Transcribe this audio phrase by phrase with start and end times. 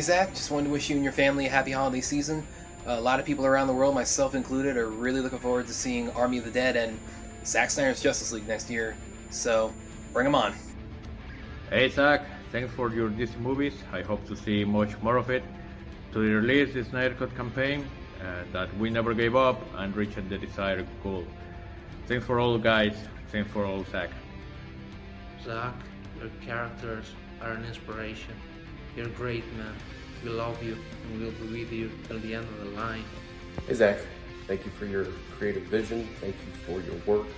[0.00, 2.46] Hey Zack, just wanted to wish you and your family a happy holiday season.
[2.86, 5.74] Uh, a lot of people around the world, myself included, are really looking forward to
[5.74, 6.98] seeing Army of the Dead and
[7.44, 8.96] Zack Snyder's Justice League next year.
[9.28, 9.74] So,
[10.14, 10.54] bring them on.
[11.68, 13.74] Hey Zack, thanks for your DC movies.
[13.92, 15.42] I hope to see much more of it.
[16.14, 17.86] To release the Snyder Cut campaign,
[18.22, 21.26] uh, that we never gave up and reached the desired goal.
[22.06, 22.96] Thanks for all, guys.
[23.32, 24.08] Thanks for all, Zack.
[25.44, 25.74] Zack,
[26.18, 27.04] your characters
[27.42, 28.34] are an inspiration.
[28.96, 29.74] You're great, man.
[30.24, 33.04] We love you and we'll be with you till the end of the line.
[33.66, 33.98] Hey, Zack.
[34.46, 35.06] Thank you for your
[35.38, 36.08] creative vision.
[36.20, 37.28] Thank you for your work.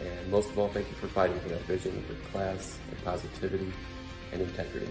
[0.00, 3.72] And most of all, thank you for fighting for that vision with class and positivity
[4.32, 4.88] and integrity.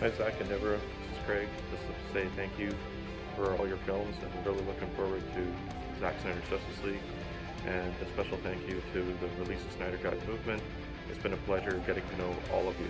[0.00, 0.78] Hi, Zack and Deborah.
[0.78, 1.48] This is Craig.
[1.70, 2.74] Just to say thank you
[3.34, 7.00] for all your films and we're really looking forward to Zack Snyder's Justice League.
[7.66, 10.62] And a special thank you to the Release of Snyder Cut movement.
[11.10, 12.88] It's been a pleasure getting to know all of you.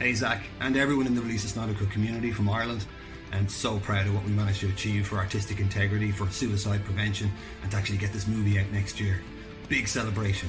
[0.00, 0.16] Hey,
[0.60, 2.86] and everyone in the Release of Snyder Cut community from Ireland.
[3.32, 7.30] I'm so proud of what we managed to achieve for artistic integrity, for suicide prevention,
[7.62, 9.20] and to actually get this movie out next year.
[9.68, 10.48] Big celebration.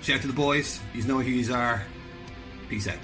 [0.00, 0.80] Shout out to the boys.
[0.94, 1.82] You know who you are.
[2.70, 2.96] Peace out.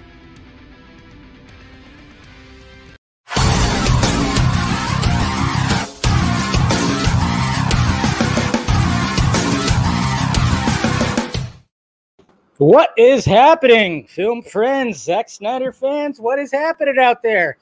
[12.58, 16.20] What is happening, film friends, Zack Snyder fans?
[16.20, 17.58] What is happening out there?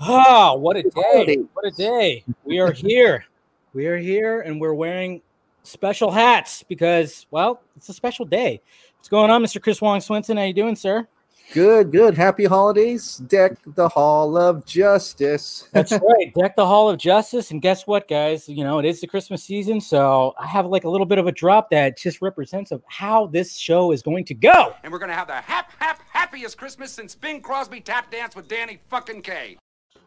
[0.00, 1.38] Ah, oh, what a day!
[1.54, 2.24] What a day!
[2.44, 3.24] We are here.
[3.72, 5.22] We are here, and we're wearing
[5.62, 8.60] special hats because, well, it's a special day.
[8.98, 9.62] What's going on, Mr.
[9.62, 10.36] Chris Wong Swenson?
[10.36, 11.08] How you doing, sir?
[11.52, 12.14] Good, good.
[12.14, 13.16] Happy holidays.
[13.16, 15.66] Deck the Hall of Justice.
[15.72, 16.32] That's right.
[16.34, 17.50] Deck the Hall of Justice.
[17.50, 18.48] And guess what, guys?
[18.48, 19.80] You know, it is the Christmas season.
[19.80, 23.28] So I have like a little bit of a drop that just represents of how
[23.28, 24.74] this show is going to go.
[24.82, 28.36] And we're going to have the hap, hap, happiest Christmas since Bing Crosby tap danced
[28.36, 29.56] with Danny fucking Kaye.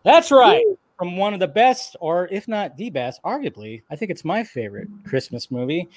[0.04, 0.64] That's right.
[1.02, 4.44] From one of the best, or if not the best, arguably, I think it's my
[4.44, 5.90] favorite Christmas movie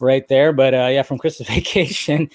[0.00, 0.52] right there.
[0.52, 2.28] But uh, yeah, from Christmas Vacation.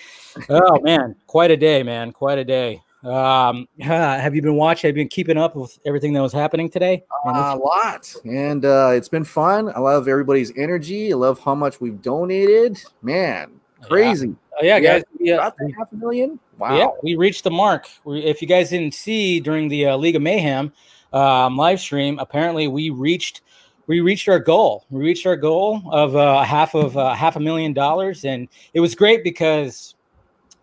[0.50, 1.16] Oh, man.
[1.28, 2.12] Quite a day, man.
[2.12, 2.82] Quite a day.
[3.04, 4.88] Um, uh, have you been watching?
[4.88, 7.04] Have you been keeping up with everything that was happening today?
[7.28, 9.72] Uh, a lot, and uh, it's been fun.
[9.76, 11.14] I love everybody's energy.
[11.14, 12.82] I love how much we've donated.
[13.04, 13.52] Man,
[13.84, 14.30] crazy!
[14.30, 16.40] Yeah, oh, yeah guys, yeah, half a million.
[16.58, 17.88] Wow, yeah, we reached the mark.
[18.04, 20.74] We, if you guys didn't see during the uh, League of Mayhem
[21.16, 23.42] um, live stream, apparently we reached
[23.88, 24.86] we reached our goal.
[24.90, 28.80] We reached our goal of uh, half of uh, half a million dollars, and it
[28.80, 29.96] was great because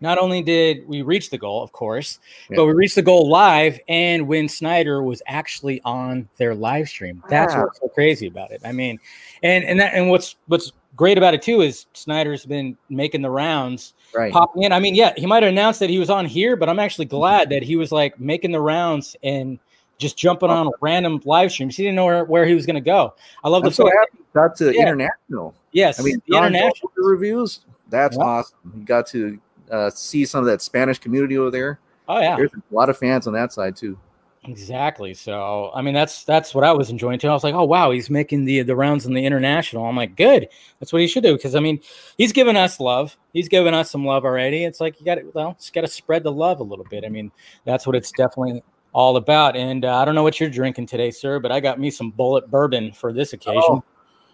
[0.01, 2.19] not only did we reach the goal, of course,
[2.49, 2.57] yeah.
[2.57, 7.23] but we reached the goal live and when Snyder was actually on their live stream.
[7.29, 8.61] That's what's so crazy about it.
[8.65, 8.99] I mean,
[9.41, 13.29] and and that and what's what's great about it too is Snyder's been making the
[13.29, 14.33] rounds, right?
[14.33, 14.73] Popping in.
[14.73, 17.05] I mean, yeah, he might have announced that he was on here, but I'm actually
[17.05, 19.57] glad that he was like making the rounds and
[19.97, 21.75] just jumping on random live streams.
[21.75, 23.13] He didn't know where, where he was going to go.
[23.43, 24.81] I love the so happy got to yeah.
[24.81, 25.53] international.
[25.71, 27.61] Yes, I mean the international reviews.
[27.89, 28.23] That's yeah.
[28.23, 28.73] awesome.
[28.75, 29.39] He got to
[29.71, 31.79] uh, see some of that Spanish community over there.
[32.07, 33.97] Oh yeah, there's a lot of fans on that side too.
[34.45, 35.13] Exactly.
[35.13, 37.29] So I mean, that's that's what I was enjoying too.
[37.29, 39.85] I was like, oh wow, he's making the the rounds in the international.
[39.85, 40.49] I'm like, good.
[40.79, 41.79] That's what he should do because I mean,
[42.17, 43.17] he's given us love.
[43.31, 44.65] He's given us some love already.
[44.65, 47.05] It's like you got to well, just got to spread the love a little bit.
[47.05, 47.31] I mean,
[47.63, 49.55] that's what it's definitely all about.
[49.55, 52.11] And uh, I don't know what you're drinking today, sir, but I got me some
[52.11, 53.61] bullet bourbon for this occasion.
[53.61, 53.83] Oh,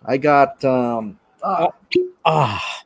[0.05, 1.69] I got um ah.
[2.25, 2.83] ah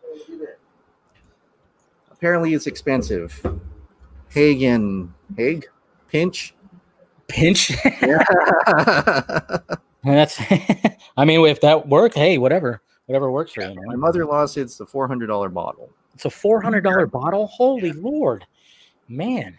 [2.24, 3.46] apparently it's expensive.
[4.30, 5.66] Hagen, Haig,
[6.08, 6.56] Pinch,
[7.28, 7.72] Pinch.
[8.02, 8.24] yeah.
[10.06, 10.40] That's.
[11.18, 13.76] I mean, if that worked, hey, whatever, whatever works for you.
[13.76, 13.84] Man.
[13.88, 15.90] My mother-in-law said it's a four hundred dollar bottle.
[16.14, 17.48] It's a four hundred dollar bottle.
[17.48, 18.46] Holy lord,
[19.10, 19.58] man!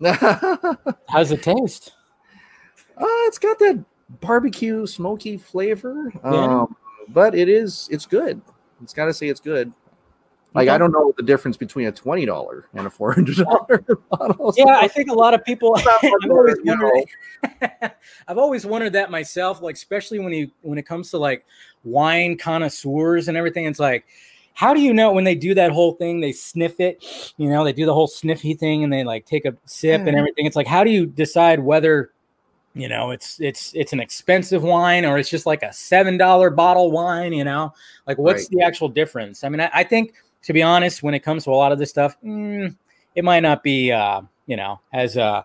[1.08, 1.92] How's it taste?
[2.96, 3.84] Uh, it's got that
[4.20, 6.12] barbecue smoky flavor.
[6.24, 6.30] Yeah.
[6.30, 6.76] Um,
[7.08, 8.40] but it is it's good.
[8.82, 9.72] It's got to say it's good.
[10.54, 10.74] Like okay.
[10.74, 14.54] I don't know the difference between a twenty dollar and a four hundred dollar bottle.
[14.56, 15.76] Yeah, I think a lot of people.
[16.02, 17.04] I've always wondered.
[18.28, 19.60] I've always wondered that myself.
[19.60, 21.44] Like especially when you when it comes to like
[21.84, 24.06] wine connoisseurs and everything, it's like,
[24.58, 26.18] how do you know when they do that whole thing?
[26.20, 29.44] They sniff it, you know, they do the whole sniffy thing and they like take
[29.44, 30.46] a sip and everything.
[30.46, 32.10] It's like, how do you decide whether
[32.74, 36.50] you know it's it's it's an expensive wine or it's just like a seven dollar
[36.50, 37.32] bottle wine?
[37.32, 37.72] You know,
[38.08, 38.50] like what's right.
[38.50, 39.44] the actual difference?
[39.44, 41.78] I mean, I, I think to be honest, when it comes to a lot of
[41.78, 42.74] this stuff, mm,
[43.14, 45.44] it might not be, uh, you know, as uh,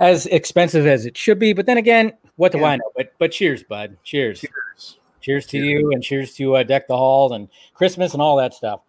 [0.00, 1.54] as expensive as it should be.
[1.54, 2.66] But then again, what do yeah.
[2.66, 2.92] I know?
[2.94, 3.96] But but cheers, bud.
[4.04, 4.42] Cheers.
[4.42, 4.99] Cheers.
[5.20, 5.66] Cheers to cheers.
[5.68, 8.80] you, and cheers to uh, Deck the Hall and Christmas and all that stuff.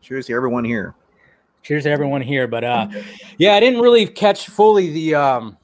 [0.00, 0.94] Cheers to everyone here.
[1.62, 2.46] Cheers to everyone here.
[2.46, 2.88] But uh,
[3.38, 5.56] yeah, I didn't really catch fully the um,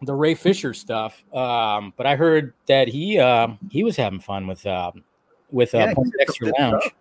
[0.00, 1.22] the Ray Fisher stuff.
[1.34, 5.04] Um, but I heard that he uh, he was having fun with um,
[5.50, 6.82] with uh, Yeah, he Point did some Extra Lounge.
[6.82, 6.92] stuff.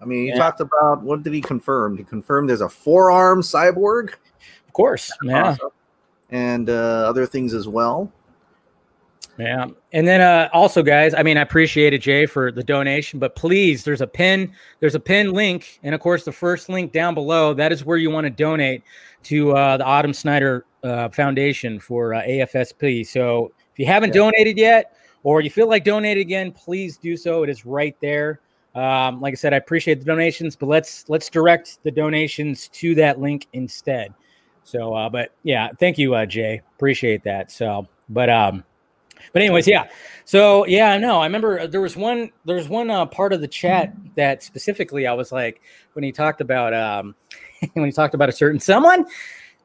[0.00, 0.38] I mean, he Yeah.
[0.38, 1.96] talked about what did he confirm?
[1.96, 4.10] He confirmed there's a forearm cyborg.
[4.68, 5.48] Of course, yeah.
[5.48, 5.70] Awesome.
[6.30, 6.72] And uh,
[7.08, 8.12] other things as well.
[9.38, 9.66] Yeah.
[9.92, 13.36] And then uh also guys, I mean I appreciate it Jay for the donation, but
[13.36, 17.14] please there's a pin there's a pin link and of course the first link down
[17.14, 18.82] below that is where you want to donate
[19.24, 23.06] to uh the Autumn Snyder uh, Foundation for uh, AFSP.
[23.06, 24.22] So if you haven't Yeah.
[24.22, 27.42] donated yet or you feel like donating again, please do so.
[27.42, 28.40] It is right there.
[28.74, 32.94] Um, like I said, I appreciate the donations, but let's let's direct the donations to
[32.96, 34.14] that link instead.
[34.62, 36.60] So, uh, but yeah, thank you, uh, Jay.
[36.76, 37.50] Appreciate that.
[37.50, 38.62] So, but um,
[39.32, 39.88] but anyways, yeah.
[40.24, 43.94] So yeah, no, I remember there was one there's one uh, part of the chat
[44.14, 45.60] that specifically I was like
[45.94, 47.14] when he talked about um
[47.74, 49.06] when he talked about a certain someone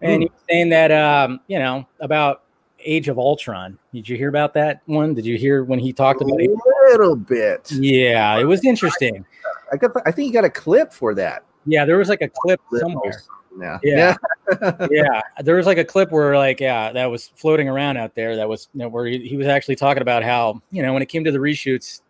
[0.02, 2.44] and he was saying that um you know about
[2.86, 3.78] Age of Ultron.
[3.94, 5.14] Did you hear about that one?
[5.14, 6.50] Did you hear when he talked about it?
[6.50, 7.72] A little bit.
[7.72, 9.26] Yeah, it was interesting.
[9.72, 9.92] I got.
[10.06, 11.44] I think you got a clip for that.
[11.66, 13.24] Yeah, there was like a clip Clip somewhere.
[13.62, 13.80] Also.
[13.84, 14.16] Yeah.
[14.52, 14.88] Yeah.
[14.92, 18.36] yeah, there was like a clip where like yeah, that was floating around out there.
[18.36, 21.02] That was you know, where he, he was actually talking about how you know when
[21.02, 22.02] it came to the reshoots,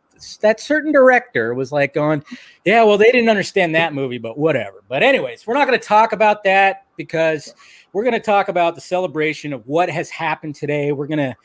[0.42, 2.24] that certain director was like going,
[2.66, 4.84] yeah, well they didn't understand that movie, but whatever.
[4.88, 7.54] But anyways, we're not going to talk about that because
[7.94, 10.92] we're going to talk about the celebration of what has happened today.
[10.92, 11.36] We're gonna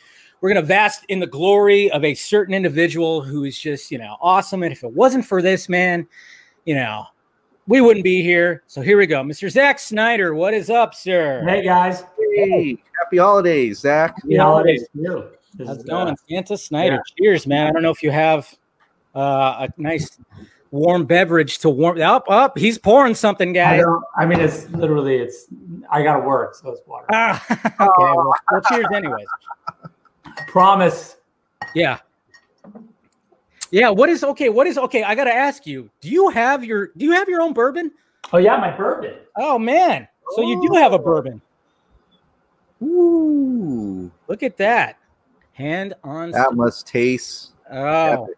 [0.41, 4.17] we're gonna vast in the glory of a certain individual who is just you know
[4.21, 4.63] awesome.
[4.63, 6.07] And if it wasn't for this man,
[6.65, 7.05] you know.
[7.69, 8.63] We wouldn't be here.
[8.67, 9.23] So here we go.
[9.23, 9.51] Mr.
[9.51, 11.45] Zack Snyder, what is up, sir?
[11.47, 12.03] Hey guys,
[12.35, 14.15] Hey, happy holidays, Zack.
[14.23, 15.25] happy holidays to you.
[15.55, 16.09] This How's it going?
[16.09, 17.03] uh, Santa Snyder.
[17.19, 17.67] Cheers, man.
[17.67, 18.49] I don't know if you have
[19.15, 20.19] uh, a nice
[20.71, 22.25] warm beverage to warm up.
[22.31, 23.83] Up, he's pouring something, I, guys.
[23.83, 25.47] don't, I mean, it's literally it's.
[25.91, 27.07] I gotta work, so it's water.
[27.13, 29.27] Ah, okay, well, well, cheers, anyways.
[30.47, 31.17] Promise.
[31.75, 31.99] Yeah.
[33.71, 34.49] Yeah, what is okay?
[34.49, 35.03] What is okay?
[35.03, 35.91] I gotta ask you.
[36.01, 37.91] Do you have your do you have your own bourbon?
[38.33, 39.15] Oh yeah, my bourbon.
[39.37, 40.09] Oh man.
[40.35, 41.41] So you do have a bourbon.
[42.83, 44.99] Ooh, Look at that.
[45.53, 48.37] Hand on that must taste Oh, epic.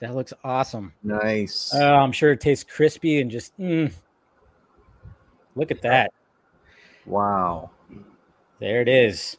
[0.00, 0.92] that looks awesome.
[1.02, 1.72] nice.
[1.74, 3.90] Oh, I'm sure it tastes crispy and just mm.
[5.56, 6.12] look at that.
[7.06, 7.70] wow.
[8.60, 9.36] There it is.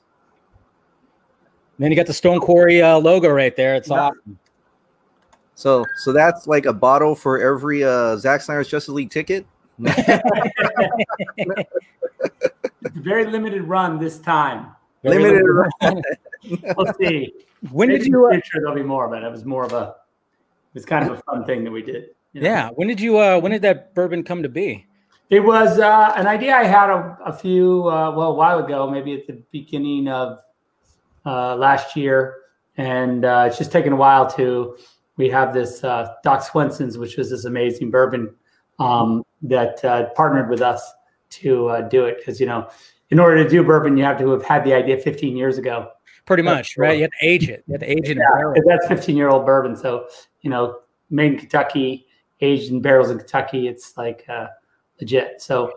[1.77, 3.75] Then you got the Stone Quarry uh, logo right there.
[3.75, 4.10] It's Yeah.
[4.10, 4.39] awesome.
[5.56, 9.45] So, so that's like a bottle for every uh, Zack Snyder's Justice League ticket.
[12.94, 14.68] Very limited run this time.
[15.04, 15.44] Very Limited
[15.81, 16.75] limited.
[16.77, 17.33] We'll see.
[17.72, 18.19] when Maybe did you?
[18.22, 19.95] the Uh, future there'll be more, but it It was more of a.
[20.74, 22.10] It was kind of a fun thing that we did.
[22.33, 22.50] you know?
[22.50, 22.69] yeah.
[22.75, 23.18] When did you?
[23.18, 24.86] Uh, when did that bourbon come to be?
[25.30, 28.89] It was uh, an idea I had a, a few, uh, well, a while ago,
[28.89, 30.39] maybe at the beginning of
[31.25, 32.38] uh, last year.
[32.77, 34.77] And uh, it's just taken a while to.
[35.18, 38.36] We have this uh, Doc Swinson's, which was this amazing bourbon
[38.80, 40.92] um, that uh, partnered with us
[41.30, 42.18] to uh, do it.
[42.18, 42.69] Because, you know,
[43.12, 45.89] in order to do bourbon, you have to have had the idea 15 years ago.
[46.25, 46.98] Pretty much, right?
[46.98, 47.63] You have to age it.
[47.67, 49.75] You have to age it Yeah, that's 15 year old bourbon.
[49.75, 50.08] So,
[50.41, 50.79] you know,
[51.10, 52.08] made in Kentucky,
[52.41, 53.67] aged in barrels in Kentucky.
[53.67, 54.48] It's like uh,
[55.00, 55.41] legit.
[55.41, 55.74] So,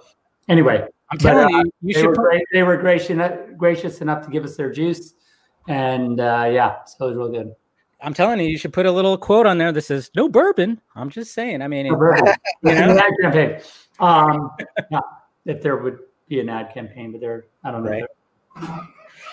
[0.48, 2.08] anyway, I'm but, telling uh, you, you they should.
[2.08, 2.42] were great.
[2.52, 5.14] They were gracious, gracious enough to give us their juice,
[5.68, 7.54] and uh, yeah, so it was real good.
[8.00, 10.80] I'm telling you, you should put a little quote on there that says "No bourbon."
[10.94, 11.62] I'm just saying.
[11.62, 12.32] I mean, it, Bourbon.
[12.62, 12.90] You know?
[12.90, 13.60] an ad campaign.
[14.00, 14.50] Um,
[14.90, 15.00] yeah,
[15.46, 15.98] if there would
[16.28, 17.90] be an ad campaign, but there, I don't know.
[17.90, 18.80] Right.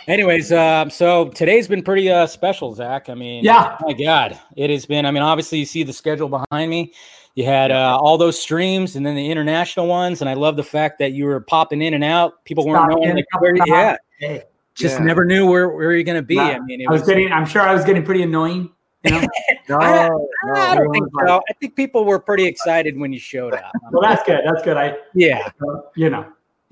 [0.08, 3.10] Anyways, um, so today's been pretty uh, special, Zack.
[3.10, 3.76] I mean, Yeah.
[3.82, 5.06] my God, it has been.
[5.06, 6.94] I mean, obviously, you see the schedule behind me.
[7.34, 10.64] You had uh, all those streams, and then the international ones, and I love the
[10.64, 12.44] fact that you were popping in and out.
[12.46, 14.44] People weren't knowing, like, where, yeah, Hey,
[14.76, 15.06] just Yeah.
[15.06, 16.36] never knew where where you're gonna be.
[16.36, 17.10] Nah, I mean, it I was was.
[17.10, 17.32] getting.
[17.32, 18.70] I'm sure I was getting pretty annoying.
[19.04, 19.22] You know.
[19.68, 20.30] No, I- no.
[20.54, 21.42] I don't think so.
[21.50, 23.72] I think people were pretty excited when you showed up.
[23.92, 24.42] well, that's good.
[24.46, 24.78] That's good.
[24.78, 25.50] I, yeah,
[25.96, 26.24] you know,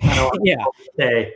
[0.04, 0.58] I yeah.
[0.58, 1.34] to say.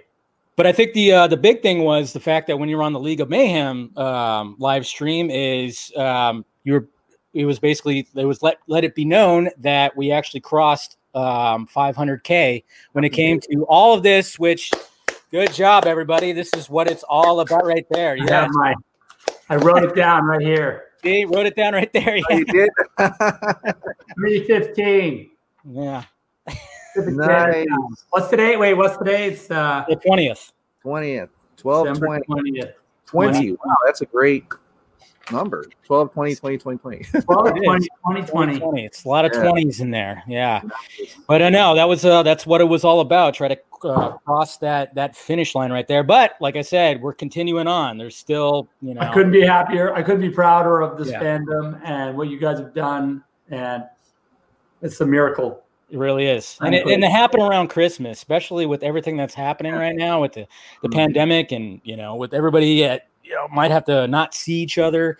[0.55, 2.93] But I think the uh, the big thing was the fact that when you're on
[2.93, 6.87] the League of Mayhem um, live stream is um, you were
[7.33, 11.67] it was basically it was let let it be known that we actually crossed um,
[11.67, 14.37] 500k when it came to all of this.
[14.37, 14.71] Which
[15.31, 16.31] good job everybody.
[16.31, 18.13] This is what it's all about right there.
[18.13, 18.75] I Yeah, my.
[19.49, 20.85] I wrote it down right here.
[21.03, 22.19] see, wrote it down right there.
[22.29, 22.69] Oh, you did.
[24.15, 25.31] Three fifteen.
[25.65, 26.03] Yeah,
[26.95, 27.65] nice.
[28.09, 28.57] What's today?
[28.57, 29.27] Wait, what's today?
[29.27, 30.51] It's uh, the twentieth.
[30.81, 32.73] Twentieth, 12, December 20, 20th.
[33.07, 33.51] 20.
[33.51, 34.45] Wow, that's a great.
[35.31, 37.03] Number 12, 20, 20, 20, 20.
[37.21, 38.59] 12, 20, 20, 20.
[38.59, 38.85] 20.
[38.85, 39.49] It's a lot of Yeah.
[39.51, 40.23] 20s in there.
[40.27, 40.61] Yeah.
[41.27, 43.33] But I know that was uh, that's what it was all about.
[43.33, 46.03] Try to uh, cross that that finish line right there.
[46.03, 47.97] But like I said, we're continuing on.
[47.97, 49.93] There's still, you know, I couldn't be happier.
[49.93, 51.21] I couldn't be prouder of this Yeah.
[51.21, 53.23] fandom and what you guys have done.
[53.49, 53.83] And
[54.81, 55.63] it's a miracle.
[55.89, 59.71] It really is, and it, and to happen around Christmas, especially with everything that's happening
[59.73, 60.45] right now with the,
[60.81, 60.97] the Mm-hmm.
[60.99, 64.77] pandemic, and you know, with everybody at you know might have to not see each
[64.77, 65.17] other.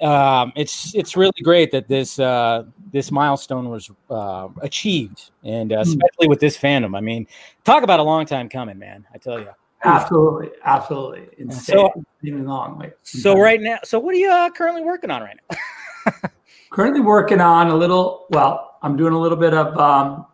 [0.00, 5.76] Um, it's it's really great that this uh, this milestone was uh, achieved, and uh,
[5.78, 5.82] Mm.
[5.82, 6.96] especially with this fandom.
[6.96, 7.26] I mean,
[7.64, 9.06] talk about a long time coming, man.
[9.14, 9.50] I tell you.
[9.84, 11.76] Absolutely, absolutely insane.
[11.76, 12.92] So- Even long way.
[13.02, 16.12] So right now, so what are you uh, currently working on right now?
[16.70, 18.26] currently working on a little.
[18.30, 19.76] Well, I'm doing a little bit of.
[19.78, 20.26] Um,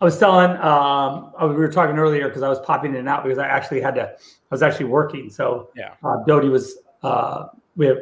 [0.00, 0.56] I was telling.
[0.58, 3.80] Um, we were talking earlier because I was popping in and out because I actually
[3.80, 4.14] had to.
[4.54, 5.30] Was actually working.
[5.30, 5.94] So Yeah.
[6.04, 6.78] uh, Dody was.
[7.02, 7.98] Uh, we have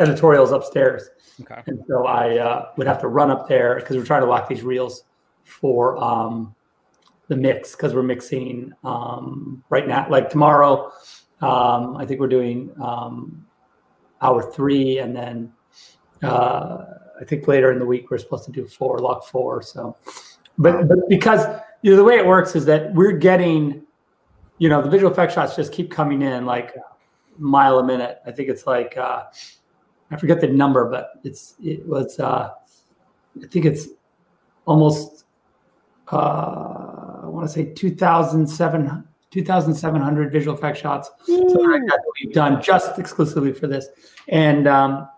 [0.00, 1.08] editorials upstairs,
[1.42, 1.62] Okay.
[1.68, 4.48] and so I uh, would have to run up there because we're trying to lock
[4.48, 5.04] these reels
[5.44, 6.56] for um,
[7.28, 10.08] the mix because we're mixing um, right now.
[10.10, 10.90] Like tomorrow,
[11.40, 13.46] um, I think we're doing um,
[14.22, 15.52] hour three, and then
[16.24, 16.84] uh,
[17.20, 19.62] I think later in the week we're supposed to do four, lock four.
[19.62, 19.96] So,
[20.58, 21.46] but but because
[21.82, 23.81] you know the way it works is that we're getting,
[24.62, 26.72] you know, the visual effect shots just keep coming in like
[27.36, 28.20] mile a minute.
[28.24, 29.24] I think it's like uh,
[30.12, 32.52] I forget the number, but it's it was uh,
[33.42, 33.88] I think it's
[34.64, 35.24] almost
[36.12, 41.10] uh, I want to say 2,700 2,700 visual effect shots.
[41.26, 43.88] So that we've done just exclusively for this,
[44.28, 45.08] and um,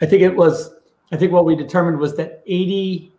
[0.00, 0.74] I think it was.
[1.12, 3.12] I think what we determined was that 80.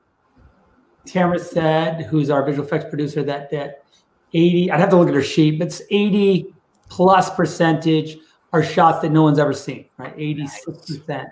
[1.05, 3.85] Tamara said, who's our visual effects producer, that that
[4.33, 4.71] 80.
[4.71, 6.53] I'd have to look at her sheet, but it's 80
[6.89, 8.17] plus percentage
[8.51, 9.85] are shots that no one's ever seen.
[9.97, 11.29] Right, 86 percent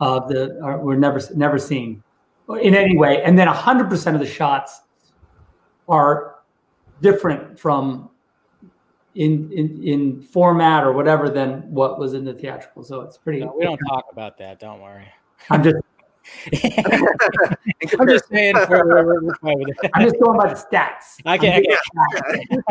[0.00, 2.02] of the are, were never never seen
[2.60, 4.80] in any way, and then 100 percent of the shots
[5.88, 6.36] are
[7.00, 8.10] different from
[9.14, 12.82] in in in format or whatever than what was in the theatrical.
[12.84, 13.40] So it's pretty.
[13.40, 14.60] No, we don't talk about that.
[14.60, 15.08] Don't worry.
[15.48, 15.76] I'm just
[17.98, 18.54] I'm just saying.
[18.66, 19.90] For, we're, we're fine with it.
[19.94, 21.20] I'm just going by the stats.
[21.26, 22.64] I can, I'm I just-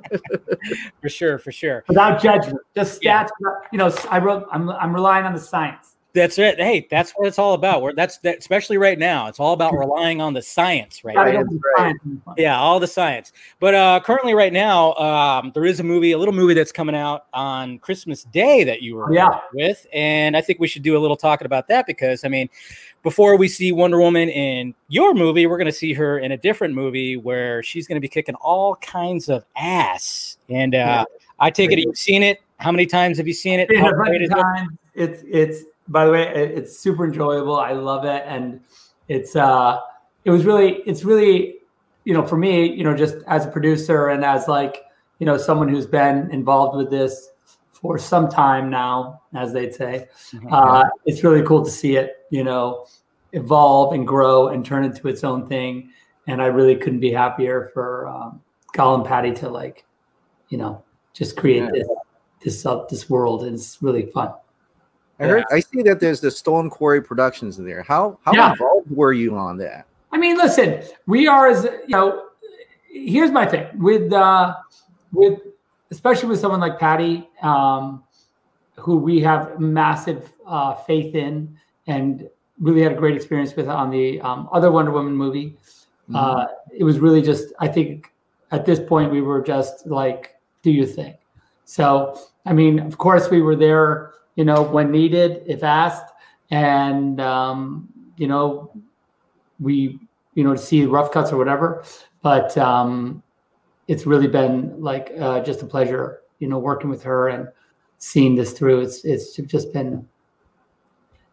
[0.00, 1.84] can for sure, for sure.
[1.88, 3.28] without judgment, just stats.
[3.72, 4.46] You know, I wrote.
[4.50, 5.93] I'm I'm relying on the science.
[6.14, 6.60] That's it.
[6.60, 7.82] Hey, that's what it's all about.
[7.82, 9.26] We're, that's that, especially right now.
[9.26, 11.16] It's all about relying on the science, right?
[11.16, 11.42] Gotta now.
[11.42, 12.00] go with the science.
[12.36, 13.32] Yeah, all the science.
[13.58, 16.94] But uh, currently, right now, um, there is a movie, a little movie that's coming
[16.94, 19.40] out on Christmas Day that you were Yeah.
[19.54, 22.48] with, and I think we should do a little talking about that because I mean,
[23.02, 26.36] before we see Wonder Woman in your movie, we're going to see her in a
[26.36, 30.38] different movie where she's going to be kicking all kinds of ass.
[30.48, 31.04] And uh,
[31.40, 32.40] I take it you've seen it.
[32.58, 33.68] How many times have you seen it?
[33.68, 34.68] Seen it a bunch of times.
[34.94, 37.56] It's it's by the way, it- it's super enjoyable.
[37.56, 38.60] I love it, and
[39.08, 39.80] it's uh,
[40.24, 41.56] it was really it's really
[42.04, 44.82] you know for me you know just as a producer and as like
[45.18, 47.30] you know someone who's been involved with this
[47.72, 50.08] for some time now, as they'd say,
[50.50, 52.86] uh, it's really cool to see it you know
[53.32, 55.90] evolve and grow and turn into its own thing.
[56.26, 58.40] And I really couldn't be happier for um,
[58.74, 59.84] Colin Patty to like
[60.48, 61.70] you know just create Yeah.
[61.72, 61.88] this
[62.42, 63.44] this uh, this world.
[63.44, 64.32] And it's really fun.
[65.20, 65.44] I heard.
[65.52, 67.82] I see that there's the Stone Quarry Productions in there.
[67.82, 68.52] How how Yeah.
[68.52, 69.86] involved were you on that?
[70.12, 72.26] I mean, listen, we are as you know.
[72.88, 74.54] Here's my thing with uh,
[75.12, 75.40] with
[75.90, 78.02] especially with someone like Patty, um,
[78.76, 81.56] who we have massive uh, faith in,
[81.86, 82.28] and
[82.60, 85.56] really had a great experience with on the um, other Wonder Woman movie.
[86.14, 88.12] Uh, it was really just, I think,
[88.50, 91.14] at this point we were just like, do your thing.
[91.64, 96.12] So, I mean, of course, we were there, you know, when needed, if asked,
[96.50, 98.72] and um, you know,
[99.60, 99.98] we
[100.34, 101.84] you know to see rough cuts or whatever.
[102.22, 103.22] But um
[103.86, 107.48] it's really been like uh, just a pleasure you know working with her and
[107.98, 108.80] seeing this through.
[108.80, 110.06] It's it's just been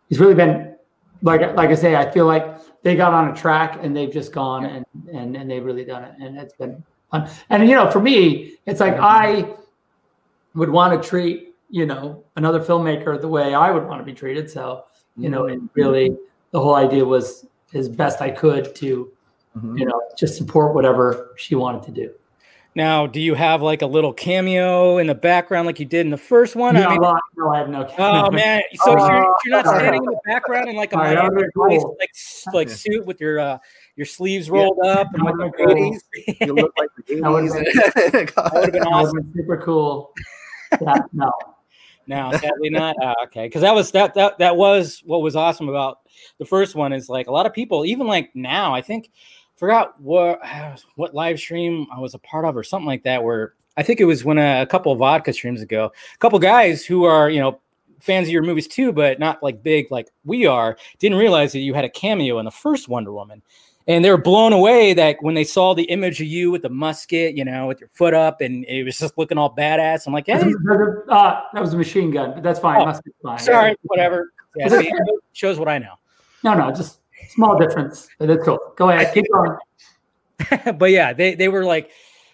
[0.10, 0.76] it's really been
[1.24, 4.32] like like i say i feel like they got on a track and they've just
[4.32, 6.16] gone and and and they've really done it.
[6.20, 7.30] And it's been fun.
[7.50, 9.54] And you know for me it's like i
[10.56, 14.14] would want to treat you know another filmmaker the way i would want to be
[14.14, 14.50] treated.
[14.50, 14.84] So
[15.18, 16.16] you know it really
[16.52, 19.12] the whole idea was as best i could to
[19.76, 22.12] you know just support whatever she wanted to do.
[22.74, 26.10] Now, do you have like a little cameo in the background like you did in
[26.10, 26.76] the first one?
[26.76, 29.66] no, I mean, no, no, I have no oh man, so you're, Oh, you're not
[29.66, 31.98] standing in the background in like a Sorry, Miami Vice, cool.
[32.00, 32.10] like
[32.54, 33.58] like suit with your uh,
[33.98, 36.48] your sleeves rolled up and That like the been cool.
[36.48, 38.36] You look like the That would've 80s.
[38.36, 39.16] That would have been That awesome.
[39.16, 40.14] would've been super cool.
[40.82, 41.30] Yeah no
[42.08, 42.96] No, sadly not.
[43.02, 46.00] Uh, okay, because that was that that that was what was awesome about
[46.40, 49.12] the first one is like a lot of people, even like now, I think
[49.56, 50.40] forgot what
[50.96, 53.24] what live stream I was a part of or something like that.
[53.24, 56.40] Where I think it was when a, a couple of vodka streams ago, a couple
[56.40, 57.60] guys who are you know
[58.00, 61.60] fans of your movies too, but not like big like we are, didn't realize that
[61.60, 63.42] you had a cameo in the first Wonder Woman.
[63.88, 66.70] And they were blown away that when they saw the image of you with the
[66.70, 70.06] musket, you know, with your foot up, and it was just looking all badass.
[70.06, 70.40] I'm like, hey,
[71.10, 72.88] uh, that was a machine gun, but that's fine.
[72.88, 73.40] Oh, fine.
[73.40, 74.32] Sorry, whatever.
[74.54, 74.92] Yeah, see,
[75.32, 75.94] shows what I know.
[76.44, 78.10] No, no, just small difference.
[78.20, 78.60] That's cool.
[78.76, 79.58] Go ahead, keep going.
[80.78, 81.90] but yeah, they they were like,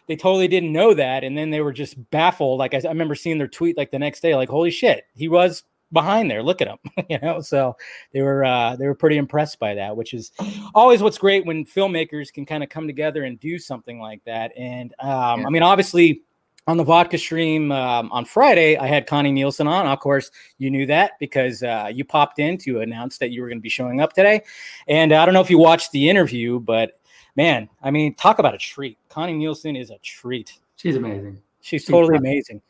[0.08, 2.58] they totally didn't know that, and then they were just baffled.
[2.58, 5.28] Like I, I remember seeing their tweet like the next day, like, holy shit, he
[5.28, 6.44] was behind there.
[6.44, 7.42] Look at them, you know.
[7.42, 7.76] So
[8.12, 10.32] they were uh, they were pretty impressed by that, which is
[10.74, 14.52] always what's great when filmmakers can kind of come together and do something like that.
[14.58, 15.48] And um, yeah.
[15.48, 16.24] I mean, obviously.
[16.70, 19.88] On the vodka stream um, on Friday, I had Connie Nielsen on.
[19.88, 23.48] Of course, you knew that because uh, you popped in to announce that you were
[23.48, 24.42] going to be showing up today.
[24.90, 27.00] And I don't know if you watched the interview, but
[27.38, 28.98] man, I mean, talk about a treat.
[29.08, 30.60] Connie Nielsen is a treat.
[30.76, 31.42] She's amazing.
[31.62, 32.62] She's, She's totally amazing.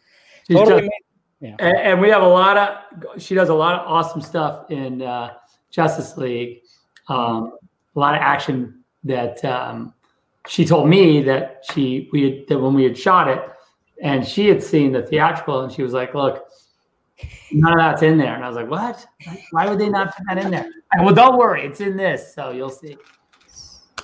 [0.47, 0.91] She's totally amazing.
[1.41, 5.01] And, and, we have a lot of, she does a lot of awesome stuff in
[5.01, 5.33] uh,
[5.69, 6.61] Justice League.
[7.09, 7.53] Um,
[7.95, 9.93] a lot of action that um,
[10.47, 13.41] she told me that she, we had, that when we had shot it
[14.01, 16.47] and she had seen the theatrical and she was like, look,
[17.51, 18.35] none of that's in there.
[18.35, 19.05] And I was like, what?
[19.51, 20.69] Why would they not put that in there?
[20.99, 21.65] well, don't worry.
[21.65, 22.33] It's in this.
[22.33, 22.97] So you'll see.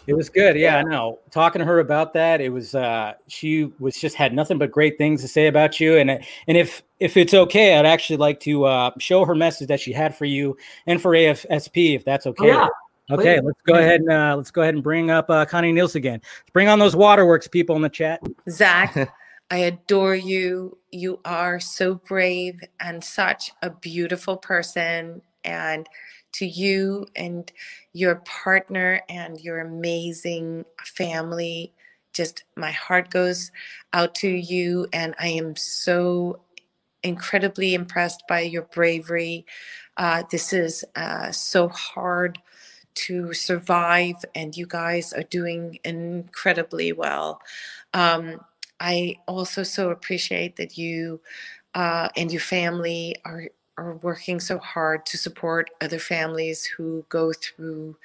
[0.05, 0.57] It was good.
[0.57, 1.19] Yeah, I know.
[1.31, 4.97] Talking to her about that, it was uh she was just had nothing but great
[4.97, 5.97] things to say about you.
[5.97, 9.79] And and if if it's okay, I'd actually like to uh show her message that
[9.79, 10.57] she had for you
[10.87, 12.43] and for AFSP, if that's okay.
[12.43, 12.67] Oh, yeah.
[13.11, 15.99] Okay, let's go ahead and uh, let's go ahead and bring up uh, Connie Nielsen
[15.99, 16.21] again.
[16.23, 18.21] Let's bring on those waterworks people in the chat.
[18.49, 19.13] Zack,
[19.51, 20.77] I adore you.
[20.91, 25.21] You are so brave and such a beautiful person.
[25.43, 25.87] And
[26.33, 27.51] to you and
[27.93, 31.73] your partner and your amazing family.
[32.13, 33.51] Just my heart goes
[33.93, 36.41] out to you, and I am so
[37.01, 39.45] incredibly impressed by your bravery.
[39.97, 42.39] Uh, this is uh, so hard
[42.95, 47.41] to survive, and you guys are doing incredibly well.
[47.93, 48.39] Um,
[48.79, 51.21] I also so appreciate that you
[51.73, 57.33] uh, and your family are are working so hard to support other families who go
[57.33, 57.95] through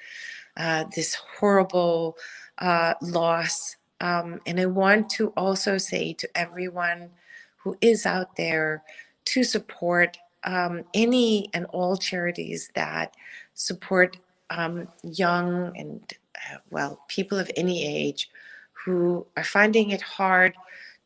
[0.57, 2.17] uh, this horrible
[2.57, 3.75] uh, loss.
[4.01, 7.09] Um, and I want to also say to everyone
[7.57, 8.83] who is out there
[9.25, 13.15] to support um, any and all charities that
[13.53, 14.17] support
[14.49, 16.01] um, young and,
[16.35, 18.29] uh, well, people of any age
[18.71, 20.53] who are finding it hard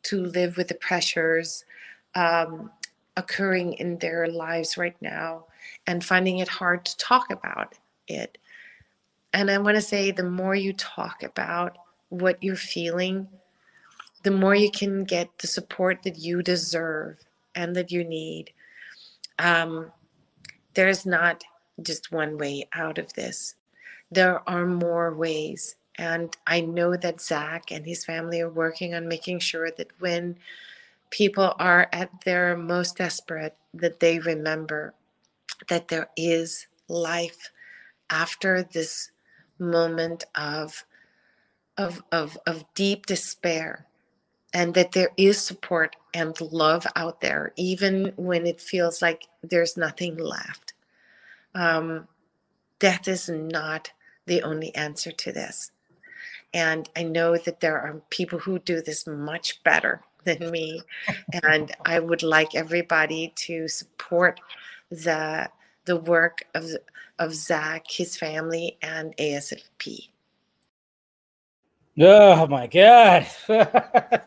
[0.03, 1.65] to live with the pressures
[2.15, 2.69] um,
[3.15, 5.45] occurring in their lives right now
[5.87, 7.75] and finding it hard to talk about
[8.07, 8.37] it.
[9.33, 11.77] And I want to say the more you talk about
[12.09, 13.27] what you're feeling,
[14.23, 17.17] the more you can get the support that you deserve
[17.55, 18.51] and that you need.
[19.39, 19.91] Um,
[20.73, 21.43] there's not
[21.81, 23.55] just one way out of this,
[24.11, 25.75] there are more ways.
[25.95, 30.37] And I know that Zack and his family are working on making sure that when
[31.13, 34.95] people are at their most desperate, that they remember
[35.69, 37.51] that there is life
[38.09, 39.11] after this
[39.59, 40.85] moment of,
[41.77, 43.85] of, of, of deep despair
[44.55, 49.77] and that there is support and love out there, even when it feels like there's
[49.77, 50.73] nothing left.
[51.53, 52.07] Um,
[52.79, 53.91] death is not
[54.25, 55.69] the only answer to this.
[56.55, 60.81] And I know that there are people who do this much better than me.
[61.43, 64.39] and I would like everybody to support
[64.89, 65.49] the
[65.85, 66.65] the work of
[67.19, 70.09] of Zack, his family, and ASFP.
[71.99, 73.27] Oh my God.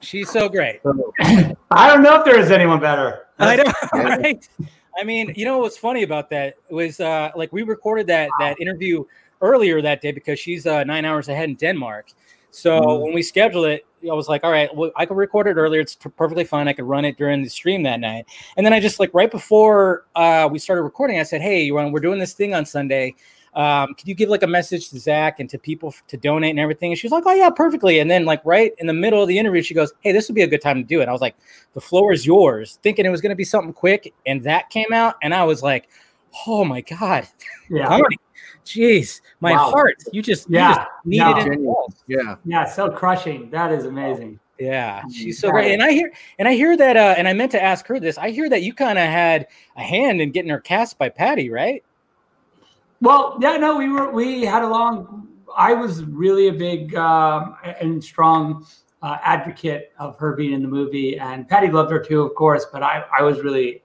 [0.00, 0.80] She's so great.
[0.84, 3.26] I don't know if there is anyone better.
[3.38, 4.48] I know, right?
[4.98, 8.60] I mean, you know what's funny about that was uh, like we recorded that that
[8.60, 9.04] interview
[9.40, 12.10] earlier that day because she's uh, nine hours ahead in Denmark,
[12.50, 13.02] so mm-hmm.
[13.02, 15.80] when we scheduled it, I was like, all right, well, I could record it earlier.
[15.80, 16.68] It's perfectly fine.
[16.68, 18.26] I could run it during the stream that night.
[18.56, 22.00] And then I just like right before uh, we started recording, I said, hey, we're
[22.00, 23.14] doing this thing on Sunday.
[23.54, 26.60] Um, could you give like a message to Zack and to people to donate and
[26.60, 26.90] everything?
[26.90, 27.98] And she's like, oh yeah, perfectly.
[27.98, 30.34] And then like right in the middle of the interview, she goes, hey, this would
[30.34, 31.08] be a good time to do it.
[31.08, 31.36] I was like,
[31.74, 34.92] the floor is yours, thinking it was going to be something quick, and that came
[34.92, 35.88] out, and I was like,
[36.46, 37.28] oh my god,
[37.68, 37.98] yeah.
[38.64, 39.70] Jeez, my wow.
[39.70, 39.96] heart.
[40.12, 40.86] You just, yeah.
[41.04, 41.86] You just needed no.
[41.88, 41.94] it.
[42.06, 42.36] Yeah.
[42.44, 42.64] Yeah.
[42.64, 43.50] So crushing.
[43.50, 44.38] That is amazing.
[44.58, 45.72] Yeah, she's so great.
[45.72, 48.16] And I hear and I hear that uh and I meant to ask her this.
[48.16, 51.50] I hear that you kind of had a hand in getting her cast by Patty,
[51.50, 51.82] right?
[53.00, 55.26] Well, yeah, no, we were we had a long.
[55.56, 58.64] I was really a big um, and strong
[59.02, 62.66] uh, advocate of her being in the movie, and Patty loved her too, of course.
[62.72, 63.82] But I, I was really,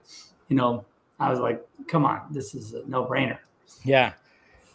[0.47, 0.85] you know,
[1.19, 3.39] I was like, come on, this is a no brainer.
[3.83, 4.13] Yeah.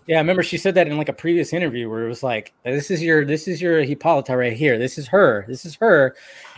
[0.07, 2.53] Yeah, I remember she said that in like a previous interview where it was like,
[2.65, 4.79] "This is your, this is your Hippolyta right here.
[4.79, 5.45] This is her.
[5.47, 6.17] This is her."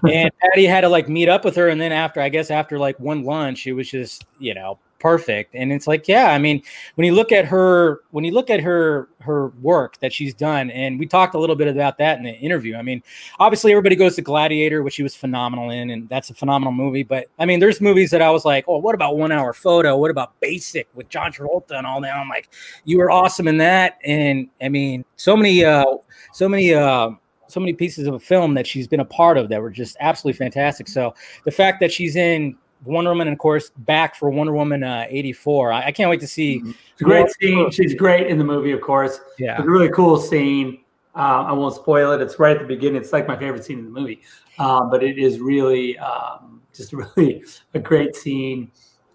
[0.08, 2.78] And Patty had to like meet up with her, and then after, I guess after
[2.78, 5.54] like one lunch, it was just you know perfect.
[5.54, 6.62] And it's like, yeah, I mean,
[6.94, 10.70] when you look at her, when you look at her her work that she's done,
[10.70, 12.74] and we talked a little bit about that in the interview.
[12.74, 13.02] I mean,
[13.38, 17.02] obviously everybody goes to Gladiator, which she was phenomenal in, and that's a phenomenal movie.
[17.02, 19.94] But I mean, there's movies that I was like, oh, what about One Hour Photo?
[19.94, 22.16] What about Basic with John Travolta and all that?
[22.16, 22.48] I'm like,
[22.84, 25.84] you were awesome in that, and I mean, so many, uh,
[26.32, 26.72] so many.
[26.72, 27.10] Uh,
[27.46, 29.98] so many pieces of a film that she's been a part of that were just
[30.00, 30.88] absolutely fantastic.
[30.88, 31.14] So
[31.44, 35.06] the fact that she's in Wonder Woman, and of course, back for Wonder Woman uh,
[35.08, 35.72] 84.
[35.72, 36.60] I, I, can't wait to see.
[36.60, 36.70] Mm-hmm.
[36.70, 37.70] It's a great scene.
[37.70, 39.20] She's great in the movie, of course.
[39.38, 39.56] Yeah.
[39.58, 40.84] It's a really cool scene.
[41.14, 42.20] Uh, I won't spoil it.
[42.20, 43.00] It's right at the beginning.
[43.00, 44.22] It's like my favorite scene in the movie.
[44.58, 47.44] Um, but it is really um, just really
[47.74, 48.70] a great scene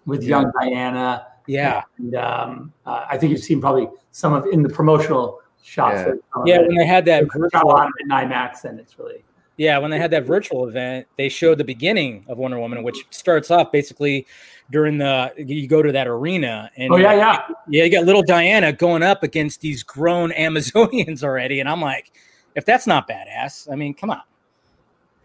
[0.06, 0.40] with Yeah.
[0.40, 1.26] young Diana.
[1.46, 1.82] Yeah.
[1.98, 5.96] And um, uh, I think you've seen probably some of in the promotional shots.
[5.96, 6.04] Yeah.
[6.04, 9.24] that- Yeah, when they had that It's got a lot in IMAX, and it's really
[9.60, 13.04] Yeah, when they had that virtual event, they showed the beginning of Wonder Woman, which
[13.10, 14.26] starts off basically
[14.70, 17.46] during the you go to that arena and Oh, yeah, yeah.
[17.68, 22.10] yeah, you got little Diana going up against these grown Amazonians already, and I'm like,
[22.54, 24.22] if that's not badass, I mean, come on.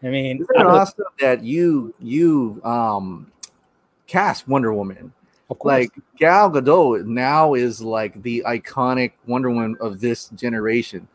[0.04, 3.32] I mean, Isn't it awesome that you you um
[4.06, 5.14] cast Wonder Woman?
[5.50, 5.60] Of.
[5.64, 11.08] Like Gal Gadot now is like the iconic Wonder Woman of this generation.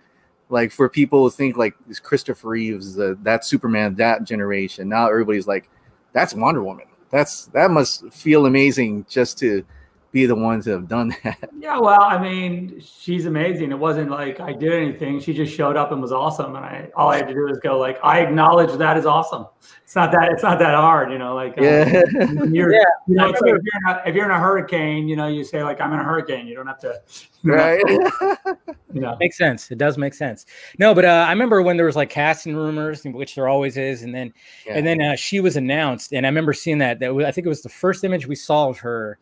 [0.51, 4.89] Like for people who think like is Christopher Reeves, uh, that Superman, that generation.
[4.89, 5.71] Now everybody's like,
[6.13, 6.87] that's Wonder Woman.
[7.11, 9.65] That's that must feel amazing just to
[10.13, 11.51] be the ones that have done that.
[11.59, 13.71] Yeah, well, I mean, she's amazing.
[13.71, 15.21] It wasn't like I did anything.
[15.21, 17.59] She just showed up and was awesome, and I all I had to do was
[17.59, 19.47] go like, I acknowledge that is awesome.
[19.85, 21.35] It's not that it's not that hard, you know.
[21.35, 22.03] Like, uh, Yeah.
[22.35, 24.39] when you're, Yeah, you know, it's like if you're, in a, if you're in a
[24.39, 26.47] hurricane, you know, you say like, I'm in a hurricane.
[26.47, 27.01] You don't have to,
[27.43, 28.57] you know, Right.
[28.93, 29.17] you know.
[29.19, 29.71] Makes sense.
[29.71, 30.47] It does make sense.
[30.79, 34.03] No, but uh, I remember when there was like casting rumors, which there always is,
[34.03, 34.33] and then
[34.69, 37.01] and then uh, she was announced, and I remember seeing that.
[37.01, 39.19] That was, I think it was the first image we saw of her.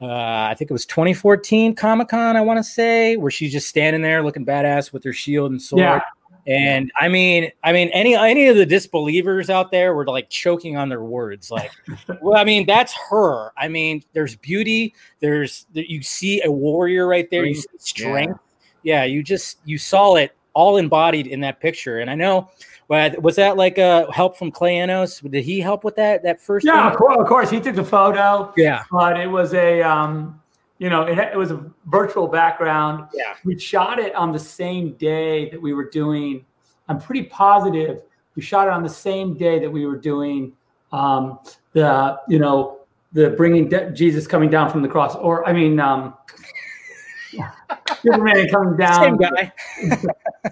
[0.00, 2.36] Uh, I think it was 2014 Comic Con.
[2.36, 5.60] I want to say where she's just standing there looking badass with her shield and
[5.60, 5.80] sword.
[5.80, 6.00] Yeah.
[6.46, 10.78] And I mean, I mean, any any of the disbelievers out there were like choking
[10.78, 11.50] on their words.
[11.50, 11.70] Like,
[12.22, 13.50] well, I mean, that's her.
[13.58, 14.94] I mean, there's beauty.
[15.20, 17.44] There's you see a warrior right there.
[17.44, 18.40] You see strength
[18.82, 22.50] yeah you just you saw it all embodied in that picture and i know
[22.88, 25.20] was that like a help from clay Enos?
[25.20, 27.50] did he help with that that first Yeah, of course, of course.
[27.50, 28.50] He took the photo.
[28.56, 28.84] Yeah.
[28.90, 30.40] But it was a, um,
[30.78, 33.06] you know, it, it was a virtual background.
[33.12, 33.34] Yeah.
[33.44, 36.46] We shot it on the same day that we were doing.
[36.88, 38.00] I'm pretty positive
[38.38, 40.52] we shot it on the same day that we were doing
[40.92, 41.40] um,
[41.72, 42.78] the, you know,
[43.12, 46.14] the bringing de- Jesus coming down from the cross, or I mean, um,
[48.12, 48.94] Superman coming down.
[49.02, 49.52] Same guy.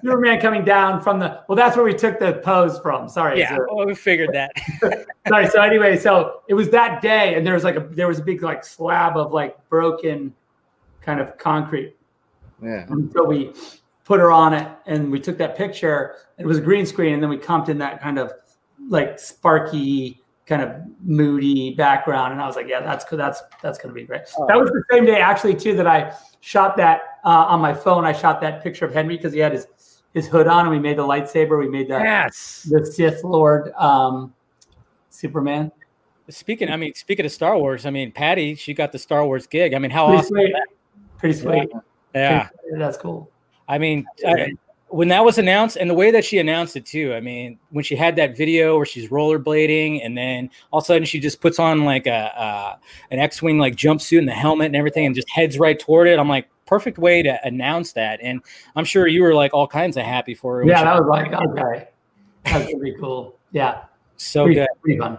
[0.03, 1.43] Superman coming down from the.
[1.49, 3.09] Well, that's where we took the pose from.
[3.09, 3.41] Sorry.
[3.41, 3.67] yeah sir.
[3.71, 4.53] well, we figured that
[5.29, 5.49] Sorry.
[5.49, 8.23] So anyway, so it was that day, and there was like a there was a
[8.23, 10.35] big like slab of like broken
[11.01, 11.97] kind of concrete.
[12.63, 12.87] Yeah.
[12.89, 13.53] And so we
[14.05, 16.17] put her on it, and we took that picture.
[16.39, 18.33] It was a green screen, and then we comped in that kind of
[18.89, 20.71] like sparky, kind of
[21.03, 22.33] moody background.
[22.33, 23.19] And I was like, yeah, that's good.
[23.19, 24.23] That's that's gonna be great.
[24.49, 28.05] That was the same day actually too that I shot that uh, on my phone.
[28.05, 29.67] I shot that picture of Henry because he had his
[30.15, 31.59] his hood on, and we made the lightsaber.
[31.59, 32.67] We made the Yes.
[32.71, 34.33] the Sith Lord um,
[35.11, 35.71] Superman.
[36.29, 39.47] speaking i mean speaking of star wars i mean patty she got the star wars
[39.47, 40.45] gig i mean how Pretty awesome sweet.
[40.47, 41.19] is that?
[41.19, 41.69] Pretty sweet.
[42.15, 43.31] yeah That's cool.
[43.69, 44.53] I mean, I,
[44.89, 47.13] when that was announced, and the way that she announced it too.
[47.15, 50.87] I mean, when she had that video where she's rollerblading, and then all of a
[50.87, 52.77] sudden she just puts on like a uh,
[53.11, 56.19] an X-wing like jumpsuit and the helmet and everything, and just heads right toward it.
[56.19, 58.41] I'm like, perfect way to announce that, and
[58.77, 60.65] I'm sure you were like all kinds of happy for her.
[60.67, 61.89] Yeah, that was like okay.
[62.45, 63.37] That's be cool.
[63.51, 63.83] Yeah.
[64.17, 64.69] so Pretty- good.
[64.83, 65.19] Pretty fun.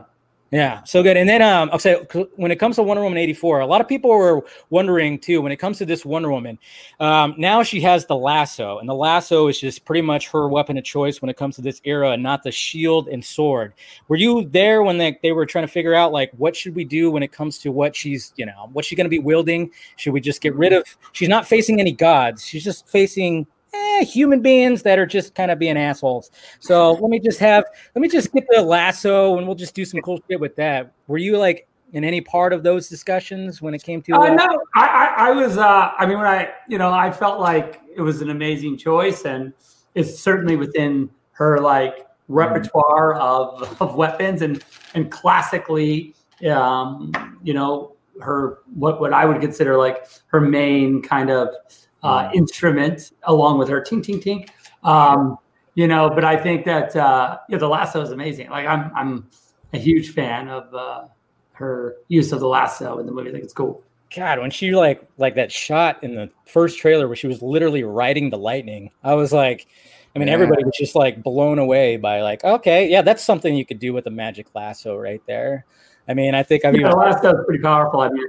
[0.50, 1.18] Yeah, so good.
[1.18, 1.96] And then um, I'll say
[2.38, 5.42] when it comes to Wonder Woman eighty four, a lot of people were wondering too.
[5.42, 6.58] When it comes to this Wonder Woman,
[7.02, 10.78] um, now she has the lasso, and the lasso is just pretty much her weapon
[10.78, 13.74] of choice when it comes to this era, and not the shield and sword.
[14.08, 16.86] Were you there when they, they were trying to figure out like what should we
[16.86, 19.70] do when it comes to what she's you know what she's going to be wielding?
[19.98, 20.86] Should we just get rid of?
[21.12, 22.46] She's not facing any gods.
[22.46, 26.32] She's just facing eh, human beings that are just kind of being assholes.
[26.60, 27.64] So let me just have,
[27.96, 30.92] let me just get the lasso and we'll just do some cool shit with that.
[31.08, 34.14] Were you like in any part of those discussions when it came to?
[34.14, 35.58] Uh, uh, no, I, I, I was.
[35.58, 39.26] Uh, I mean, when I, you know, I felt like it was an amazing choice,
[39.26, 39.54] and
[39.96, 44.64] it's certainly within her like repertoire of, of weapons, and
[44.96, 46.14] and classically,
[46.50, 47.12] um,
[47.44, 51.50] you know, her what what I would consider like her main kind of
[52.04, 54.48] uh, instrument, along with her ting ting ting.
[54.84, 55.38] Um,
[55.76, 58.50] you know, but I think that uh, yeah, the lasso is amazing.
[58.50, 59.30] Like I'm I'm
[59.74, 60.74] a huge fan of.
[60.74, 61.08] Uh,
[61.58, 63.30] her use of the lasso in the movie.
[63.30, 63.84] I think it's cool.
[64.16, 67.84] God, when she like like that shot in the first trailer where she was literally
[67.84, 69.68] riding the lightning, I was like,
[70.16, 70.36] I mean, yeah.
[70.36, 73.92] everybody was just like blown away by like, okay, yeah, that's something you could do
[73.92, 75.66] with a magic lasso right there.
[76.08, 78.02] I mean, I think I've yeah, even the lasso is pretty powerful.
[78.02, 78.28] I mean,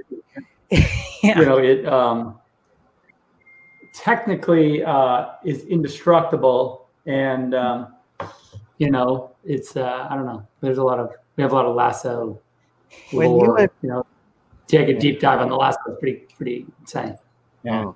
[1.23, 1.39] yeah.
[1.39, 2.38] you know, it um,
[3.99, 7.93] technically uh, is indestructible, and um,
[8.77, 10.47] you know, it's uh, I don't know.
[10.61, 12.39] There's a lot of we have a lot of lasso
[13.11, 14.05] when lore, you, you know,
[14.67, 15.97] take a deep dive on the last one.
[15.97, 17.17] Pretty pretty insane.
[17.63, 17.85] Yeah.
[17.85, 17.95] Oh.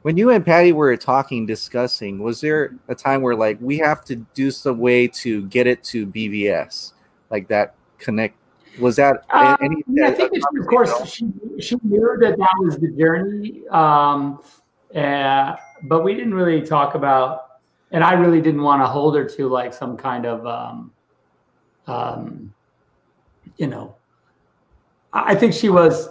[0.00, 4.04] When you and Patty were talking, discussing, was there a time where like we have
[4.06, 6.94] to do some way to get it to BVS,
[7.30, 8.36] like that connect?
[8.80, 9.76] Was that um, any?
[9.86, 14.40] Yeah, I think of course she she knew that that was the journey, um,
[14.94, 17.58] uh, but we didn't really talk about,
[17.90, 20.92] and I really didn't want to hold her to like some kind of um,
[21.86, 22.54] um,
[23.56, 23.96] you know,
[25.12, 26.08] I think she was,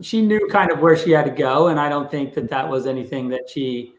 [0.00, 1.68] she knew kind of where she had to go.
[1.68, 3.94] And I don't think that that was anything that she,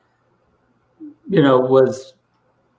[1.30, 2.14] you know, was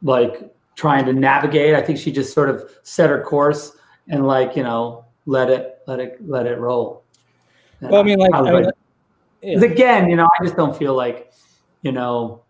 [0.02, 1.74] like trying to navigate.
[1.74, 3.72] I think she just sort of set her course
[4.08, 7.04] and like, you know, let it, let it, let it roll.
[7.80, 8.70] well, I mean, like, I
[9.42, 9.68] mean, yeah.
[9.68, 11.32] again, you know, I just don't feel like,
[11.82, 12.42] you know,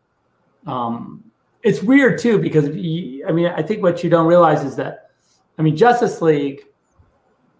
[0.66, 1.24] um,
[1.62, 5.10] it's weird too because you, I mean, I think what you don't realize is that,
[5.58, 6.66] I mean, Justice League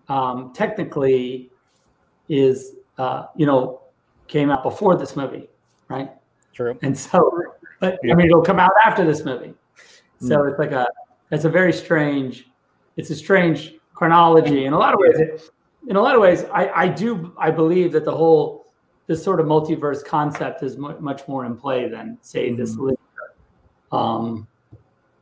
[0.08, 1.50] um, technically
[2.28, 3.82] is uh, you know
[4.28, 5.48] came out before this movie,
[5.88, 6.10] right?
[6.52, 6.78] True.
[6.82, 7.30] And so,
[7.80, 8.12] but yeah.
[8.12, 9.54] I mean, it'll come out after this movie.
[10.20, 10.50] So mm.
[10.50, 10.86] it's like a
[11.30, 12.46] it's a very strange
[12.96, 15.18] it's a strange chronology in a lot of ways.
[15.18, 15.50] It,
[15.88, 18.61] in a lot of ways, I, I do I believe that the whole
[19.06, 22.56] this sort of multiverse concept is much more in play than say mm-hmm.
[22.56, 22.76] this
[23.90, 24.46] um,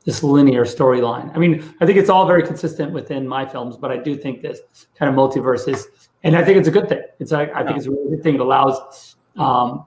[0.04, 1.34] this linear storyline.
[1.34, 4.42] I mean, I think it's all very consistent within my films, but I do think
[4.42, 4.60] this
[4.94, 5.88] kind of multiverse is,
[6.22, 7.02] and I think it's a good thing.
[7.18, 8.34] It's I, I think it's a really good thing.
[8.36, 9.86] It allows, um,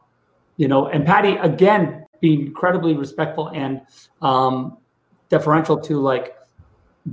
[0.57, 3.81] you know, and Patty again being incredibly respectful and
[4.21, 4.77] um,
[5.29, 6.35] deferential to like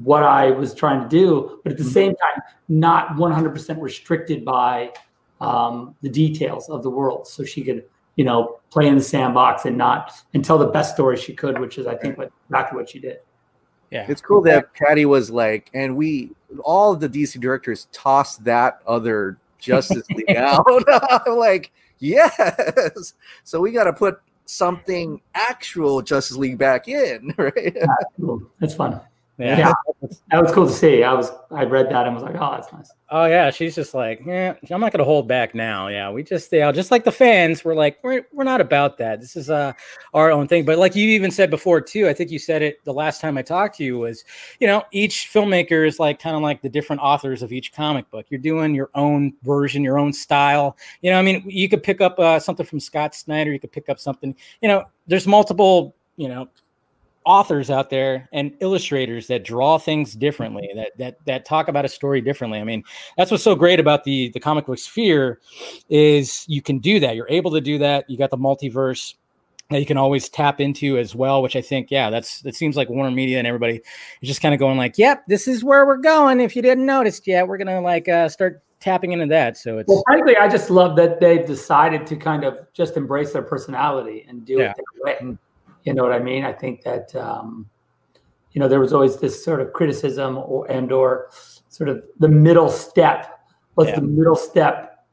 [0.02, 1.92] what I was trying to do, but at the mm-hmm.
[1.92, 4.92] same time, not 100% restricted by
[5.40, 7.84] um, the details of the world, so she could
[8.20, 11.58] you know, play in the sandbox and not and tell the best story she could,
[11.58, 13.20] which is I think what exactly what she did.
[13.90, 18.44] Yeah, it's cool that Patty was like, and we all of the DC directors tossed
[18.44, 20.64] that other Justice League out.
[21.26, 23.14] I'm like, yes.
[23.44, 27.72] So we got to put something actual Justice League back in, right?
[27.74, 27.86] Yeah,
[28.20, 28.42] cool.
[28.58, 29.00] That's fun.
[29.40, 29.58] Yeah.
[29.58, 29.72] yeah.
[30.30, 31.02] that was cool to see.
[31.02, 32.92] I was I read that and was like, oh, that's nice.
[33.08, 35.88] Oh yeah, she's just like, yeah, I'm not gonna hold back now.
[35.88, 39.20] Yeah, we just yeah, just like the fans, we're like, we're we're not about that.
[39.20, 39.72] This is uh
[40.12, 40.64] our own thing.
[40.66, 43.38] But like you even said before too, I think you said it the last time
[43.38, 44.24] I talked to you was,
[44.58, 48.10] you know, each filmmaker is like kind of like the different authors of each comic
[48.10, 48.26] book.
[48.28, 50.76] You're doing your own version, your own style.
[51.00, 53.72] You know, I mean, you could pick up uh, something from Scott Snyder, you could
[53.72, 54.34] pick up something.
[54.60, 56.48] You know, there's multiple you know
[57.26, 61.88] authors out there and illustrators that draw things differently that that that talk about a
[61.88, 62.58] story differently.
[62.58, 62.82] I mean
[63.16, 65.38] that's what's so great about the the comic book sphere
[65.88, 67.16] is you can do that.
[67.16, 68.08] You're able to do that.
[68.08, 69.14] You got the multiverse
[69.70, 72.76] that you can always tap into as well which i think yeah that's it seems
[72.76, 73.76] like warner media and everybody
[74.20, 76.40] is just kind of going like yep this is where we're going.
[76.40, 79.56] If you didn't notice yet we're gonna like uh, start tapping into that.
[79.56, 83.32] So it's well frankly i just love that they've decided to kind of just embrace
[83.32, 84.72] their personality and do yeah.
[84.72, 85.36] it their way.
[85.84, 86.44] You know what I mean?
[86.44, 87.68] I think that um,
[88.52, 91.30] you know there was always this sort of criticism or and or
[91.68, 93.40] sort of the middle step.
[93.74, 93.96] What's yeah.
[93.96, 95.06] the middle step?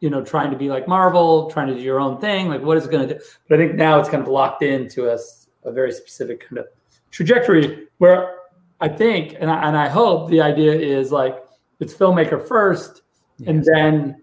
[0.00, 2.48] You know, trying to be like Marvel, trying to do your own thing.
[2.48, 3.20] Like, what is it going to do?
[3.48, 5.18] But I think now it's kind of locked into a,
[5.64, 6.66] a very specific kind of
[7.12, 8.38] trajectory where
[8.80, 11.36] I think and I, and I hope the idea is like
[11.78, 13.02] it's filmmaker first,
[13.38, 13.48] yes.
[13.48, 14.22] and then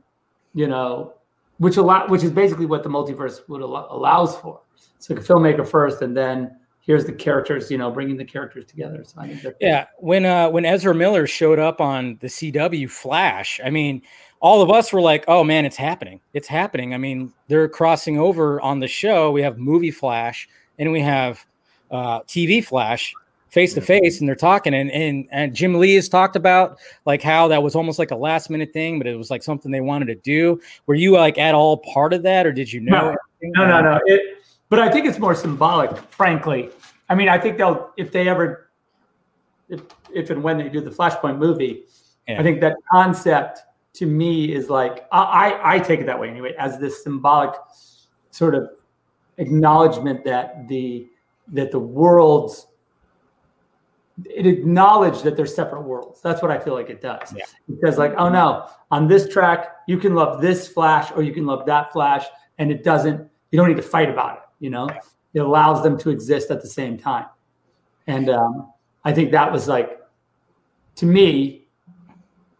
[0.54, 1.14] you know,
[1.58, 4.62] which a lot, which is basically what the multiverse would allow, allows for.
[5.00, 8.66] So like a filmmaker first, and then here's the characters, you know, bringing the characters
[8.66, 9.04] together.
[9.04, 12.90] So I think that Yeah, when uh when Ezra Miller showed up on the CW
[12.90, 14.02] Flash, I mean,
[14.42, 16.22] all of us were like, "Oh man, it's happening!
[16.34, 19.32] It's happening!" I mean, they're crossing over on the show.
[19.32, 20.48] We have movie Flash
[20.80, 21.46] and we have
[21.92, 23.14] uh, TV Flash
[23.50, 24.74] face to face, and they're talking.
[24.74, 28.16] And, and and Jim Lee has talked about like how that was almost like a
[28.16, 30.60] last minute thing, but it was like something they wanted to do.
[30.88, 33.16] Were you like at all part of that, or did you know?
[33.42, 34.00] No, no, no, no.
[34.06, 34.39] It,
[34.70, 36.70] but I think it's more symbolic, frankly.
[37.10, 38.70] I mean, I think they'll if they ever,
[39.68, 39.82] if,
[40.14, 41.86] if and when they do the Flashpoint movie,
[42.28, 42.40] Yeah.
[42.40, 43.62] I think that concept
[43.94, 47.56] to me is like I, I take it that way anyway, as this symbolic
[48.30, 48.70] sort of
[49.38, 51.08] acknowledgement that the
[51.48, 52.68] that the worlds
[54.26, 56.20] it acknowledged that they're separate worlds.
[56.22, 57.34] That's what I feel like it does.
[57.34, 57.46] Yeah.
[57.70, 61.46] Because like, oh no, on this track you can love this flash or you can
[61.46, 62.26] love that flash,
[62.60, 63.28] and it doesn't.
[63.52, 64.44] You don't need to fight about it.
[64.60, 64.90] You know,
[65.34, 67.26] it allows them to exist at the same time.
[68.08, 70.02] And um, I think that was like,
[70.96, 71.68] to me,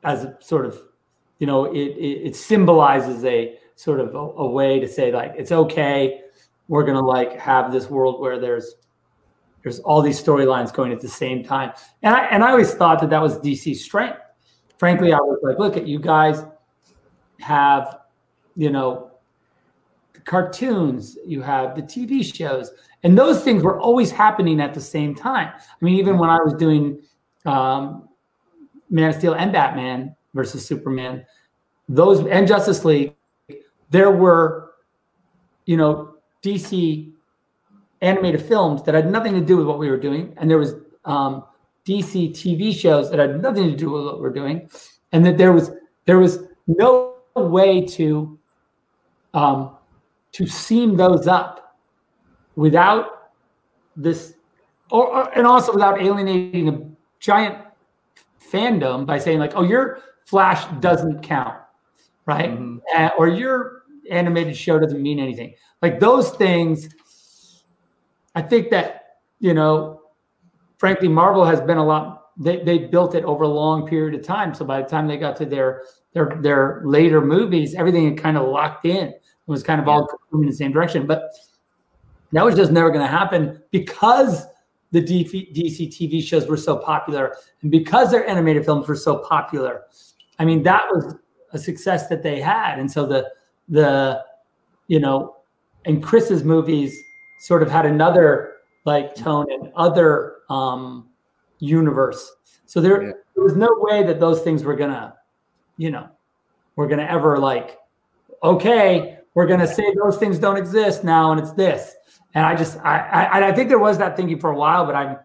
[0.04, 0.82] as a sort of,
[1.40, 5.34] you know, it it, it symbolizes a sort of a, a way to say like
[5.38, 6.22] it's okay.
[6.68, 8.76] We're gonna like have this world where there's
[9.64, 11.74] there's all these storylines going at the same time.
[12.04, 14.20] And I and I always thought that that was DC's strength.
[14.78, 16.44] Frankly, I was like, look at you guys
[17.40, 18.00] have,
[18.56, 19.09] you know,
[20.30, 25.16] cartoons, you have the TV shows, and those things were always happening at the same
[25.16, 25.52] time.
[25.58, 27.02] I mean, even when I was doing
[27.48, 28.08] um,
[28.92, 31.26] Man of Steel and Batman versus Superman,
[31.90, 33.16] those and Justice League,
[33.90, 34.76] there were,
[35.66, 36.14] you know,
[36.44, 37.12] DC
[38.02, 40.76] animated films that had nothing to do with what we were doing, and there was
[41.06, 41.44] um,
[41.88, 44.70] DC TV shows that had nothing to do with what we're doing,
[45.12, 45.72] and that there was
[46.06, 48.38] there was no way to
[49.34, 49.76] um,
[50.34, 51.78] to seam those up
[52.56, 53.32] without
[53.96, 54.36] this,
[54.92, 56.90] or, or and also without alienating a
[57.20, 57.58] giant
[58.52, 61.58] fandom by saying like, oh, your Flash doesn't count,
[62.28, 62.56] right?
[62.96, 65.56] Uh, or your animated show doesn't mean anything.
[65.82, 66.90] Like those things
[68.36, 69.00] I think that
[69.40, 70.02] you know,
[70.78, 72.28] frankly, Marvel has been a lot.
[72.38, 74.54] They they built it over a long period of time.
[74.54, 78.38] So by the time they got to their their their later movies, everything had kind
[78.38, 79.14] of locked in.
[79.50, 81.08] It was kind of all moving in the same direction.
[81.08, 81.34] But
[82.34, 84.46] that was just never going to happen because
[84.92, 89.86] the DC, TV shows were so popular and because their animated films were so popular.
[90.38, 91.16] I mean, that was
[91.52, 92.78] a success that they had.
[92.80, 93.32] And so the
[93.70, 94.24] the
[94.88, 95.38] you know,
[95.86, 96.96] and Chris's movies
[97.40, 101.10] sort of had another like tone and other um
[101.60, 102.36] universe.
[102.66, 103.00] So there,
[103.36, 105.16] there was no way that those things were gonna,
[105.78, 106.08] you know,
[106.76, 107.78] we're gonna ever like,
[108.44, 111.96] okay, we're gonna say those things don't exist now and it's this.
[112.34, 114.96] And I just I I, I think there was that thinking for a while, but
[114.96, 115.18] I'm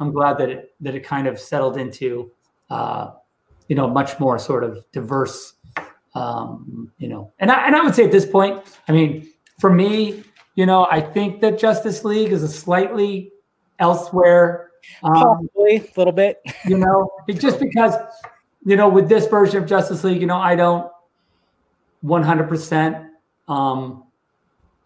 [0.00, 2.30] I'm glad that it that it kind of settled into
[2.70, 3.12] uh,
[3.68, 5.54] you know, much more sort of diverse
[6.14, 9.28] um, you know, and I and I would say at this point, I mean,
[9.60, 13.30] for me, you know, I think that Justice League is a slightly
[13.78, 14.70] elsewhere.
[15.02, 16.40] Um, Probably a little bit.
[16.66, 17.94] you know, it, just because,
[18.64, 20.90] you know, with this version of Justice League, you know, I don't
[22.04, 23.07] 100%.
[23.48, 24.04] Um,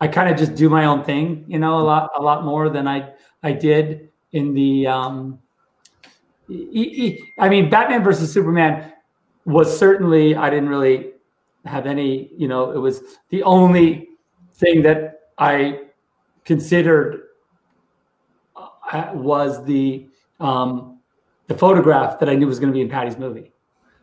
[0.00, 2.68] I kind of just do my own thing, you know, a lot, a lot more
[2.68, 5.38] than I, I did in the, um,
[6.48, 8.92] e- e- I mean, Batman versus Superman
[9.44, 11.12] was certainly, I didn't really
[11.64, 14.08] have any, you know, it was the only
[14.54, 15.82] thing that I
[16.44, 17.22] considered
[18.56, 20.08] uh, was the
[20.40, 20.98] um,
[21.46, 23.52] the photograph that I knew was going to be in Patty's movie.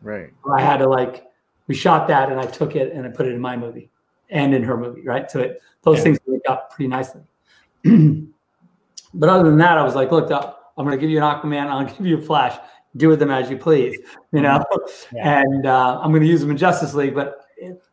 [0.02, 0.30] Right.
[0.50, 1.26] I had to like
[1.66, 3.89] we shot that and I took it and I put it in my movie
[4.30, 5.30] and in her movie, right?
[5.30, 6.04] So it those Yeah.
[6.04, 7.22] things worked out pretty nicely.
[9.14, 11.24] but other than that, I was like, look, uh, I'm going to give you an
[11.24, 11.66] Aquaman.
[11.68, 12.58] I'll give you a Flash.
[12.96, 13.98] Do with them as you please,
[14.32, 14.64] you know.
[15.12, 15.42] Yeah.
[15.42, 17.14] And uh, I'm going to use them in Justice League.
[17.14, 17.44] But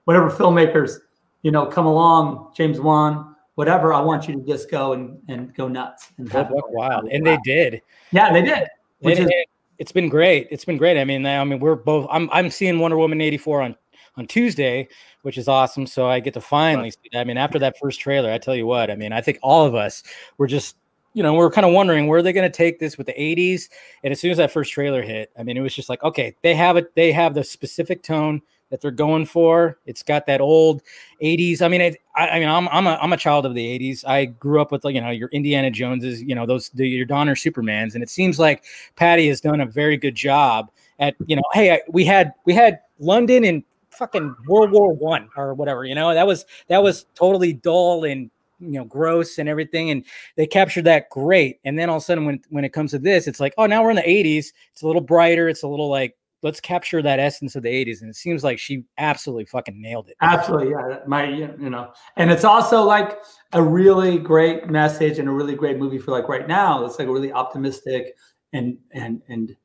[0.06, 0.98] whatever filmmakers,
[1.44, 5.54] you know, come along, James Wan, whatever, I want you to just go and, and
[5.56, 6.12] go nuts.
[6.18, 7.82] And have buck wild, and they did.
[8.12, 8.68] Yeah, they did.
[9.02, 10.48] Which is it- it's been great.
[10.50, 11.00] It's been great.
[11.00, 12.08] I mean, I mean, we're both.
[12.10, 13.76] I'm I'm seeing Wonder Woman eighty four on
[14.16, 14.88] on Tuesday,
[15.28, 15.86] which is awesome.
[15.86, 17.10] So I get to finally see.
[17.12, 17.20] that.
[17.20, 18.90] I mean, after that first trailer, I tell you what.
[18.90, 20.02] I mean, I think all of us
[20.38, 20.78] were just.
[21.14, 23.70] You know, we're kind of wondering where they're going to take this with the 80s.
[24.04, 26.36] And as soon as that first trailer hit, I mean, it was just like, okay,
[26.44, 26.94] they have it.
[26.94, 29.80] They have the specific tone that they're going for.
[29.88, 30.84] It's got that old
[31.24, 31.62] 80s.
[31.62, 34.06] I mean, it, I, I mean, I'm I'm a I'm a child of the 80s.
[34.06, 37.06] I grew up with like you know your Indiana Joneses, you know those the, your
[37.06, 38.64] Donner Supermans, and it seems like
[38.96, 42.54] Patty has done a very good job at you know, hey, I, we had we
[42.54, 43.64] had London in
[43.98, 48.30] fucking World War One or whatever, you know, that was that was totally dull and
[48.60, 50.04] you know gross and everything and
[50.36, 51.60] they captured that great.
[51.64, 53.66] And then all of a sudden when when it comes to this it's like oh
[53.66, 55.48] now we're in the 80s it's a little brighter.
[55.50, 58.60] It's a little like let's capture that essence of the 80s and it seems like
[58.60, 60.16] she absolutely fucking nailed it.
[60.22, 61.00] Absolutely yeah.
[61.06, 61.92] My you know.
[62.16, 63.20] And it's also like
[63.54, 66.86] a really great message and a really great movie for like right now.
[66.86, 68.16] It's like really optimistic
[68.54, 69.56] and and and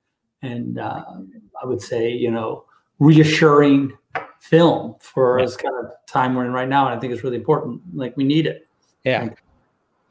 [0.42, 1.04] and uh,
[1.62, 2.64] i would say you know
[3.02, 3.92] reassuring
[4.40, 5.44] film for yeah.
[5.44, 8.16] this kind of time we're in right now and i think it's really important like
[8.16, 8.68] we need it
[9.04, 9.28] yeah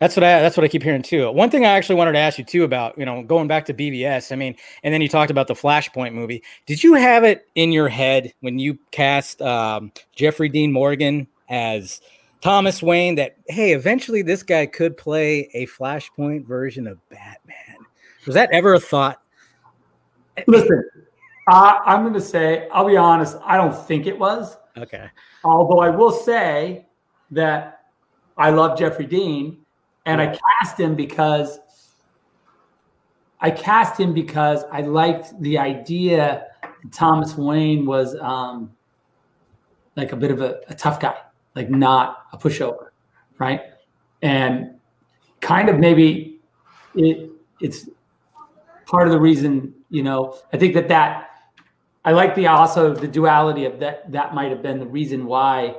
[0.02, 1.32] that's what I that's what I keep hearing too.
[1.32, 3.74] One thing I actually wanted to ask you too about, you know, going back to
[3.74, 4.32] BVS.
[4.32, 6.42] I mean, and then you talked about the Flashpoint movie.
[6.66, 12.02] Did you have it in your head when you cast um, Jeffrey Dean Morgan as
[12.42, 17.86] Thomas Wayne that hey, eventually this guy could play a Flashpoint version of Batman?
[18.26, 19.22] Was that ever a thought?
[20.48, 20.84] Listen,
[21.48, 23.38] uh, I'm going to say I'll be honest.
[23.44, 24.58] I don't think it was.
[24.78, 25.10] Okay.
[25.44, 26.86] Although I will say
[27.32, 27.86] that
[28.38, 29.58] I love Jeffrey Dean
[30.06, 31.60] and I cast him because
[33.39, 36.48] I cast him because I liked the idea.
[36.92, 38.72] Thomas Wayne was um,
[39.96, 41.18] like a bit of a, a tough guy,
[41.56, 42.89] like not a pushover,
[43.39, 43.62] right?
[44.22, 44.76] And
[45.39, 46.39] kind of maybe
[46.96, 47.89] it, it's
[48.86, 51.31] part of the reason, you know, I think that that
[52.04, 54.12] I like the also the duality of that.
[54.12, 55.76] That might have been the reason why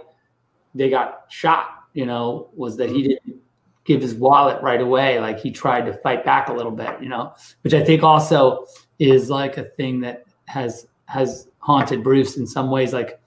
[0.74, 1.66] they got shot.
[1.94, 3.42] You know, was that he didn't
[3.84, 5.18] give his wallet right away.
[5.20, 8.66] Like he tried to fight back a little bit, you know, which I think also
[8.98, 12.92] is like a thing that has has haunted Bruce in some ways.
[12.92, 13.20] Like,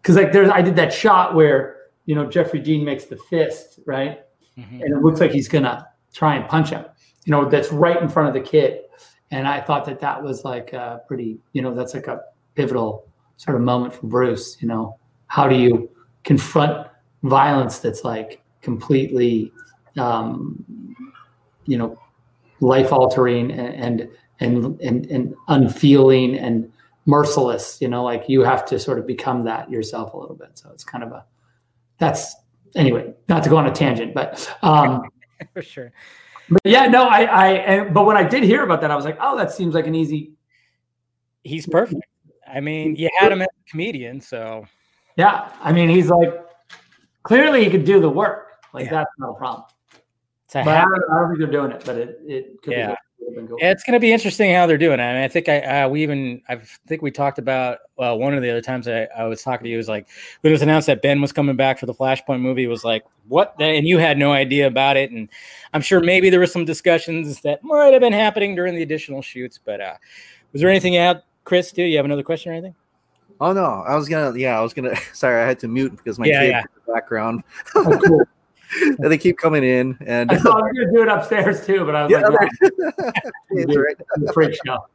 [0.00, 1.76] because like there's I did that shot where
[2.06, 4.20] you know Jeffrey Dean makes the fist right,
[4.56, 4.82] mm-hmm.
[4.82, 6.84] and it looks like he's gonna try and punch him.
[7.24, 8.80] You know, that's right in front of the kid,
[9.30, 12.22] and I thought that that was like a pretty, you know, that's like a
[12.58, 13.06] pivotal
[13.36, 14.56] sort of moment for Bruce.
[14.60, 14.98] You know,
[15.28, 15.88] how do you
[16.24, 16.88] confront
[17.22, 19.52] violence that's like completely
[19.98, 20.64] um,
[21.66, 21.98] you know,
[22.60, 24.08] life altering and,
[24.40, 26.72] and, and, and unfeeling and
[27.06, 30.50] merciless, you know, like you have to sort of become that yourself a little bit.
[30.54, 31.24] So it's kind of a,
[31.98, 32.34] that's
[32.74, 35.02] anyway, not to go on a tangent, but, um,
[35.52, 35.92] for sure.
[36.48, 39.04] But yeah, no, I, I, and, but when I did hear about that, I was
[39.04, 40.32] like, oh, that seems like an easy.
[41.44, 42.02] He's perfect.
[42.52, 44.66] I mean, you had him as a comedian, so.
[45.16, 45.50] Yeah.
[45.60, 46.32] I mean, he's like,
[47.22, 48.52] clearly he could do the work.
[48.72, 48.92] Like yeah.
[48.92, 49.64] that's not a problem
[50.52, 52.90] but I don't, I don't, think they're doing it, but it, it could yeah.
[52.90, 52.96] be.
[53.46, 53.58] Cool.
[53.58, 55.02] It's going to be interesting how they're doing it.
[55.02, 58.32] I mean, I think I uh, we even I think we talked about well one
[58.32, 60.08] of the other times I, I was talking to you was like
[60.40, 63.04] when it was announced that Ben was coming back for the Flashpoint movie was like
[63.28, 65.28] what and you had no idea about it and
[65.74, 69.20] I'm sure maybe there were some discussions that might have been happening during the additional
[69.20, 69.60] shoots.
[69.62, 69.94] But uh,
[70.52, 71.72] was there anything out, Chris?
[71.72, 72.74] Do you have another question or anything?
[73.40, 76.18] Oh no, I was gonna yeah I was gonna sorry I had to mute because
[76.18, 76.60] my yeah, kid yeah.
[76.60, 77.42] in the background.
[77.74, 78.22] Oh, cool.
[78.98, 79.96] and they keep coming in.
[80.04, 82.50] And I thought I was gonna do it upstairs too, but I was yeah, like,
[83.50, 83.96] yeah, right.
[84.34, 84.86] freak show.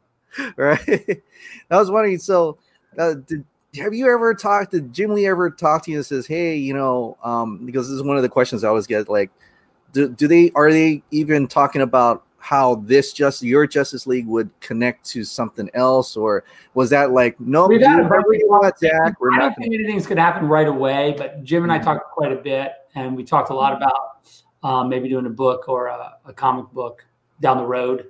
[0.56, 1.24] Right.
[1.72, 2.20] I was wondering.
[2.20, 2.60] So,
[3.00, 3.44] uh, did
[3.78, 4.72] have you ever talked?
[4.72, 7.96] Did Jim Lee ever talk to you and says, "Hey, you know," um, because this
[7.96, 9.10] is one of the questions I always get.
[9.10, 9.32] Like,
[9.92, 14.50] do, do they are they even talking about how this just your Justice League would
[14.60, 17.68] connect to something else, or was that like no?
[17.68, 21.64] We've had a Jack, I don't think anything's going to happen right away, but Jim
[21.64, 21.86] and I mm-hmm.
[21.86, 24.28] talked quite a bit, and we talked a lot about
[24.62, 27.06] um, maybe doing a book or a, a, comic book
[27.40, 28.08] down the road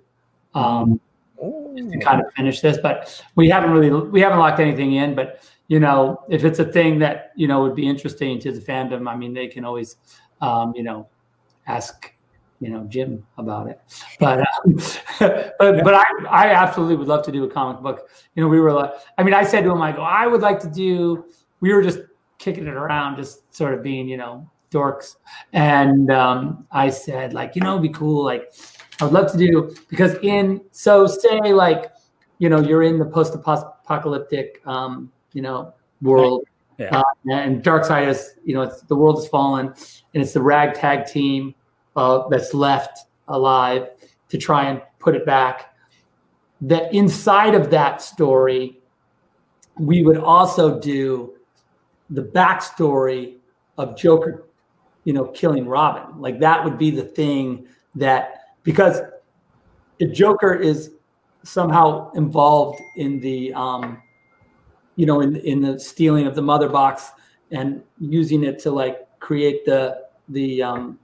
[0.55, 0.99] um,
[1.37, 2.79] to kind of finish this.
[2.81, 5.13] But we haven't really we haven't locked anything in.
[5.13, 8.59] But you know, if it's a thing that you know would be interesting to the
[8.59, 9.97] fandom, I mean, they can always
[10.41, 11.07] um, you know
[11.67, 12.11] ask
[12.63, 13.79] you know Jim about it.
[14.19, 14.45] But uh,
[15.59, 18.09] but but I I absolutely would love to do a comic book.
[18.35, 20.41] You know, we were like, I mean, I said to him, I go, I would
[20.41, 21.25] like to do.
[21.59, 21.99] We were just
[22.37, 25.15] kicking it around, just sort of being, you know, dorks.
[25.53, 28.23] And um, I said, like, you know, it'd be cool.
[28.23, 28.53] Like,
[28.99, 31.91] I would love to do because in so say like,
[32.39, 36.43] you know, you're in the post-apocalyptic, um, you know, world.
[36.77, 36.97] Yeah.
[36.97, 41.05] Uh, and Darkseid is, you know, it's the world has fallen, and it's the ragtag
[41.05, 41.53] team
[41.95, 43.89] uh, that's left alive
[44.29, 45.75] to try and put it back.
[46.61, 48.79] That inside of that story,
[49.79, 51.33] we would also do
[52.09, 53.37] the backstory
[53.77, 54.47] of Joker,
[55.03, 56.19] you know, killing Robin.
[56.21, 59.01] Like that would be the thing that because
[59.99, 60.91] if Joker is
[61.43, 64.01] somehow involved in the um,
[64.95, 67.11] you know, in in the stealing of the mother box
[67.51, 70.99] and using it to like create the the um,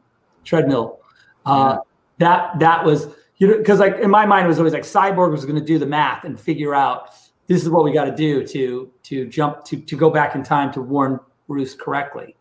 [0.49, 0.99] treadmill.
[1.45, 1.77] Uh,
[2.17, 5.31] that that was you know because like in my mind it was always like Cyborg
[5.31, 7.11] was going to do the math and figure out
[7.47, 10.43] this is what we got to do to to jump to to go back in
[10.43, 12.35] time to warn Bruce correctly,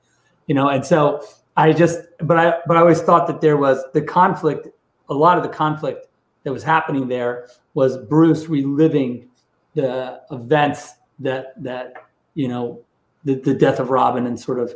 [0.46, 0.68] you know.
[0.68, 1.22] And so
[1.56, 4.68] I just, but I, but I always thought that there was the conflict.
[5.11, 6.06] A lot of the conflict
[6.44, 9.28] that was happening there was Bruce reliving
[9.74, 11.94] the events that that
[12.34, 12.84] you know
[13.24, 14.74] the, the death of Robin and sort of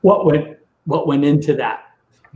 [0.00, 1.84] what went what went into that.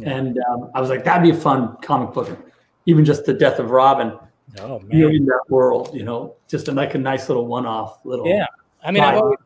[0.01, 0.11] Yeah.
[0.11, 2.39] And um, I was like, that'd be a fun comic book,
[2.87, 4.19] even just the death of Robin.
[4.59, 8.27] Oh man, in that world, you know, just a, like a nice little one-off little.
[8.27, 8.47] Yeah,
[8.83, 9.39] I mean, I've, always,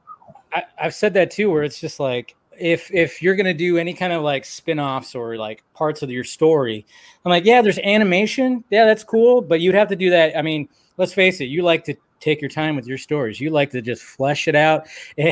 [0.54, 3.94] I, I've said that too, where it's just like if if you're gonna do any
[3.94, 6.86] kind of like spin-offs or like parts of your story
[7.24, 8.64] i'm like yeah there's animation.
[8.70, 9.40] Yeah that's cool.
[9.40, 10.36] But you'd have to do that.
[10.36, 13.40] I mean let's face it you like to take your time with your stories.
[13.40, 14.86] You like to just flesh it out.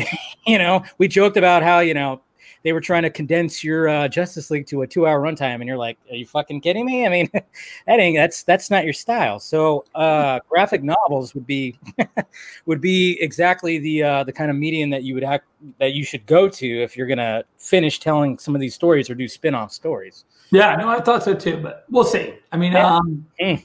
[0.47, 2.21] You know we joked about how you know
[2.63, 5.65] they were trying to condense your uh, Justice League to a two hour runtime, and
[5.65, 7.07] you're like, are you fucking kidding me?
[7.07, 9.39] I mean, that ain't that's that's not your style.
[9.39, 11.79] So uh, graphic novels would be
[12.67, 15.47] would be exactly the uh, the kind of medium that you would act
[15.79, 19.15] that you should go to if you're gonna finish telling some of these stories or
[19.15, 20.25] do spin off stories.
[20.51, 22.35] Yeah, no, I thought so too, but we'll see.
[22.53, 22.97] I mean, yeah.
[22.97, 23.65] um, mm.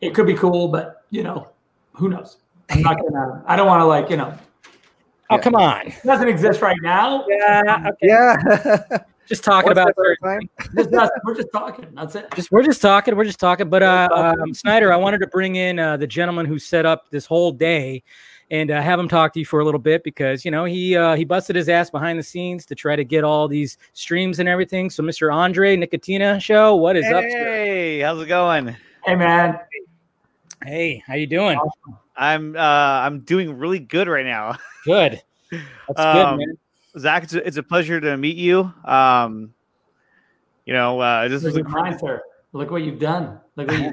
[0.00, 1.48] it could be cool, but you know,
[1.92, 2.38] who knows?
[2.70, 3.44] I'm not gonna.
[3.46, 4.36] I don't want to like you know
[5.34, 5.88] Oh, come on.
[5.88, 7.24] It doesn't exist right now.
[7.28, 7.88] Yeah.
[7.88, 8.06] Okay.
[8.08, 8.98] Yeah.
[9.26, 10.48] just talking about time.
[10.74, 11.86] we're just talking.
[11.94, 12.26] That's it.
[12.34, 13.16] Just we're just talking.
[13.16, 13.68] We're just talking.
[13.68, 17.10] But uh, um, Snyder, I wanted to bring in uh, the gentleman who set up
[17.10, 18.02] this whole day
[18.50, 20.96] and uh, have him talk to you for a little bit because you know he
[20.96, 24.38] uh, he busted his ass behind the scenes to try to get all these streams
[24.38, 24.90] and everything.
[24.90, 25.32] So, Mr.
[25.32, 27.24] Andre Nicotina show, what is hey, up?
[27.24, 28.76] Hey, how's it going?
[29.04, 29.58] Hey, man.
[30.64, 31.58] Hey, how you doing?
[32.16, 34.56] I'm uh I'm doing really good right now.
[34.86, 35.20] Good.
[35.50, 36.58] That's um, good, man.
[36.98, 38.72] Zack, it's a, it's a, pleasure to meet you.
[38.84, 39.52] Um,
[40.64, 42.22] you know, uh, this is a crime, sir.
[42.52, 43.40] Look what you've done.
[43.56, 43.92] Look what you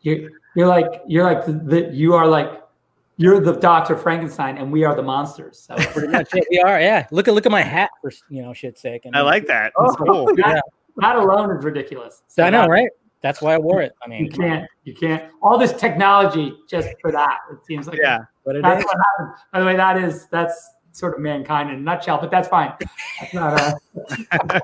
[0.00, 2.62] you're, you're like you're like the, the, you are like
[3.16, 5.58] you're the Doctor Frankenstein, and we are the monsters.
[5.58, 6.80] So pretty much, yeah, we are.
[6.80, 9.04] Yeah, look at look at my hat for you know shit's sake.
[9.04, 9.72] And I like that.
[9.76, 10.26] Oh, cool.
[10.26, 10.60] that, yeah.
[10.96, 12.22] that alone is ridiculous.
[12.28, 12.90] So I know, right?
[13.22, 13.92] That's why I wore it.
[14.04, 15.30] I mean, you can't, you can't.
[15.42, 17.38] All this technology just for that.
[17.52, 18.18] It seems like yeah.
[18.44, 18.86] But it that's is.
[18.86, 19.36] what happened.
[19.52, 22.18] By the way, that is that's sort of mankind in a nutshell.
[22.18, 22.72] But that's fine.
[23.20, 23.74] That's not.
[24.40, 24.60] Uh,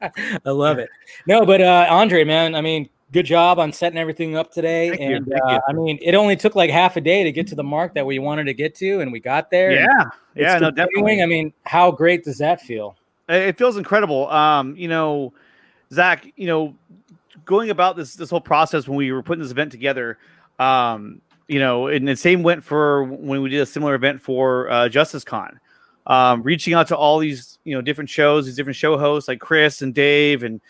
[0.46, 0.88] I love it.
[1.26, 4.88] No, but uh, Andre, man, I mean, good job on setting everything up today.
[4.88, 7.46] Thank and you, uh, I mean, it only took like half a day to get
[7.48, 9.72] to the mark that we wanted to get to, and we got there.
[9.72, 10.04] Yeah,
[10.34, 11.22] yeah, no, definitely.
[11.22, 12.96] I mean, how great does that feel?
[13.28, 14.28] It feels incredible.
[14.30, 15.32] Um, you know,
[15.92, 16.74] Zack, you know,
[17.44, 20.18] going about this this whole process when we were putting this event together,
[20.58, 24.70] um, you know, and the same went for when we did a similar event for
[24.70, 25.60] uh, Justice Con.
[26.06, 29.40] Um, reaching out to all these you know different shows, these different show hosts like
[29.40, 30.60] Chris and Dave and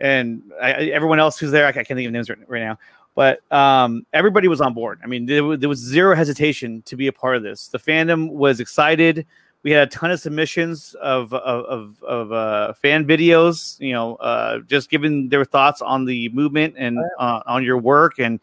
[0.00, 1.66] and I, everyone else who's there.
[1.66, 2.78] I can't think of names right, right now,
[3.14, 5.00] but um, everybody was on board.
[5.04, 7.68] I mean, there, there was zero hesitation to be a part of this.
[7.68, 9.26] The fandom was excited
[9.62, 13.78] we had a ton of submissions of of of, of uh, fan videos.
[13.80, 18.18] You know, uh, just giving their thoughts on the movement and uh, on your work,
[18.18, 18.40] and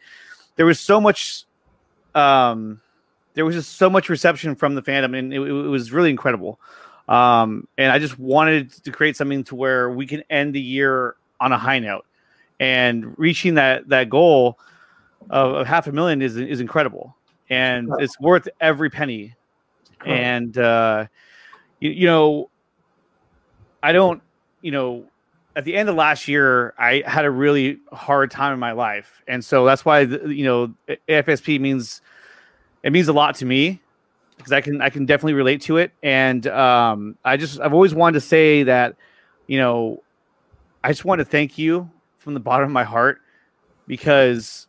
[0.55, 1.45] there was so much.
[2.13, 2.82] Um,
[3.34, 6.59] there was just so much reception from the fandom, and it, it was really incredible.
[7.07, 11.15] Um, and I just wanted to create something to where we can end the year
[11.39, 12.05] on a high note,
[12.59, 14.59] and reaching that that goal
[15.30, 17.15] of, of half a million is is incredible,
[17.49, 19.34] and it's worth every penny
[20.06, 21.08] and uh,
[21.80, 22.50] you, you know,
[23.82, 24.22] I don't,
[24.62, 25.06] you know,
[25.56, 29.24] at the end of last year, I had a really hard time in my life,
[29.28, 30.74] and so that's why you know
[31.10, 32.02] AFSP means
[32.84, 33.82] it means a lot to me
[34.38, 37.95] because I can I can definitely relate to it, and um, I just I've always
[37.95, 38.95] wanted to say that
[39.48, 40.04] you know
[40.84, 43.20] I just want to thank you from the bottom of my heart
[43.88, 44.68] because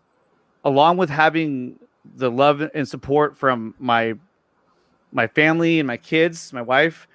[0.65, 1.79] along with having
[2.17, 4.15] the love and support from my
[5.13, 7.09] my family and my kids, my wife,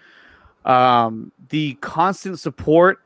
[0.66, 3.00] um, the constant support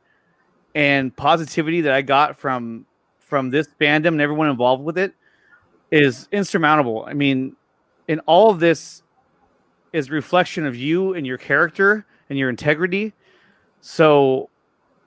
[0.75, 2.85] and positivity that I got from
[3.19, 5.13] from this fandom and everyone involved with it
[5.91, 7.05] is insurmountable.
[7.05, 7.55] I mean,
[8.07, 9.03] in all of this
[9.91, 13.13] is reflection of you and your character and your integrity.
[13.81, 14.49] So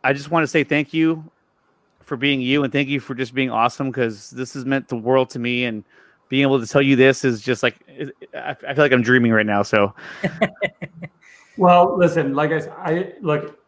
[0.04, 1.30] I just want to say thank you
[2.00, 4.96] for being you and thank you for just being awesome because this has meant the
[4.96, 5.84] world to me and
[6.30, 7.76] being able to tell you this is just like
[8.34, 9.62] I feel like I'm dreaming right now.
[9.62, 9.92] So,
[11.58, 13.58] well, listen, like I, I look,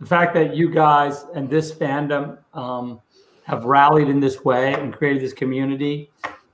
[0.00, 3.00] the fact that you guys and this fandom um,
[3.44, 6.10] have rallied in this way and created this community.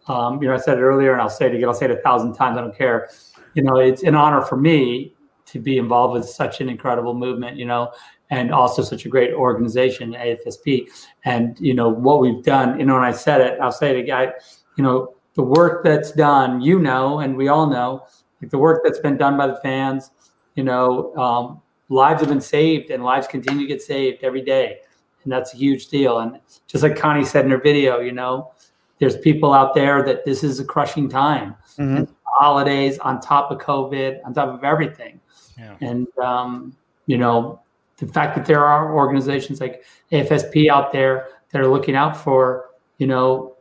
[0.06, 1.66] Um, you know, I said it earlier, and I'll say it again.
[1.66, 2.58] I'll say it a thousand times.
[2.58, 3.08] I don't care.
[3.54, 5.14] You know, it's an honor for me
[5.46, 7.56] to be involved with such an incredible movement.
[7.56, 7.92] You know,
[8.30, 10.88] and also such a great organization, AFSP.
[11.24, 12.78] And you know what we've done.
[12.78, 13.58] You know, and I said it.
[13.60, 14.32] I'll say it again.
[14.76, 18.04] You know, the work that's done, you know, and we all know,
[18.42, 20.10] like the work that's been done by the fans,
[20.56, 24.78] you know, um, lives have been saved and lives continue to get saved every day.
[25.22, 26.18] And that's a huge deal.
[26.18, 28.50] And just like Connie said in her video, you know,
[28.98, 31.54] there's people out there that this is a crushing time.
[31.76, 32.08] Mhm.
[32.24, 35.20] Holidays on top of COVID, on top of everything.
[35.56, 35.76] Yeah.
[35.80, 36.74] And, um,
[37.06, 37.60] you know,
[37.98, 42.70] the fact that there are organizations like AFSP out there that are looking out for,
[42.98, 43.57] you know, s- i- i-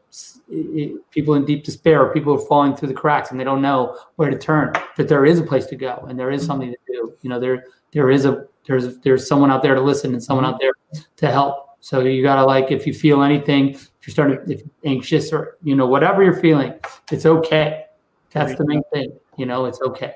[1.11, 3.97] people in deep despair or people are falling through the cracks and they don't know
[4.15, 6.47] where to turn, that there is a place to go and there is mm-hmm.
[6.47, 7.13] something to do.
[7.21, 10.45] You know, there there is a there's there's someone out there to listen and someone
[10.45, 10.55] mm-hmm.
[10.55, 11.67] out there to help.
[11.79, 15.57] So you gotta like if you feel anything, if you're starting if you're anxious or
[15.63, 16.73] you know, whatever you're feeling,
[17.11, 17.85] it's okay.
[18.31, 19.17] That's the main thing.
[19.37, 20.15] You know, it's okay.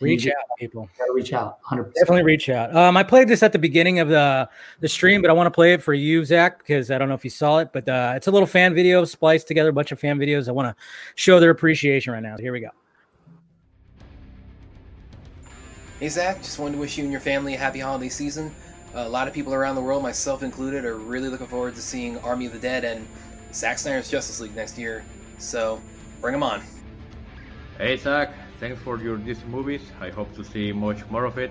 [0.00, 0.90] Reach You out, people.
[0.98, 2.06] Gotta reach out, hundred percent.
[2.06, 2.74] Definitely reach out.
[2.76, 4.48] Um, I played this at the beginning of the
[4.80, 7.14] the stream, but I want to play it for you, Zack, because I don't know
[7.14, 9.92] if you saw it, but uh, it's a little fan video spliced together, a bunch
[9.92, 10.48] of fan videos.
[10.48, 10.84] I want to
[11.14, 12.36] show their appreciation right now.
[12.36, 12.68] So here we go.
[15.98, 18.54] Hey Zack, just wanted to wish you and your family a happy holiday season.
[18.94, 21.80] Uh, a lot of people around the world, myself included, are really looking forward to
[21.80, 23.06] seeing Army of the Dead and
[23.54, 25.06] Zack Snyder's Justice League next year.
[25.38, 25.80] So,
[26.20, 26.62] bring them on.
[27.78, 28.30] Hey Zack,
[28.60, 29.82] thanks for your DC movies.
[30.00, 31.50] I hope to see much more of it.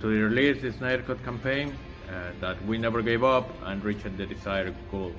[0.00, 1.76] To release the Snyder Cut campaign,
[2.08, 5.12] uh, that we never gave up and reached the desired goal.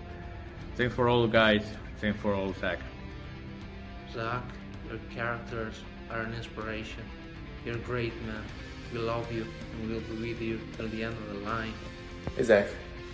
[0.76, 1.63] Thanks for all, guys.
[1.99, 2.80] Thanks for all, Zack.
[4.13, 4.43] Zack,
[4.88, 7.03] your characters are an inspiration.
[7.65, 8.43] You're a great, man.
[8.93, 11.74] We love you and we'll be with you till the end of the line.
[12.38, 12.68] Hey Zack,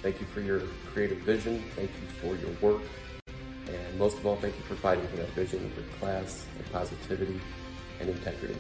[0.04, 0.62] thank you for your
[0.94, 1.64] creative vision.
[1.76, 2.84] Thank you for your work.
[3.68, 7.40] And most of all, thank you for fighting for that vision with class and positivity
[8.04, 8.56] and integrity.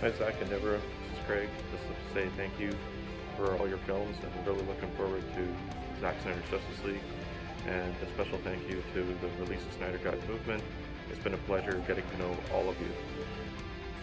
[0.00, 0.78] Hi, Zack and Deborah.
[0.78, 1.48] This is Craig.
[1.72, 2.72] Just to say thank you
[3.36, 7.00] for all your films and really looking forward to Zack Snyder's Justice League.
[7.66, 10.62] And a special thank you to the Release of Snyder Cut movement.
[11.10, 12.88] It's been a pleasure getting to know all of you.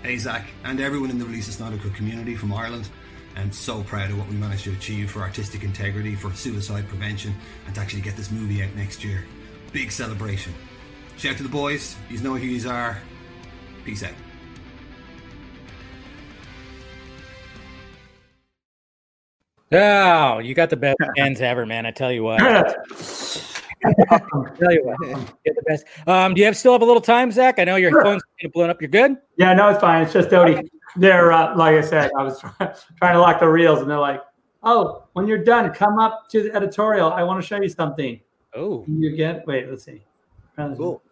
[0.03, 2.89] Hey Zack, and everyone in the Release the Snyder Cut community from Ireland.
[3.36, 7.34] I'm so proud of what we managed to achieve for artistic integrity, for suicide prevention,
[7.66, 9.26] and to actually get this movie out next year.
[9.74, 10.53] Big celebration.
[11.18, 12.97] Shout out to the boys, you know who you are.
[13.86, 14.12] Peace out.
[19.72, 21.86] Oh, you got the best fans ever, man.
[21.86, 22.40] I tell you what.
[22.40, 22.66] Tell
[24.72, 24.98] you what,
[25.46, 25.86] you're the best.
[26.08, 27.60] Um, do you have still have a little time, Zack?
[27.60, 28.82] I know your phone's kind blown up.
[28.82, 29.18] You're good.
[29.38, 30.02] Yeah, no, it's fine.
[30.02, 30.68] It's just Dody.
[30.96, 32.40] They're uh, like I said, I was
[32.98, 34.22] trying to lock the reels, and they're like,
[34.64, 37.12] "Oh, when you're done, come up to the editorial.
[37.12, 38.20] I want to show you something."
[38.56, 39.46] Oh, you get?
[39.46, 40.02] Wait, let's see.
[40.56, 41.04] Cool.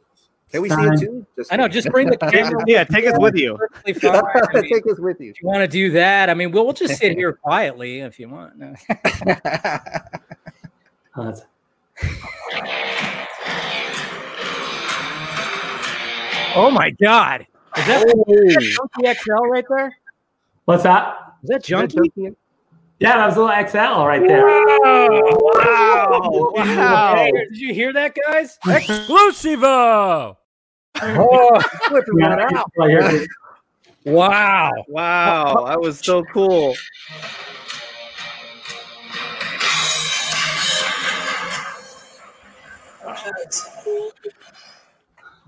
[0.54, 1.26] Can we see it too?
[1.49, 1.68] I know.
[1.68, 2.64] Just bring the camera.
[2.68, 3.58] Yeah, take us with you.
[3.88, 5.32] I mean, Take us with you.
[5.32, 8.20] if you want to do that, I mean, we'll, we'll just sit here quietly if
[8.20, 8.58] you want.
[8.60, 8.76] No.
[11.16, 11.34] Oh,
[16.56, 17.47] Oh my God!
[17.78, 18.14] Is that, is
[18.54, 19.97] that Junkie XL right there?
[20.66, 21.18] What's that?
[21.41, 22.12] Is that Junkie?
[22.99, 24.45] Yeah, that was a little XL right there.
[24.45, 26.51] Wow!
[26.54, 27.16] Wow.
[27.16, 28.60] Hey, did you hear that, guys?
[28.66, 30.38] Exclusivo!
[31.06, 32.72] Oh, Flipping Yeah, that out.
[32.78, 33.28] right
[34.06, 34.72] wow!
[34.88, 36.76] Wow, that was so cool.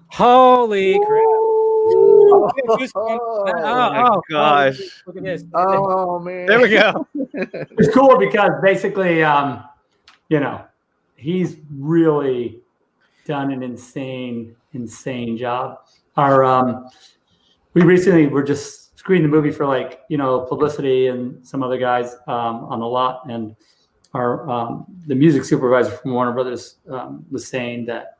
[0.10, 1.24] Holy crap!
[1.88, 3.20] Oh, goosebumps.
[3.20, 4.80] Oh, oh, gosh.
[5.06, 5.44] Look at this.
[5.54, 6.46] Oh man.
[6.48, 7.08] There we go.
[7.34, 9.66] It's cool because basically, um,
[10.30, 10.64] you know,
[11.16, 12.62] he's really
[13.26, 15.80] done an insane, insane job.
[16.18, 16.90] Our um,
[17.74, 21.78] we recently were just screening the movie for like you know publicity and some other
[21.78, 23.56] guys um, on the lot, and
[24.14, 28.18] our um, the music supervisor from Warner Brothers um, was saying that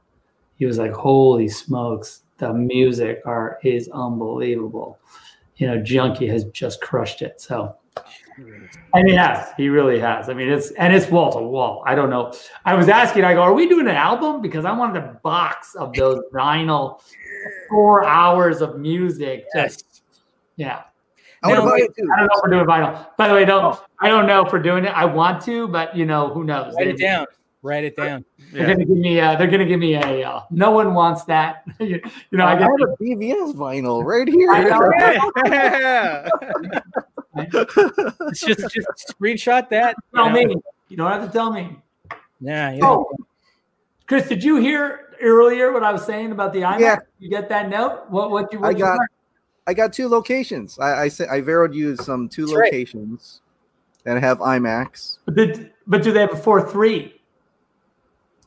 [0.58, 5.00] he was like, "Holy smokes, the music are is unbelievable."
[5.58, 7.40] You know, Junkie has just crushed it.
[7.40, 7.76] So.
[8.94, 9.50] And he has.
[9.58, 10.30] He really has.
[10.30, 11.84] I mean, it's and it's wall to wall.
[11.86, 12.34] I don't know.
[12.66, 13.24] I was asking.
[13.24, 17.02] I go, "Are we doing an album?" Because I wanted a box of those vinyl,
[17.70, 19.46] four hours of music.
[19.56, 20.04] Just
[20.58, 20.84] yeah.
[21.44, 22.10] I want to buy it too.
[22.14, 23.08] I don't know if we're doing vinyl.
[23.18, 23.80] By the way, don't.
[24.00, 24.92] I don't know if we're doing it.
[24.92, 26.74] I want to, but you know, who knows?
[26.76, 27.28] Write it down.
[27.62, 28.24] Write it down.
[28.52, 29.20] They're gonna give me.
[29.20, 30.30] Uh, they're gonna give me a.
[30.30, 31.64] Uh, no one wants that.
[31.80, 32.00] you,
[32.32, 32.70] you know, I I got.
[32.80, 34.52] have a BVS vinyl right here.
[34.52, 34.92] I know.
[35.46, 36.30] Yeah.
[38.30, 39.96] It's just just screenshot that.
[40.14, 40.46] you Tell know.
[40.46, 40.56] me.
[40.90, 41.78] You don't have to tell me.
[42.40, 42.72] Yeah.
[42.74, 42.80] yeah.
[42.86, 43.12] Oh,
[44.08, 46.80] Chris, did you hear earlier what I was saying about the IMAX?
[46.80, 47.00] Yeah.
[47.20, 48.06] You get that note?
[48.10, 48.32] What?
[48.32, 48.64] What you?
[48.64, 49.08] I you got learn?
[49.68, 50.78] I got two locations.
[50.80, 52.66] I I, say, I veroed you some two That's right.
[52.72, 53.42] locations
[54.04, 55.18] that have IMAX.
[55.26, 57.20] But, did, but do they have a four three?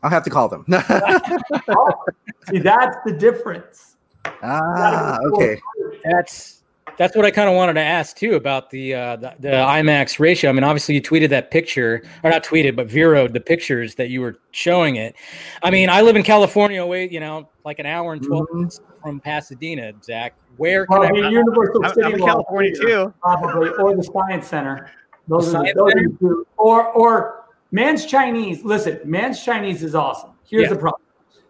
[0.03, 0.65] I'll have to call them.
[2.49, 3.97] See, that's the difference.
[4.43, 5.61] ah, okay.
[6.05, 6.58] That's
[6.99, 10.19] that's what I kind of wanted to ask too about the, uh, the the IMAX
[10.19, 10.51] ratio.
[10.51, 14.11] I mean, obviously you tweeted that picture, or not tweeted, but Veroed the pictures that
[14.11, 15.15] you were showing it.
[15.63, 18.57] I mean, I live in California, away you know, like an hour and 12 Mm-hmm.
[18.59, 19.93] minutes from Pasadena.
[20.03, 21.21] Zach, where can Well, I?
[21.23, 23.15] the Universal I'm- City I'm in California Theater, too.
[23.23, 24.91] probably, or the Science Center.
[25.29, 26.09] Those The are the, Science those Center?
[26.09, 26.47] the two.
[26.57, 28.65] Or or Mann's Chinese.
[28.65, 30.31] Listen, Mann's Chinese is awesome.
[30.49, 30.71] Here's Yeah.
[30.71, 31.03] the problem.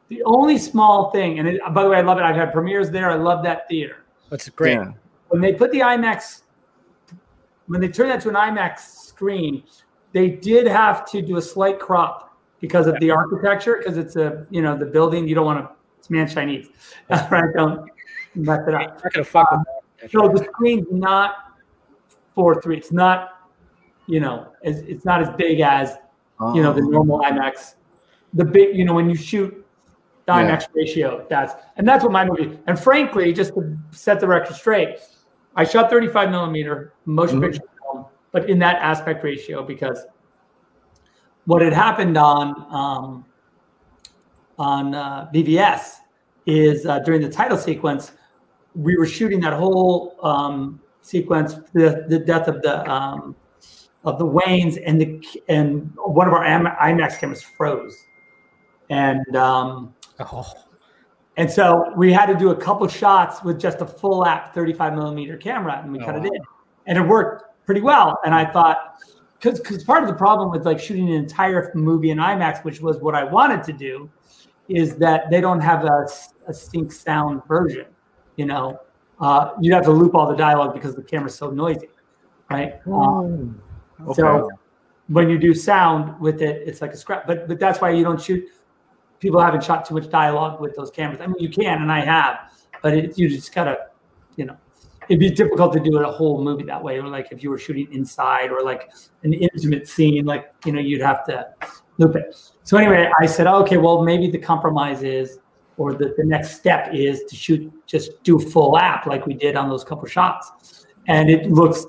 [0.09, 2.23] The only small thing, and it, by the way, I love it.
[2.25, 3.11] I've had premieres there.
[3.11, 3.97] I love that theater.
[4.31, 4.73] That's great.
[4.75, 4.93] Yeah.
[5.29, 6.43] When they put the IMAX,
[7.67, 9.63] when they turned that to an IMAX screen,
[10.13, 14.47] they did have to do a slight crop because of the architecture, because it's a
[14.51, 15.29] you know the building.
[15.29, 15.71] You don't want to.
[15.99, 16.69] It's Mann's Chinese,
[17.11, 17.53] right?
[17.55, 17.91] Don't
[18.35, 19.03] mess it up.
[19.05, 19.61] Not gonna fuck with.
[19.61, 21.35] Um, so the screen's not
[22.35, 22.77] four three.
[22.77, 23.49] It's not,
[24.07, 25.97] you know, as, it's not as big as
[26.55, 26.89] you know the Oh.
[26.89, 27.75] normal IMAX.
[28.35, 29.53] The big, you know, when you shoot
[30.27, 30.57] the Yeah.
[30.57, 32.59] IMAX ratio, that's and that's what my movie.
[32.67, 35.01] And frankly, just to set the record straight,
[35.59, 37.43] I shot 35 millimeter motion Mhm.
[37.43, 40.07] picture film, but in that aspect ratio because
[41.47, 43.25] what had happened on um,
[44.59, 45.97] on uh, BVS
[46.47, 48.13] is uh, during the title sequence,
[48.75, 53.35] we were shooting that whole um, sequence, the, the death of the um,
[54.05, 57.97] of the Waynes, and the and one of our IMAX cameras froze,
[58.91, 60.45] and um, Oh,
[61.39, 64.95] and so we had to do a couple shots with just a full app 35
[64.95, 66.41] millimeter camera, and we Oh, cut it in,
[66.87, 68.19] and it worked pretty well.
[68.25, 68.97] And I thought,
[69.41, 72.81] because because part of the problem with like shooting an entire movie in IMAX, which
[72.81, 74.11] was what I wanted to do,
[74.69, 76.07] is that they don't have a,
[76.49, 77.87] a sync sound version.
[78.37, 78.81] You know,
[79.21, 81.89] uh, you'd have to loop all the dialogue because the camera's so noisy,
[82.51, 82.81] right?
[82.87, 83.63] Um,
[84.15, 84.49] So
[85.09, 87.27] when you do sound with it, it's like a scrap.
[87.27, 88.45] But but that's why you don't shoot.
[89.21, 91.21] People haven't shot too much dialogue with those cameras.
[91.21, 92.53] I mean, you can, and I have,
[92.83, 93.89] but it, you just gotta,
[94.37, 94.57] you know,
[95.09, 96.99] it'd be difficult to do a whole movie that way.
[96.99, 98.91] Or like if you were shooting inside, or like
[99.25, 101.49] an intimate scene, like you know, you'd have to
[101.99, 102.37] loop it.
[102.63, 105.41] So anyway, I said, okay, well, maybe the compromise is,
[105.79, 109.57] or the, the next step is to shoot, just do full app like we did
[109.57, 111.87] on those couple shots, and it looks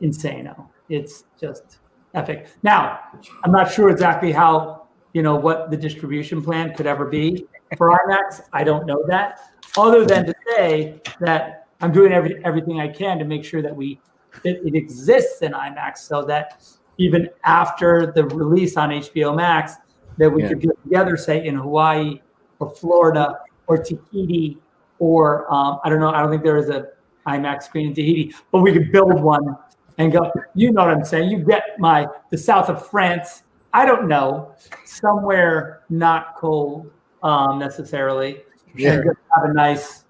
[0.00, 0.50] insane.
[0.88, 1.78] It's just
[2.14, 2.48] epic.
[2.62, 3.00] Now,
[3.44, 4.81] I'm not sure exactly how,
[5.12, 7.46] you know, what the distribution plan could ever be
[7.76, 8.42] for IMAX.
[8.52, 9.40] I don't know that,
[9.76, 13.74] other than to say that I'm doing every, everything I can to make sure that
[13.74, 14.00] we
[14.44, 16.64] it, it exists in IMAX, so that
[16.98, 19.74] even after the release on HBO Max,
[20.16, 20.48] that we Yeah.
[20.48, 22.20] could get together, say in Hawaii
[22.58, 24.58] or Florida or Tahiti,
[24.98, 26.10] or um, I don't know.
[26.10, 26.88] I don't think there is a
[27.26, 29.56] IMAX screen in Tahiti, but we could build one
[29.98, 30.30] and go.
[30.54, 31.30] You know what I'm saying?
[31.30, 33.42] You get my the south of France.
[33.74, 34.54] I don't know
[34.84, 36.90] somewhere not cold
[37.22, 38.42] um, necessarily.
[38.76, 38.94] Yeah.
[38.94, 40.04] And just have a nice,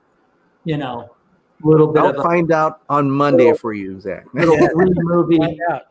[0.64, 1.14] you know,
[1.62, 4.24] little bit I'll of a find out on Monday for you, Zack.
[4.34, 5.36] little free movie.
[5.38, 5.82] Find out.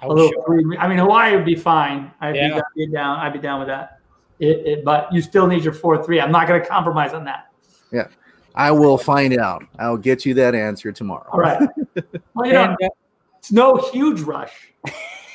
[0.00, 0.76] I A will little show- free.
[0.78, 2.10] I mean, Hawaii would be fine.
[2.20, 2.48] I'd Yeah.
[2.48, 3.18] be, I'd be down.
[3.18, 4.00] I'd be down with that.
[4.38, 6.20] It, it, but you still need your four three.
[6.20, 7.48] I'm not going to compromise on that.
[7.92, 8.06] Yeah.
[8.54, 9.64] I will find out.
[9.78, 11.28] I'll get you that answer tomorrow.
[11.32, 11.68] All right.
[12.34, 12.88] Well, you know, And, uh,
[13.38, 14.52] it's no huge rush.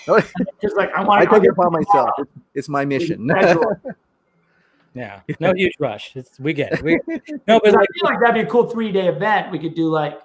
[0.61, 1.21] Just like I want.
[1.21, 2.09] I take it upon myself.
[2.17, 3.25] It's, it's my mission.
[4.93, 6.15] yeah, no huge rush.
[6.15, 6.83] It's, we get it.
[6.83, 6.99] We,
[7.47, 9.51] no, but But I like, feel like that'd be a cool three day event.
[9.51, 10.19] We could do like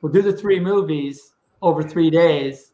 [0.00, 1.32] we'll do the three movies
[1.62, 2.72] over three days,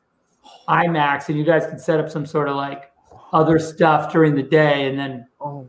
[0.68, 2.92] IMAX, and you guys can set up some sort of like
[3.32, 5.66] other stuff during the day, and then oh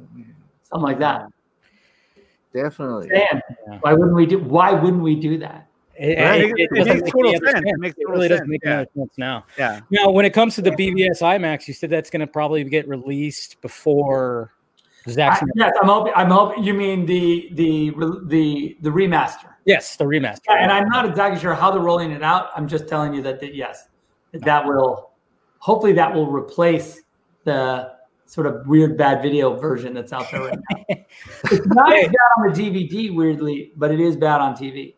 [0.64, 1.28] something like that.
[2.54, 3.10] definitely.
[3.10, 3.42] Dan,
[3.82, 4.40] why wouldn't we do?
[4.40, 5.68] Why wouldn't we do that?
[6.02, 6.42] It, Right.
[6.42, 7.62] it- it It makes total any sense.
[7.64, 8.78] It makes total really doesn't make Yeah.
[8.80, 9.46] any sense now.
[9.58, 9.82] Yeah.
[9.92, 12.88] Now, when it comes to the BVS IMAX, you said that's going to probably get
[12.88, 14.52] released before
[15.08, 16.14] Zack I, yes, I'm hoping.
[16.16, 17.92] I'm hoping you mean the the
[18.28, 19.50] the the remaster.
[19.66, 20.42] Yes, the remaster.
[20.48, 22.50] Yeah, and I'm not exactly sure how they're rolling it out.
[22.56, 23.88] I'm just telling you that, that yes,
[24.32, 25.12] that, that will
[25.58, 27.02] hopefully that will replace
[27.46, 27.94] the
[28.28, 30.84] sort of weird bad video version that's out there right now.
[31.52, 34.94] it's not as bad on the DVD, weirdly, but it is bad on TV.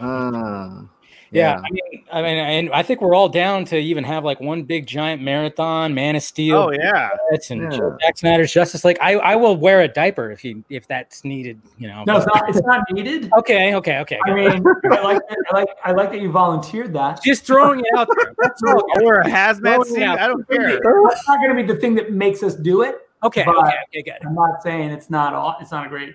[0.00, 0.82] Uh,
[1.30, 4.40] Yeah, I mean, I mean, and I think we're all down to even have like
[4.40, 6.56] one big giant marathon, Man of Steel.
[6.56, 7.10] Oh, yeah.
[7.30, 7.90] Jets and Yeah.
[8.02, 11.60] Zack Snyder's Justice Like I, I will wear a diaper if you if that's needed.
[11.76, 12.04] You know.
[12.06, 12.48] No, it's not.
[12.48, 13.30] It's not needed.
[13.38, 14.18] Okay, okay, okay.
[14.24, 14.48] I mean,
[14.90, 17.22] I like that, I like I like that you volunteered that.
[17.22, 18.34] Just throwing it out there.
[18.38, 18.82] That's all.
[18.96, 20.02] I wear a hazmat suit.
[20.02, 20.80] I don't care.
[20.80, 22.96] That's not going to be the thing that makes us do it.
[23.22, 24.26] Okay, okay, okay, good.
[24.26, 25.56] I'm not saying it's not all.
[25.60, 26.14] It's not a great.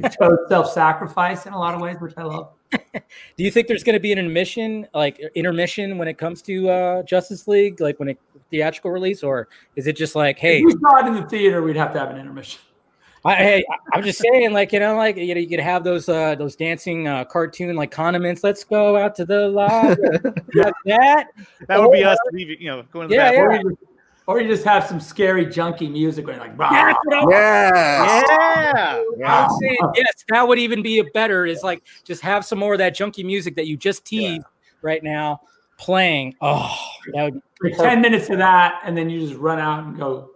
[0.48, 2.50] Self-sacrifice in a lot of ways, which I love.
[2.72, 6.68] Do you think there's going to be an intermission, like intermission, when it comes to
[6.68, 10.66] uh, Justice League, like when it theatrical release, or is it just like, hey, If
[10.66, 12.60] we saw it in the theater, we'd have to have an intermission.
[13.24, 16.08] I, hey, I'm just saying, like you know, like you know, you could have those
[16.08, 18.44] uh those dancing uh cartoon like condiments.
[18.44, 20.02] Let's go out to the lobby.
[20.54, 21.26] like that.
[21.66, 23.48] That would be us leaving, you know, going to the Yeah, bathroom.
[23.48, 23.97] Or you, just,
[24.28, 27.28] or you just have some scary, junky music going like, "Rah." That's what I'm-
[29.18, 29.42] Yeah.
[29.44, 31.46] I'm saying, yes, that would even be a better.
[31.46, 34.44] Is like just have some more of that junky music that you just teased
[34.82, 35.40] right now
[35.78, 36.34] playing.
[36.42, 36.76] Oh,
[37.14, 40.30] that would be 10 minutes of that, and then you just run out and go.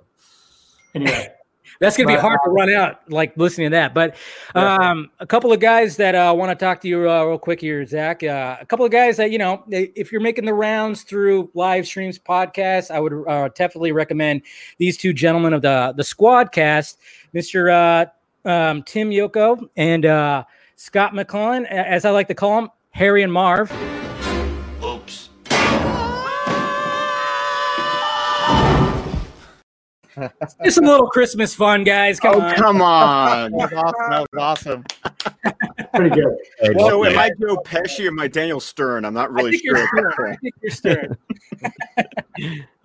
[0.94, 1.28] Anyway.
[1.82, 3.92] That's gonna be But, hard to run out, like listening to that.
[3.92, 4.14] But
[4.54, 7.60] um, a couple of guys that uh, want to talk to you uh, real quick
[7.60, 8.22] here, Zack.
[8.22, 11.84] Uh, a couple of guys that you know, if you're making the rounds through live
[11.84, 14.42] streams, podcasts, I would uh, definitely recommend
[14.78, 17.00] these two gentlemen of the the Squad Cast,
[17.32, 18.06] Mister uh,
[18.44, 20.44] um, Tim Yoko and uh,
[20.76, 23.72] Scott McClellan, as I like to call them, Harry and Marv.
[30.64, 32.20] Just a little Christmas fun, guys.
[32.20, 33.52] Come Oh, on, come on.
[33.52, 34.10] That was awesome.
[34.10, 34.84] That was awesome.
[35.94, 36.78] Pretty good.
[36.78, 39.04] so am I Joe Pesci or am I Daniel Stern?
[39.04, 40.12] I'm not really think you're sure.
[40.12, 40.32] Stern.
[40.32, 41.16] I think you're Stern.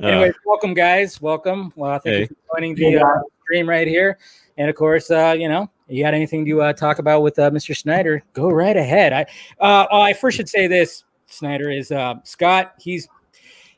[0.01, 1.21] Anyways, welcome, guys.
[1.21, 1.71] Welcome.
[1.75, 2.19] Well, thank Hey.
[2.21, 4.17] you for joining the uh, stream right here.
[4.57, 7.49] And of course, uh, you know, you got anything to uh, talk about with uh,
[7.51, 7.75] Mr.
[7.75, 8.23] Snyder?
[8.33, 9.13] Go right ahead.
[9.13, 9.21] I,
[9.63, 12.73] uh, oh, I first should say this, Snyder is uh, Scott.
[12.79, 13.07] He's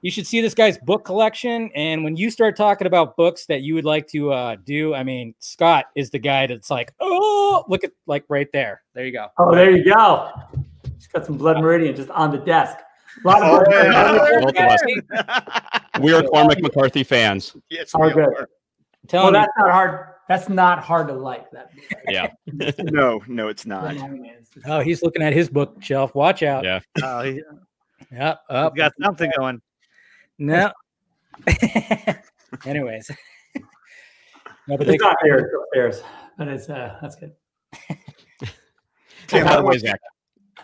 [0.02, 1.70] you should see this guy's book collection.
[1.76, 5.04] And when you start talking about books that you would like to uh, do, I
[5.04, 8.82] mean, Scott is the guy that's like, oh, look at like right there.
[8.94, 9.28] There you go.
[9.38, 10.32] Oh, there you go.
[10.96, 12.78] He's got some blood meridian just on the desk.
[13.24, 16.02] A lot Oh, of Both of us.
[16.02, 17.56] We are Cormac McCarthy fans.
[17.70, 18.24] Yes, Are we good.
[18.24, 18.50] are.
[19.08, 19.40] Tell well, me.
[19.40, 20.08] that's not hard.
[20.30, 21.50] That's not hard to like.
[21.52, 21.72] That.
[22.08, 22.30] Yeah.
[22.92, 23.96] no, no, it's not.
[24.66, 26.14] Oh, he's looking at his bookshelf.
[26.14, 26.64] Watch out.
[26.64, 26.80] Yeah.
[27.04, 27.42] Oh, he,
[28.12, 28.40] Yep.
[28.50, 28.76] Up.
[28.76, 29.62] got something going.
[30.40, 30.72] No.
[32.66, 33.12] Anyways.
[33.56, 33.62] no,
[34.78, 35.38] but It's they, not fair.
[35.40, 36.04] It's upstairs,
[36.38, 37.34] but it's uh, that's good.
[39.28, 40.00] Tim, by the way, Zack.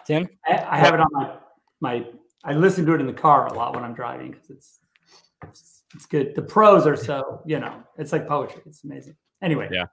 [0.08, 1.36] Tim, I, I have it on my
[1.82, 2.06] my.
[2.44, 4.80] I listen to it in the car a lot when I'm driving because it's,
[5.44, 6.36] it's it's good.
[6.36, 8.62] The prose are so you know it's like poetry.
[8.66, 9.16] It's amazing.
[9.42, 9.86] Anyway, Yeah.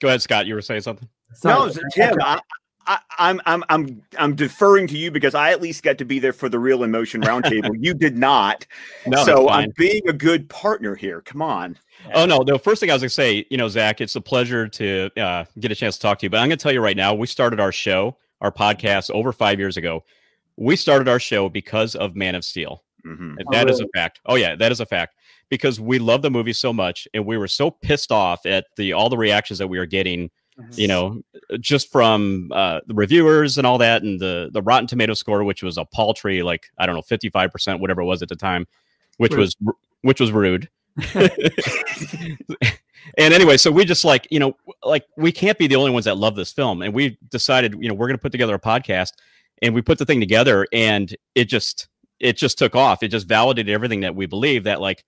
[0.00, 0.46] Go ahead, Scott.
[0.46, 1.08] You were saying something?
[1.44, 2.40] No, Tim, I,
[2.86, 6.18] I, I'm I'm I'm I'm deferring to you because I at least got to be
[6.18, 7.74] there for the real emotion roundtable.
[7.78, 8.66] you did not,
[9.06, 9.48] No, so.
[9.48, 11.20] I'm being a good partner here.
[11.22, 11.78] Come on.
[12.14, 14.68] Oh no, the first thing I was gonna say, you know, Zack, it's a pleasure
[14.68, 16.30] to uh, get a chance to talk to you.
[16.30, 19.58] But I'm gonna tell you right now, we started our show, our podcast, over five
[19.58, 20.04] years ago.
[20.56, 22.82] We started our show because of Man of Steel.
[23.06, 23.36] Mhm.
[23.38, 23.90] And Oh, that is really?
[23.94, 24.20] a fact.
[24.26, 25.14] Oh yeah, that is a fact.
[25.48, 28.92] Because we love the movie so much, and we were so pissed off at the
[28.92, 30.30] all the reactions that we were getting.
[30.72, 31.20] You know,
[31.60, 35.62] just from uh, the reviewers and all that, and the the Rotten Tomato score, which
[35.62, 38.36] was a paltry, like I don't know, fifty five percent, whatever it was at the
[38.36, 38.66] time,
[39.18, 39.40] which Rude.
[39.40, 39.56] was
[40.02, 40.70] which was rude.
[43.18, 46.04] and anyway, so we just like, you know, like we can't be the only ones
[46.04, 46.82] that love this film.
[46.82, 49.12] And we decided, you know, we're going to put together a podcast
[49.62, 51.88] and we put the thing together and it just,
[52.20, 53.02] it just took off.
[53.02, 55.04] It just validated everything that we believe that like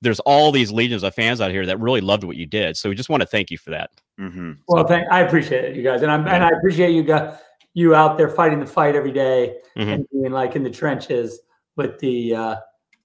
[0.00, 2.76] there's all these legions of fans out here that really loved what you did.
[2.76, 3.90] So we just want to thank you for that.
[4.18, 4.52] Mm-hmm.
[4.66, 7.38] Well, thank, I appreciate it, you guys, and I'm and I appreciate you guys,
[7.74, 9.94] you out there fighting the fight every day Mhm.
[9.94, 11.40] and being like in the trenches
[11.76, 12.56] with the uh,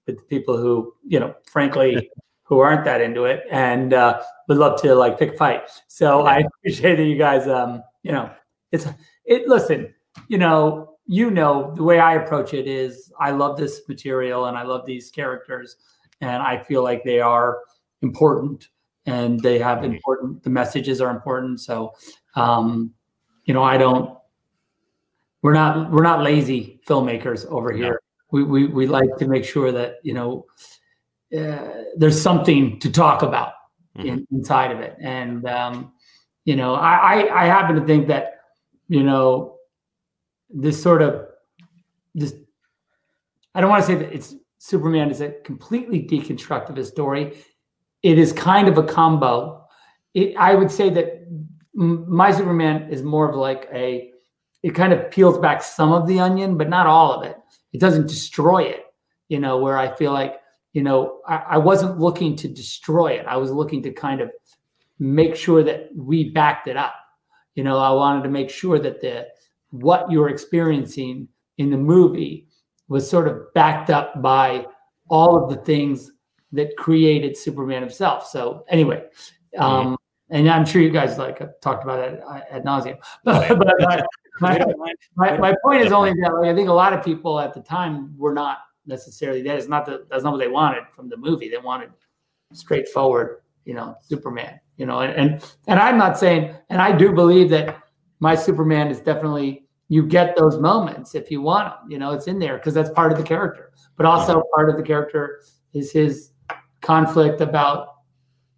[0.06, 2.10] with the people who you know, frankly,
[2.42, 5.62] who aren't that into it and uh, would love to like pick a fight.
[5.88, 8.30] So I appreciate that you guys, um, you know,
[8.72, 8.86] it's
[9.24, 9.48] it.
[9.48, 9.94] Listen,
[10.28, 14.58] you know, you know the way I approach it is I love this material and
[14.58, 15.76] I love these characters,
[16.20, 17.58] and I feel like they are
[18.02, 18.68] important
[19.06, 21.60] and they have important the messages are important.
[21.60, 21.94] So
[22.36, 22.92] um
[23.44, 24.18] you know i don't
[25.42, 28.00] we're not we're not lazy filmmakers over here.
[28.32, 30.46] We, we we like to make sure that you know
[31.36, 33.52] uh, there's something to talk about
[33.96, 34.96] in, inside of it.
[35.00, 35.92] And um
[36.44, 38.40] you know I, I i happen to think that
[38.88, 39.56] you know
[40.50, 41.26] this sort of
[42.14, 42.34] this
[43.54, 47.36] i don't want to say that it's superman is a completely deconstructive story
[48.04, 49.66] it is kind of a combo.
[50.12, 51.26] It, I would say that
[51.74, 54.12] my Superman is more of like a,
[54.62, 57.36] it kind of peels back some of the onion, but not all of it.
[57.72, 58.84] It doesn't destroy it,
[59.28, 60.34] you know, where I feel like,
[60.74, 63.26] you know, I, I wasn't looking to destroy it.
[63.26, 64.30] I was looking to kind of
[64.98, 66.94] make sure that we backed it up.
[67.54, 69.28] You know, I wanted to make sure that the,
[69.70, 72.48] what you're experiencing in the movie
[72.88, 74.66] was sort of backed up by
[75.08, 76.10] all of the things
[76.54, 78.26] that created Superman himself.
[78.26, 79.04] So anyway,
[79.58, 79.96] um,
[80.30, 82.96] and I'm sure you guys like talked about it ad nauseum.
[83.24, 84.06] But, but
[84.40, 87.38] my, my, my, my point is only that like, I think a lot of people
[87.38, 90.84] at the time were not necessarily that is not the that's not what they wanted
[90.92, 91.48] from the movie.
[91.48, 91.90] They wanted
[92.52, 94.60] straightforward, you know, Superman.
[94.76, 97.78] you know, and, and and I'm not saying, and I do believe that
[98.20, 101.90] my Superman is definitely you get those moments if you want them.
[101.90, 103.72] You know, it's in there because that's part of the character.
[103.96, 105.42] But also part of the character
[105.72, 106.30] is his
[106.84, 107.94] conflict about,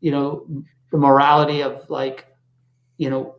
[0.00, 0.46] you know,
[0.90, 2.26] the morality of like,
[2.98, 3.36] you know,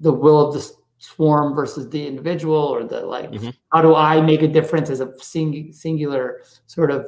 [0.00, 3.30] the will of the swarm versus the individual, or the like,
[3.72, 7.06] how do I make a difference as a sing- singular sort of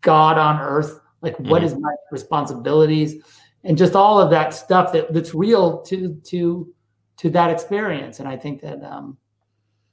[0.00, 1.00] God on earth?
[1.22, 1.66] Like, what Mhm.
[1.66, 3.22] is my responsibilities?
[3.64, 6.74] And just all of that stuff that that's real to to
[7.18, 8.18] to that experience.
[8.18, 9.16] And I think that um,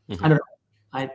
[0.09, 0.39] I don't know.
[0.91, 1.11] I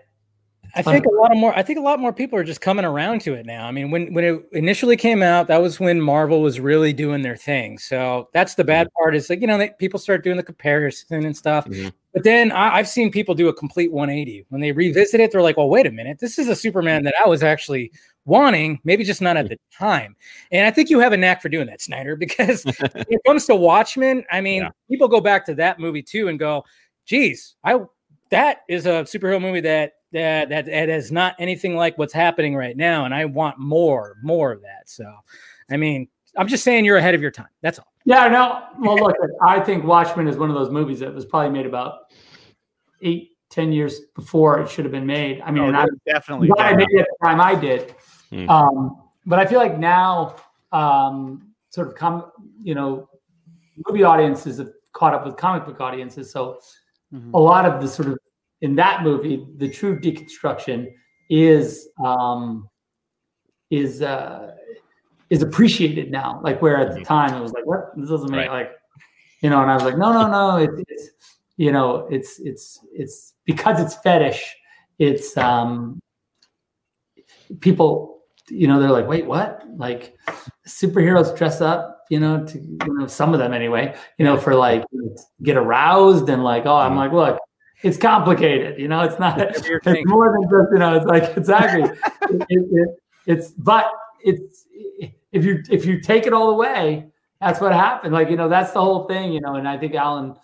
[0.77, 1.57] I think a lot of more.
[1.57, 3.66] I think a lot more people are just coming around to it now.
[3.66, 7.22] I mean, when when it initially came out, that was when Marvel was really doing
[7.22, 7.79] their thing.
[7.79, 9.03] So that's the bad mm-hmm.
[9.03, 9.14] part.
[9.14, 11.66] Is like you know they, people start doing the comparison and stuff.
[11.66, 11.89] Mm-hmm.
[12.12, 15.31] But then I, I've seen people do a complete 180 when they revisit it.
[15.31, 16.18] They're like, "Well, wait a minute.
[16.18, 17.05] This is a Superman mm-hmm.
[17.07, 17.93] that I was actually
[18.25, 20.16] wanting, maybe just not at the time."
[20.51, 23.47] And I think you have a knack for doing that, Snyder, because when it comes
[23.47, 26.64] to Watchmen, I mean, people go back to that movie too and go,
[27.07, 27.79] "Geez, I
[28.31, 32.57] that is a superhero movie that that that, that is not anything like what's happening
[32.57, 35.05] right now, and I want more, more of that." So,
[35.71, 37.49] I mean, I'm just saying you're ahead of your time.
[37.61, 37.93] That's all.
[38.07, 38.62] Yeah, no.
[38.79, 42.12] Well, look, I think Watchmen is one of those movies that was probably made about
[43.03, 45.41] eight, ten years before it should have been made.
[45.43, 47.95] I mean, Oh, and I definitely, glad I made it at the time I did.
[48.31, 48.49] Hmm.
[48.49, 50.37] Um, but I feel like now,
[50.73, 52.31] um, sort of come,
[52.62, 53.09] you know,
[53.89, 56.31] movie audiences have caught up with comic book audiences.
[56.31, 56.61] So
[57.33, 58.19] a lot of the sort of
[58.65, 60.91] in that movie, the true deconstruction
[61.29, 62.67] is um,
[63.71, 64.53] is uh,
[65.29, 66.41] is appreciated now.
[66.43, 68.73] Like where at the time it was like, what this doesn't make like,
[69.43, 71.11] you know, and I was like, no, no, no, it, it's
[71.59, 74.57] you know, it's it's it's because it's fetish.
[74.99, 76.01] It's um,
[77.61, 79.62] people, you know, they're like, wait, what?
[79.77, 80.17] Like
[80.67, 84.55] superheroes dress up, you know, to you know, some of them anyway, you know, for
[84.55, 84.85] like
[85.43, 87.39] get aroused and like, oh, I'm like, look,
[87.85, 89.61] it's complicated, you know, it's not it's
[90.07, 91.82] more than just, you know, it's like exactly.
[91.82, 92.89] It, it, it,
[93.26, 93.93] it's but
[94.24, 94.66] it's
[95.32, 97.07] if you if you take it all away,
[97.43, 98.14] that's what happened.
[98.14, 100.35] Like, you know, that's the whole thing, you know, and I think Alan,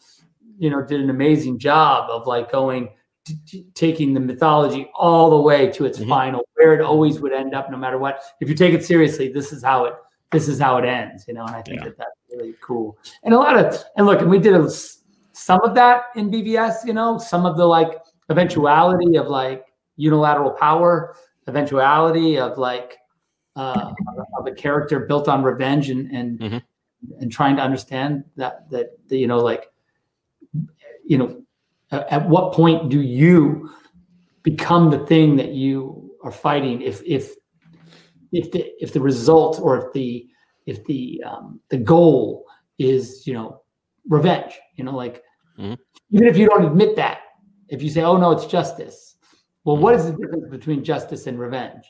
[0.59, 2.91] you know, did an amazing job of like going
[3.25, 7.33] t- t- taking the mythology all the way to its final where it always would
[7.33, 8.23] end up no matter what.
[8.41, 9.95] If you take it seriously this is how it
[10.31, 12.97] this is how it ends you know and i think that that's really cool.
[13.25, 14.69] And a lot of and look and we did a,
[15.41, 19.67] some of that in bvs you know some of the like eventuality of like
[19.97, 21.15] unilateral power
[21.49, 22.99] eventuality of like
[23.57, 23.93] uh
[24.39, 26.63] of a character built on revenge and and
[27.21, 29.73] and trying to understand that that the, you know like
[31.05, 31.43] you know
[31.91, 33.71] at at what point do you
[34.43, 36.83] become the thing that you are fighting?
[36.83, 37.35] If if
[38.33, 40.27] if the if the result or if the
[40.67, 42.47] if the um, the goal
[42.79, 43.63] is you know
[44.09, 45.23] revenge you know like
[45.61, 47.21] even if you don't admit that
[47.69, 49.17] if you say oh no it's justice.
[49.65, 51.85] Well what is the difference between justice and revenge?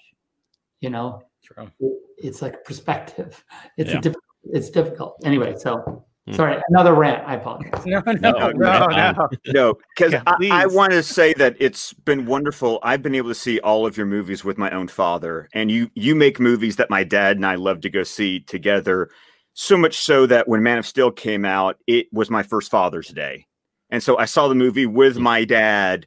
[0.81, 1.23] You know?
[1.59, 1.93] It-
[2.23, 3.43] it's like perspective.
[3.79, 3.99] It's Yeah.
[3.99, 5.17] a difficult it's difficult.
[5.25, 6.35] Anyway so Hmm.
[6.35, 7.27] sorry another rant.
[7.27, 7.87] I apologize.
[7.87, 9.75] No no, no, no, no.
[9.97, 12.79] because no, I, I want to say that it's been wonderful.
[12.83, 15.91] I've been able to see all of your movies with my own father, and you
[15.95, 19.09] you make movies that my dad and I love to go see together.
[19.55, 23.09] So much so that when Man of Steel came out, it was my first Father's
[23.09, 23.47] Day,
[23.91, 26.07] and so I saw the movie with my dad,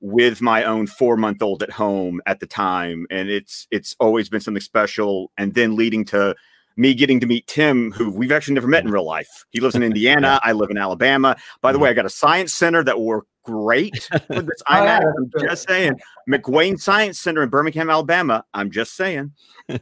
[0.00, 4.28] with my own four month old at home at the time, and it's it's always
[4.28, 5.30] been something special.
[5.38, 6.34] And then leading to
[6.76, 8.94] me getting to meet Tim, who we've actually never met in mm-hmm.
[8.94, 9.44] real life.
[9.50, 10.40] He lives in Indiana.
[10.42, 11.36] I live in Alabama.
[11.60, 11.84] By the mm-hmm.
[11.84, 15.00] way, I got a science center that will work great with this ah, IMAX.
[15.00, 16.00] that's I'm just saying.
[16.28, 18.44] McWane Science Center in Birmingham, Alabama.
[18.54, 19.32] I'm just saying.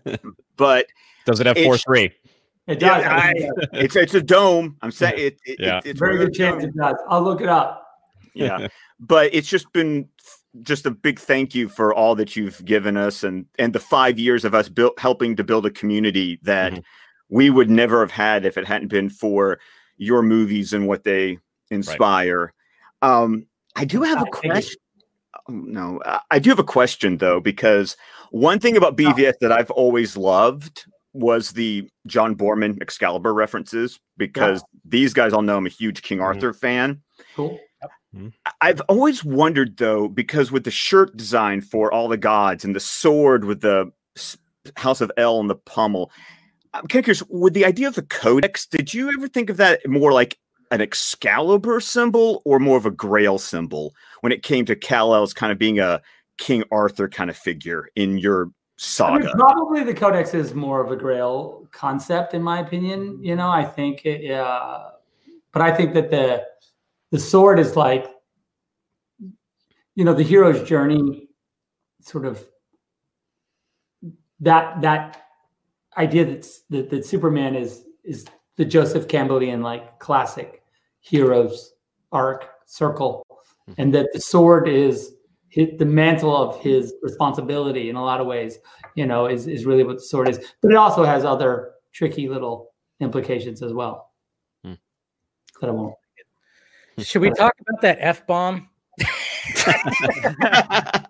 [0.57, 0.87] But
[1.25, 2.13] Does it have four Three?
[2.67, 3.07] It Yeah, does.
[3.07, 4.77] I- it's it's a dome.
[4.83, 5.79] I'm saying it, it, Yeah.
[5.79, 6.75] it- it's very one good chance domes.
[6.75, 7.87] it does i'll look it up
[8.35, 8.69] yeah
[9.01, 10.09] but it's just been
[10.63, 14.19] just a big thank you for all that you've given us and and the five
[14.19, 16.79] years of us built helping to build a community that
[17.31, 19.59] we would never have had if it hadn't been for
[19.97, 21.39] your movies and what they
[21.71, 22.53] inspire
[23.03, 23.45] um
[23.77, 24.79] i do have a question
[25.49, 27.97] Oh, no I- i do have a question though because
[28.31, 34.65] one thing about bvs that i've always loved was the john Boorman excalibur references because
[34.85, 36.27] these guys all know i'm a huge king mm-hmm.
[36.27, 37.03] arthur fan.
[37.37, 37.59] Cool.
[38.15, 38.29] Mm-hmm.
[38.61, 42.81] I've always wondered though, because with the shirt design for all the gods and the
[42.81, 43.91] sword with the
[44.77, 46.11] House of El and the pommel,
[46.75, 47.23] I'm kind of curious.
[47.29, 50.39] With the idea of the codex, did you ever think of that more like
[50.71, 55.35] an Excalibur symbol or more of a Grail symbol when it came to Kal El's
[55.35, 56.01] kind of being a
[56.39, 58.51] King Arthur kind of figure in your
[58.83, 59.15] saga.
[59.15, 63.23] I mean, probably the Codex is more of a Grail concept, in my opinion.
[63.23, 64.91] You know, I think, it, uh,
[65.53, 66.45] but I think that the
[67.11, 68.07] the sword is like,
[69.95, 71.29] you know, the hero's journey,
[72.01, 72.43] sort of
[74.41, 75.27] that that
[75.97, 78.27] idea that that, that Superman is is
[78.57, 80.63] the Joseph Campbellian like classic
[81.01, 81.75] heroes
[82.11, 83.27] arc circle,
[83.79, 85.15] and that the sword is
[85.53, 88.59] hit the mantle of his responsibility in a lot of ways.
[88.95, 92.29] You know, is is really what the sword is, but it also has other tricky
[92.29, 94.11] little implications as well.
[94.65, 94.75] Hmm.
[95.61, 95.95] That I won't.
[96.99, 98.69] Should we talk about that f bomb?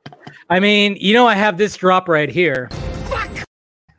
[0.50, 2.68] I mean, you know, I have this drop right here.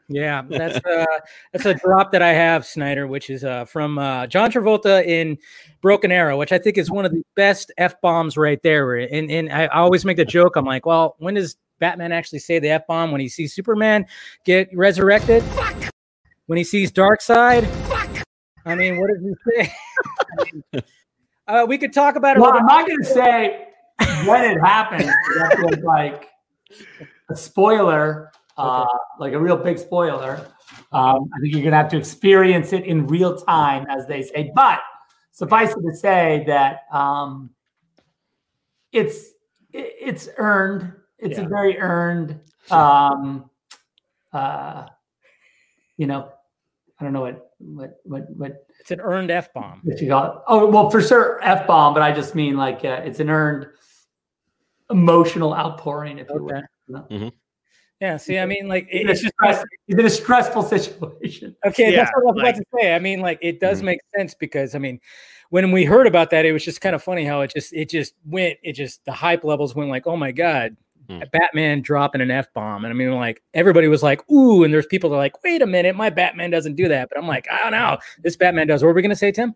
[0.09, 1.05] Yeah, that's uh
[1.51, 5.37] that's a drop that I have, Snyder, which is uh from uh John Travolta in
[5.81, 8.95] Broken Arrow, which I think is one of the best F bombs right there.
[8.95, 12.59] And and I always make the joke, I'm like, well, when does Batman actually say
[12.59, 13.11] the F bomb?
[13.11, 14.05] When he sees Superman
[14.45, 15.43] get resurrected?
[16.47, 17.67] When he sees Darkseid?
[18.65, 19.63] I mean, what does he
[20.71, 20.83] say?
[21.47, 22.39] uh, we could talk about it.
[22.39, 23.67] Well, I'm not going to say
[24.25, 25.05] when it happens.
[25.05, 26.29] That was like
[27.29, 28.85] a spoiler, uh,
[29.19, 30.47] like a real big spoiler.
[30.91, 34.21] Um, I think you're going to have to experience it in real time, as they
[34.21, 34.51] say.
[34.55, 34.79] But
[35.31, 37.49] suffice it to say that um,
[38.91, 39.27] it's
[39.71, 40.93] it- it's earned.
[41.17, 42.39] It's a very earned.
[42.69, 43.49] Um,
[44.33, 44.87] uh,
[45.97, 46.29] you know,
[46.99, 49.81] I don't know what what what what It's an earned F bomb.
[49.83, 50.33] what you call it.
[50.47, 51.93] Oh well, for sure, f bomb.
[51.93, 53.67] But I just mean like uh, it's an earned
[54.89, 56.61] emotional outpouring, if you will.
[57.09, 57.31] you know?
[58.03, 61.55] Yeah, see, I mean, like, it- He's it's just stress- he's in a stressful situation.
[61.65, 62.93] Okay, that's what I was about to say.
[62.93, 63.85] I mean, like it does Mm-hmm.
[63.85, 64.99] make sense because I mean,
[65.51, 67.89] when we heard about that, it was just kind of funny how it just it
[67.89, 70.75] just went, it just the hype levels went like, oh my god,
[71.31, 72.83] Batman dropping an F bomb.
[72.83, 75.61] And I mean, like everybody was like, ooh, and there's people that are like, wait
[75.61, 77.07] a minute, my Batman doesn't do that.
[77.07, 77.99] But I'm like, I don't know.
[78.21, 78.83] This Batman does.
[78.83, 79.55] What are we gonna say, Tim?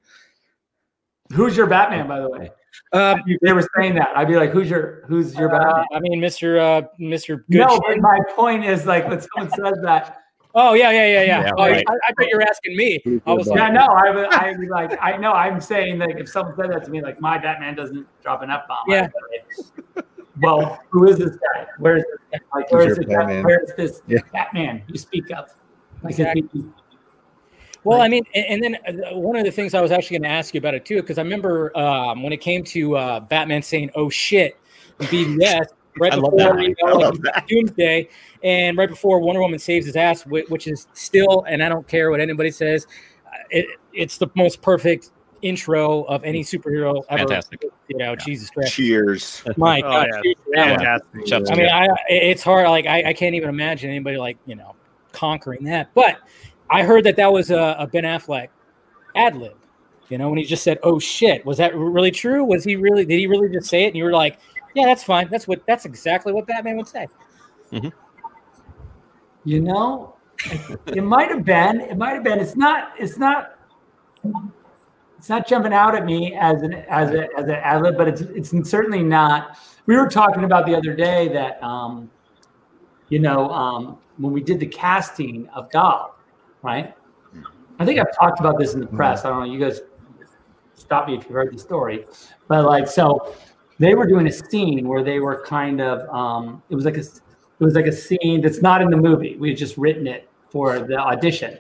[1.33, 2.51] Who's your Batman, by the way?
[2.93, 4.09] Um, they were saying that.
[4.15, 6.59] I'd be like, "Who's your Who's your Batman?" I mean, Mr.
[6.59, 7.43] Uh, Mr.
[7.49, 10.23] Good no, but my point is like when someone says that.
[10.55, 11.41] Oh yeah, yeah, yeah, yeah.
[11.41, 11.84] Yeah, oh, right.
[11.88, 12.99] I, I thought you were asking me.
[13.28, 16.17] I was yeah, like, no, I would, I would like, I know, I'm saying that
[16.17, 18.86] if someone said that to me, like, my Batman doesn't drop an F bomb.
[18.88, 19.07] Yeah.
[20.41, 21.67] Well, who is this guy?
[21.80, 22.39] Where is this guy?
[22.55, 23.15] Like, Who's where your is this guy?
[23.17, 23.43] Batman?
[23.43, 24.19] Where is this Yeah.
[24.34, 25.53] Batman you speak of?
[26.03, 26.65] Like, Exactly.
[27.88, 29.91] If he- Well, I mean, and, and then uh, one of the things I was
[29.91, 32.63] actually going to ask you about it too, because I remember um, when it came
[32.65, 34.57] to uh, Batman saying "Oh shit"
[34.99, 35.65] in BVS
[35.99, 36.63] right I love before that.
[36.63, 38.09] you I know, love like, Doomsday,
[38.43, 42.11] and right before Wonder Woman saves his ass, which is still, and I don't care
[42.11, 42.85] what anybody says,
[43.25, 45.11] uh, it, it's the most perfect
[45.41, 47.19] intro of any superhero ever.
[47.27, 47.63] Fantastic.
[47.88, 48.73] You know, Jesus Christ.
[48.73, 49.43] Cheers.
[49.55, 50.21] My Oh, God, yeah.
[50.21, 50.79] cheers to that one.
[50.79, 51.27] Fantastic.
[51.27, 51.69] Chef's I mean.
[51.69, 52.67] I it's hard.
[52.69, 54.75] Like I, I can't even imagine anybody like you know
[55.13, 55.93] conquering that.
[55.93, 56.17] But
[56.70, 58.49] I heard that that was a, a Ben Affleck
[59.15, 59.55] ad lib.
[60.09, 62.43] You know, when he just said, "Oh shit," was that really true?
[62.43, 63.05] Was he really?
[63.05, 63.88] Did he really just say it?
[63.88, 64.39] And you were like,
[64.74, 65.28] "Yeah, that's fine.
[65.30, 65.61] That's what.
[65.68, 67.07] That's exactly what Batman would say."
[69.43, 70.15] You know,
[70.88, 71.82] it might have been.
[71.82, 72.39] It might have been.
[72.39, 72.93] It's not.
[72.97, 73.57] It's not.
[75.18, 78.07] It's not jumping out at me as an as a as an ad lib, but
[78.07, 79.57] it's it's certainly not.
[79.88, 82.09] We were talking about the other day that um,
[83.09, 86.16] you know, um, when we did the casting of Gal,
[86.62, 86.93] right?
[87.80, 89.26] I think I've talked about this in the press.
[89.26, 89.53] I don't know.
[89.53, 89.82] You guys
[90.76, 92.05] stop me if you've heard the story,
[92.47, 93.36] but like so,
[93.80, 96.08] they were doing a scene where they were kind of.
[96.10, 99.36] Um, it was like a it was like a scene that's not in the movie.
[99.38, 101.60] We had just written it for the audition.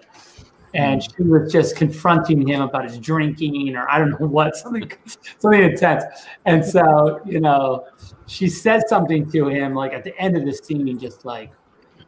[0.73, 4.91] And she was just confronting him about his drinking or I don't know what, something
[5.39, 6.03] something intense.
[6.45, 7.87] And so, you know,
[8.27, 11.51] she says something to him like at the end of the scene, just like,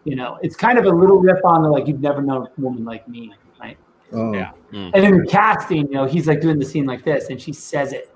[0.03, 2.61] you know, it's kind of a little riff on the like you've never known a
[2.61, 3.77] woman like me, right?
[4.11, 4.33] Oh.
[4.33, 4.51] Yeah.
[4.71, 4.91] Mm.
[4.93, 7.53] And in the casting, you know, he's like doing the scene like this, and she
[7.53, 8.13] says it,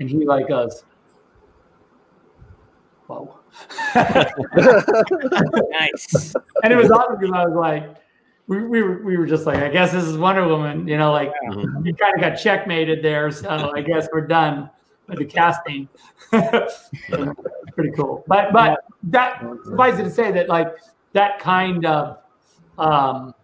[0.00, 0.84] and he like goes,
[3.06, 3.38] "Whoa."
[3.94, 4.34] nice.
[6.62, 7.96] And it was awesome because I was like,
[8.46, 11.12] we, we, were, we were just like, I guess this is Wonder Woman, you know,
[11.12, 11.32] like
[11.82, 13.30] you kind of got checkmated there.
[13.30, 14.68] So I guess we're done
[15.08, 15.88] with the casting.
[16.30, 18.24] Pretty cool.
[18.26, 20.68] But, but that suffice it to say that like
[21.14, 22.18] that kind of,
[22.78, 23.34] um,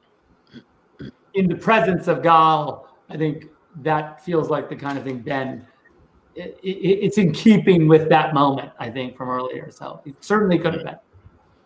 [1.34, 5.66] in the presence of Gal, I think that feels like the kind of thing Ben,
[6.34, 9.70] it, it, it's in keeping with that moment, I think, from earlier.
[9.70, 10.96] So it certainly could have been.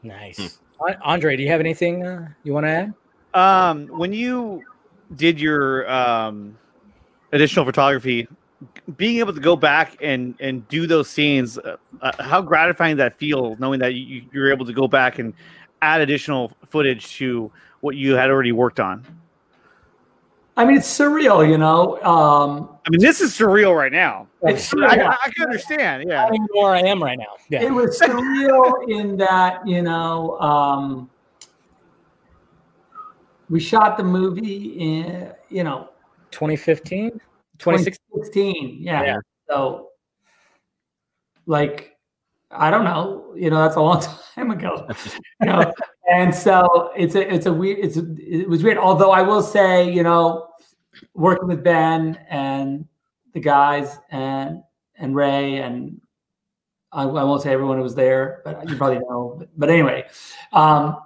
[0.02, 0.60] Nice.
[0.86, 2.94] An- Andre, do you have anything uh, you want to add?
[3.34, 4.62] Um, when you
[5.16, 6.56] did your um,
[7.32, 8.28] additional photography,
[8.96, 13.18] being able to go back and and do those scenes, uh, uh, how gratifying that
[13.18, 15.34] feel, knowing that you, you're able to go back and
[15.84, 19.04] add additional footage to what you had already worked on?
[20.56, 22.00] I mean, it's surreal, you know.
[22.02, 24.28] Um, I mean, this is surreal right now.
[24.42, 25.08] It's I, surreal.
[25.08, 26.04] I, I can understand.
[26.08, 26.24] Yeah.
[26.24, 27.36] I don't know where I am right now.
[27.50, 27.64] Yeah.
[27.64, 31.10] It was surreal in that, you know, um,
[33.50, 35.90] we shot the movie in, you know,
[36.30, 37.10] 2015,
[37.58, 37.98] 2016.
[38.12, 38.76] 2016.
[38.80, 39.02] Yeah.
[39.02, 39.16] Yeah.
[39.50, 39.88] So,
[41.46, 41.93] like,
[42.54, 43.34] I don't know.
[43.36, 44.02] You know, that's a long
[44.34, 44.86] time ago.
[45.40, 45.72] you know,
[46.10, 48.78] and so it's a it's a weird it's a, it was weird.
[48.78, 50.48] Although I will say, you know,
[51.14, 52.86] working with Ben and
[53.32, 54.62] the guys and
[54.96, 56.00] and Ray and
[56.92, 59.36] I, I won't say everyone who was there, but you probably know.
[59.38, 60.06] But, but anyway,
[60.52, 60.98] um,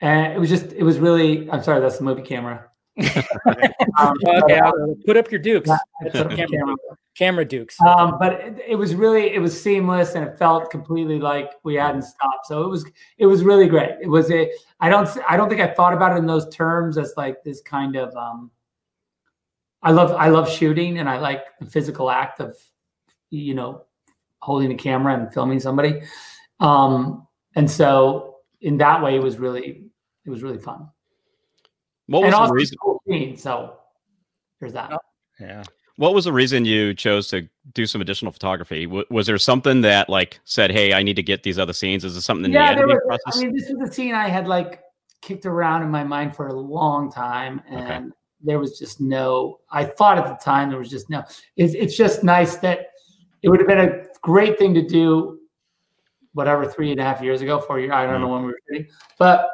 [0.00, 1.50] and it was just it was really.
[1.50, 2.64] I'm sorry, that's the movie camera.
[2.98, 3.04] um,
[3.46, 4.72] okay, but, uh,
[5.06, 5.70] put up your dukes.
[6.12, 6.76] camera, camera.
[7.18, 7.80] Camera dukes.
[7.80, 11.74] Um, but it, it was really it was seamless and it felt completely like we
[11.74, 12.46] hadn't stopped.
[12.46, 12.86] So it was
[13.18, 13.90] it was really great.
[14.00, 16.96] It was a I don't I don't think I thought about it in those terms
[16.96, 18.50] as like this kind of um
[19.82, 22.56] I love I love shooting and I like the physical act of
[23.30, 23.84] you know
[24.40, 26.02] holding a camera and filming somebody.
[26.60, 27.26] Um
[27.56, 29.90] and so in that way it was really
[30.24, 30.88] it was really fun.
[32.06, 32.78] What was and the also reason?
[32.80, 33.76] cool scene, so
[34.60, 34.92] there's that.
[35.40, 35.62] Yeah.
[35.98, 38.86] What was the reason you chose to do some additional photography?
[38.86, 42.04] W- was there something that like said, "Hey, I need to get these other scenes"?
[42.04, 43.00] Is it something in yeah, the was.
[43.04, 43.42] process?
[43.42, 44.80] I mean, this was a scene I had like
[45.22, 49.58] kicked around in my mind for a long time, and there was just no.
[49.72, 51.24] I thought at the time there was just no.
[51.56, 52.90] It's it's just nice that
[53.42, 55.40] it would have been a great thing to do,
[56.32, 57.90] whatever three and a half years ago, four years.
[57.92, 58.20] I don't mm.
[58.20, 58.86] know when we were shooting,
[59.18, 59.50] but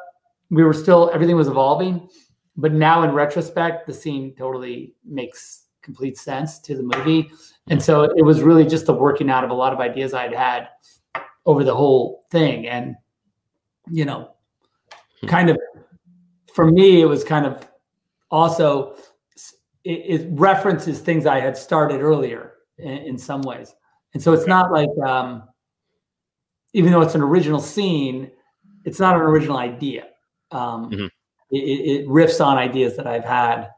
[0.50, 2.06] we were still everything was evolving.
[2.54, 7.30] But now in retrospect, the scene totally makes complete sense to the movie,
[7.68, 10.34] and so it was really just the working out of a lot of ideas I'd
[10.34, 10.68] had
[11.46, 12.66] over the whole thing.
[12.66, 12.96] And
[13.90, 14.30] you know
[15.26, 15.58] kind of
[16.54, 17.68] for me it was kind of
[18.30, 18.96] also
[19.84, 23.74] it, it references things i had started earlier in, in some ways.
[24.14, 25.42] And so it's not like um
[26.72, 28.30] even though it's an original scene
[28.84, 30.06] it's not an original idea.
[30.50, 31.10] Um Mhm.
[31.50, 33.68] it, it it riffs on ideas that i've had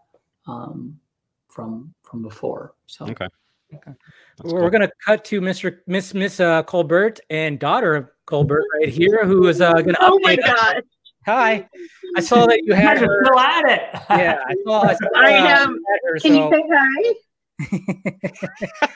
[0.46, 1.00] um
[1.48, 3.26] from from before so okay
[4.44, 5.78] We're, we're gonna cut to Mr.
[5.88, 10.18] Miss Miss uh, Colbert and daughter of Colbert right here, who is uh, gonna Oh
[10.22, 10.54] my update us.
[10.54, 10.82] God.
[11.26, 11.68] Hi,
[12.16, 13.24] I saw that you had You're her.
[13.24, 13.80] still at it.
[14.10, 14.82] Yeah, I saw.
[14.82, 15.70] I, saw, I uh, am.
[15.74, 17.14] you her, Can so- you say hi?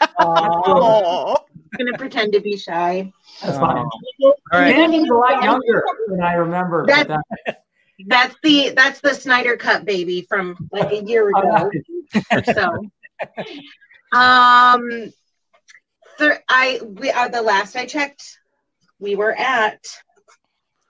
[0.20, 1.34] Aw.
[1.34, 3.10] I'm gonna pretend to be shy.
[3.42, 3.84] That's fine.
[4.22, 4.74] All right.
[4.76, 6.84] And he's a lot younger than I remember.
[6.86, 7.62] but That- that-
[8.06, 11.70] That's the that's the Snyder Cut baby from like a year ago
[12.32, 12.78] or so.
[14.12, 15.12] Um,
[16.18, 18.38] thir- I we uh, the last I checked,
[18.98, 19.78] we were at.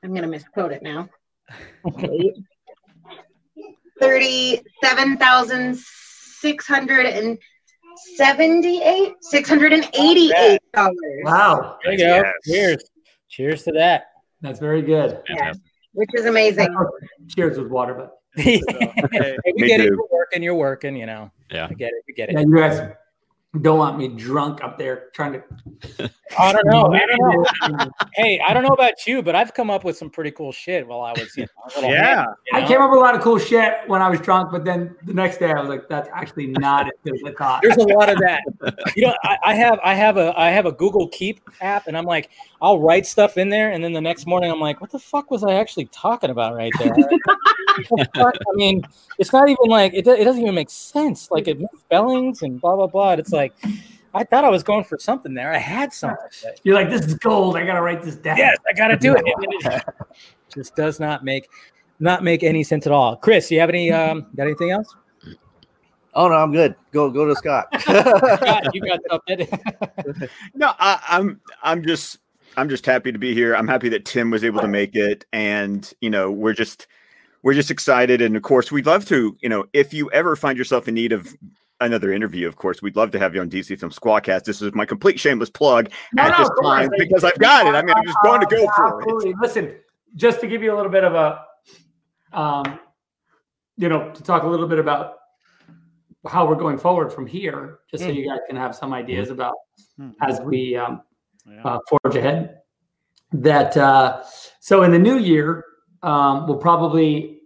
[0.02, 1.08] I'm gonna misquote it now.
[1.84, 2.34] Wait.
[4.00, 7.36] Thirty-seven thousand six hundred and
[8.16, 10.96] seventy-eight, six hundred and eighty-eight dollars.
[11.24, 11.76] Wow.
[11.84, 12.32] There you go.
[12.46, 12.82] Cheers.
[13.28, 14.04] Cheers to that.
[14.40, 15.20] That's very good.
[15.92, 16.74] which is amazing.
[17.28, 18.60] Cheers with water, but Hey,
[19.44, 19.86] we Me get it.
[19.86, 20.42] You're working.
[20.42, 20.96] You're working.
[20.96, 21.30] You know.
[21.50, 21.66] Yeah.
[21.68, 22.04] I get it.
[22.06, 22.34] We get it.
[22.34, 22.94] yeah, you guys
[23.58, 25.42] don't want me drunk up there trying to.
[26.38, 26.94] I don't know.
[26.94, 27.18] I don't
[27.78, 27.90] know.
[28.14, 30.86] hey, I don't know about you, but I've come up with some pretty cool shit
[30.86, 31.46] while I was, you
[31.82, 34.08] know, Yeah, hammered, you I came up with a lot of cool shit when I
[34.08, 37.14] was drunk, but then the next day I was like, "That's actually not as good
[37.14, 38.42] as I thought." There's a lot of that.
[38.96, 41.96] You know, I, I have I have a I have a Google Keep app, and
[41.96, 44.90] I'm like, I'll write stuff in there, and then the next morning I'm like, what
[44.90, 46.92] the fuck was I actually talking about right there?
[46.94, 47.08] What
[47.90, 48.34] the fuck?
[48.34, 48.82] I mean,
[49.18, 50.06] it's not even like it.
[50.06, 51.30] It doesn't even make sense.
[51.30, 53.12] Like it spellings and blah blah blah.
[53.12, 53.39] It's like
[54.12, 55.52] I thought I was going for something there.
[55.52, 56.26] I had something.
[56.64, 57.56] You're like, "This is gold.
[57.56, 59.24] I gotta write this down." Yes, I got to do it.
[60.50, 61.48] It just does not make
[62.00, 63.14] not make any sense at all.
[63.14, 64.92] Chris, you have any um got anything else?
[66.14, 66.74] Oh no, I'm good.
[66.90, 67.68] Go go to Scott.
[67.80, 69.46] Scott, you got something.
[70.54, 72.18] No, I, I'm I'm just
[72.56, 73.54] I'm just happy to be here.
[73.54, 76.88] I'm happy that Tim was able to make it, and you know we're just
[77.42, 78.20] we're just excited.
[78.20, 79.36] And of course, we'd love to.
[79.40, 81.36] You know, if you ever find yourself in need of
[81.80, 84.44] another interview, of course, we'd love to have you on DC Film Squadcast.
[84.44, 87.66] This is my complete shameless plug No, at no, this of time because I've got
[87.66, 87.74] it.
[87.74, 89.36] I mean, I'm just going to go for it.
[89.40, 89.74] Listen,
[90.14, 92.78] just to give you a little bit of a, um,
[93.76, 95.16] you know, to talk a little bit about
[96.28, 98.14] how we're going forward from here, just so Mm.
[98.16, 99.54] you guys can have some ideas about
[99.98, 100.14] Mm.
[100.20, 101.02] as we um,
[101.64, 102.58] uh, forge ahead.
[103.32, 104.22] That uh,
[104.60, 105.64] so in the new year,
[106.02, 107.39] um, we'll probably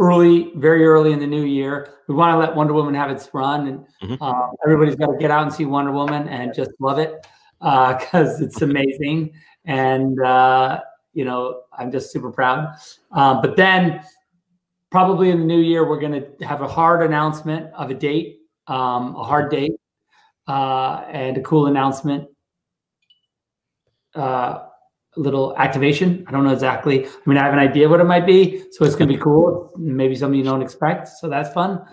[0.00, 3.28] early, very early in the new year, we want to let Wonder Woman have its
[3.32, 6.98] run, and um, everybody's got to get out and see Wonder Woman and just love
[6.98, 7.26] it
[7.60, 9.32] because it's amazing.
[9.66, 10.80] And uh,
[11.12, 12.74] you know, I'm just super proud.
[13.12, 14.02] Um, but then
[14.90, 18.40] probably in the new year, we're going to have a hard announcement of a date,
[18.66, 19.72] um, a hard date,
[20.48, 22.28] uh, and a cool announcement.
[24.14, 24.66] Uh,
[25.16, 26.24] little activation.
[26.28, 27.06] I don't know exactly.
[27.06, 29.20] I mean, I have an idea what it might be, so it's going to be
[29.20, 29.72] cool.
[29.76, 31.84] Maybe something you don't expect, so that's fun.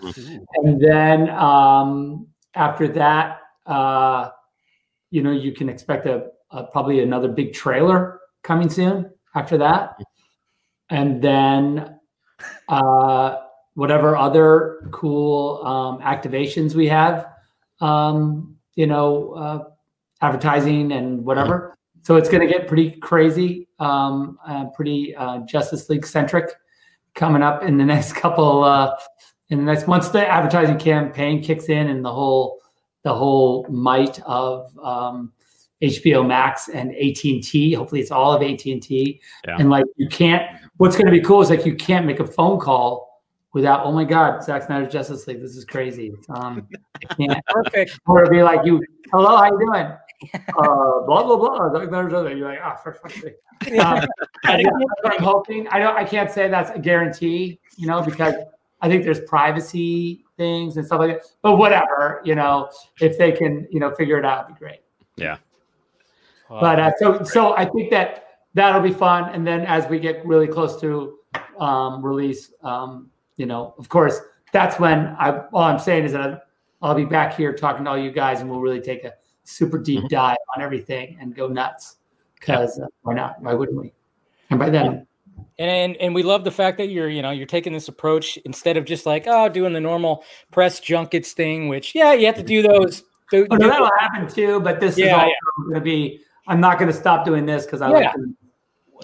[0.54, 4.30] And then um, after that, uh,
[5.10, 9.10] you know, you can expect a, a probably another big trailer coming soon.
[9.34, 9.96] After that,
[10.90, 11.98] and then
[12.68, 13.36] uh,
[13.74, 17.26] whatever other cool um, activations we have,
[17.80, 19.64] um, you know, uh,
[20.20, 21.77] advertising and whatever.
[22.02, 26.54] So it's going to get pretty crazy, um, uh, pretty uh, Justice League centric
[27.14, 28.64] coming up in the next couple.
[28.64, 28.96] Uh,
[29.50, 32.60] in the next once the advertising campaign kicks in and the whole
[33.02, 35.32] the whole might of um,
[35.82, 37.72] HBO Max and AT and T.
[37.72, 39.20] Hopefully, it's all of AT and T.
[39.58, 40.42] And like you can't.
[40.76, 43.22] What's going to be cool is like you can't make a phone call
[43.52, 43.84] without.
[43.84, 45.40] Oh my God, Zack Snyder's Justice League.
[45.40, 46.12] This is crazy.
[46.30, 46.66] Um,
[46.96, 47.44] I can't.
[47.46, 48.00] Perfect.
[48.06, 48.82] Or it'll be like you.
[49.12, 49.92] Hello, how you doing?
[50.34, 51.72] uh, blah blah blah.
[51.72, 53.36] Zack Snyder's Justice You're like, ah, for fuck's sake.
[53.80, 54.06] Um,
[54.44, 55.68] and that's what I'm hoping.
[55.68, 55.96] I don't.
[55.96, 57.60] I can't say that's a guarantee.
[57.76, 58.34] You know, because
[58.80, 61.28] I think there's privacy things and stuff like that.
[61.42, 62.20] But whatever.
[62.24, 62.70] You know,
[63.00, 64.80] if they can, you know, figure it out, it'd be great.
[65.16, 65.38] Yeah.
[66.48, 68.24] But uh, so so I think that
[68.54, 69.30] that'll be fun.
[69.34, 71.18] And then as we get really close to
[71.58, 74.20] um, release, um, you know, of course,
[74.52, 76.42] that's when I all I'm saying is that
[76.80, 79.12] I'll be back here talking to all you guys, and we'll really take a
[79.48, 81.96] super deep dive on everything and go nuts.
[82.34, 83.42] Because uh, why not?
[83.42, 83.92] Why wouldn't we?
[84.50, 85.06] And by then,
[85.58, 88.36] And, and and we love the fact that you're you know you're taking this approach
[88.44, 92.36] instead of just like oh doing the normal press junkets thing, which yeah you have
[92.36, 93.02] to do those.
[93.30, 94.60] do- oh, no, that'll happen too.
[94.60, 95.64] But this is Yeah, also yeah.
[95.64, 96.20] going to be.
[96.46, 97.94] I'm not going to stop doing this because I Yeah.
[97.94, 98.12] like.
[98.14, 98.34] To,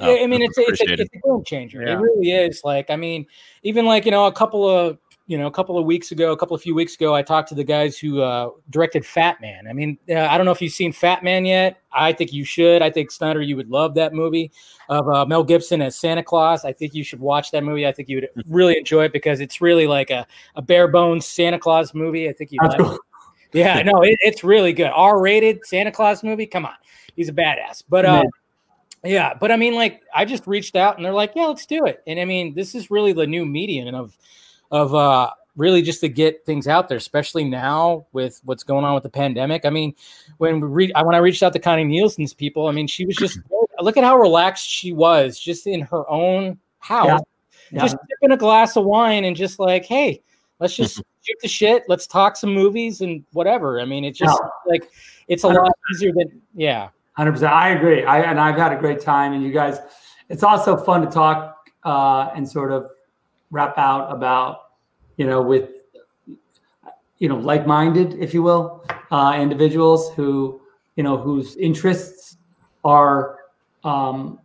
[0.01, 1.83] Yeah, I mean, it's a, it's, a, it's a game changer.
[1.83, 1.93] Yeah.
[1.93, 2.63] It really is.
[2.65, 3.27] Like, I mean,
[3.63, 6.37] even like you know, a couple of you know, a couple of weeks ago, a
[6.37, 9.67] couple of few weeks ago, I talked to the guys who uh, directed Fat Man.
[9.67, 11.81] I mean, uh, I don't know if you've seen Fat Man yet.
[11.93, 12.83] I think you should.
[12.83, 14.53] I think Snyder, you would love that movie
[14.91, 16.65] of uh, Mel Gibson as Santa Claus.
[16.65, 17.87] I think you should watch that movie.
[17.87, 20.27] I think you would really enjoy it because it's really like a,
[20.57, 22.29] a bare bones Santa Claus movie.
[22.29, 22.95] I think you like cool.
[22.95, 23.01] it.
[23.55, 24.91] Yeah, no, it, it's really good.
[24.93, 26.45] R rated Santa Claus movie.
[26.47, 26.75] Come on,
[27.15, 27.85] he's a badass.
[27.89, 28.25] But uh,
[29.05, 31.85] yeah, but I mean, like, I just reached out and they're like, yeah, let's do
[31.87, 32.03] it.
[32.07, 34.19] And I mean, this is really the new medium of
[34.75, 38.93] of uh really just to get things out there, especially now with what's going on
[38.93, 39.65] with the pandemic.
[39.65, 39.95] I mean,
[40.39, 43.15] when we re- when I reached out to Connie Nielsen's people, I mean, she was
[43.15, 43.39] just
[43.81, 47.21] look at how relaxed she was, just in her own house,
[47.71, 47.83] Yeah.
[47.83, 50.21] just sipping a glass of wine and just like, hey,
[50.59, 53.81] let's just shoot the shit, let's talk some movies and whatever.
[53.81, 54.49] I mean, it's just Yeah.
[54.67, 54.91] like
[55.29, 56.89] it's a lot easier than yeah.
[57.13, 57.53] Hundred percent.
[57.53, 58.03] I agree.
[58.05, 59.35] I and I've had a great time.
[59.35, 59.79] And you guys,
[60.29, 62.91] it's also fun to talk uh, and sort of
[63.53, 64.64] wrap out about,
[65.17, 65.71] you know, with
[67.19, 70.61] you know, like-minded, if you will, uh, individuals who,
[70.97, 72.37] you know, whose interests
[72.85, 73.39] are
[73.85, 74.39] um,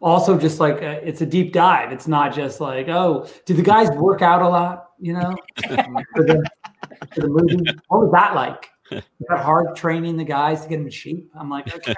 [0.00, 1.90] also just like a, it's a deep dive.
[1.90, 4.90] It's not just like, oh, do the guys work out a lot?
[5.00, 5.36] You know,
[5.66, 6.50] for the,
[7.14, 7.64] for the movie.
[7.88, 8.68] What was that like?
[8.90, 11.30] Was that hard training the guys to get them shape?
[11.34, 11.94] I'm like, okay,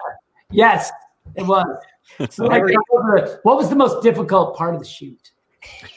[0.50, 0.90] yes,
[1.34, 1.66] it was.
[2.28, 5.30] So like, what was the- what was the most difficult part of the shoot?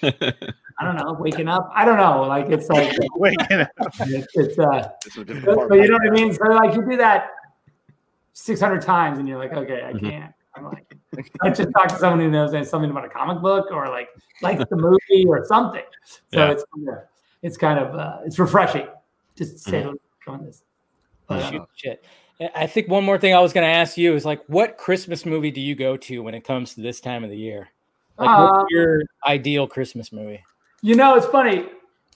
[0.79, 1.69] I don't know, waking up.
[1.73, 2.23] I don't know.
[2.23, 3.69] Like it's like waking up.
[3.99, 6.33] It's, it's uh, This is a different but, but you know what I mean.
[6.33, 7.29] So like you do that
[8.33, 10.09] 600 times, and you're like, okay, I Mhm.
[10.09, 10.33] can't.
[10.55, 10.95] I'm like,
[11.41, 14.09] I just talk to someone who knows something about a comic book or like
[14.41, 15.83] like the movie or something.
[16.31, 16.51] So Yeah.
[16.51, 16.65] it's
[17.41, 18.87] it's kind of uh, it's refreshing
[19.37, 19.91] just to say Mhm.
[19.93, 19.97] mm
[20.27, 20.63] on this.
[21.27, 22.05] But, uh, Shoot, shit.
[22.55, 25.25] I think one more thing I was going to ask you is like, what Christmas
[25.25, 27.69] movie do you go to when it comes to this time of the year?
[28.17, 30.43] Like, Uh, what's your ideal Christmas movie?
[30.83, 31.69] You know, it's funny.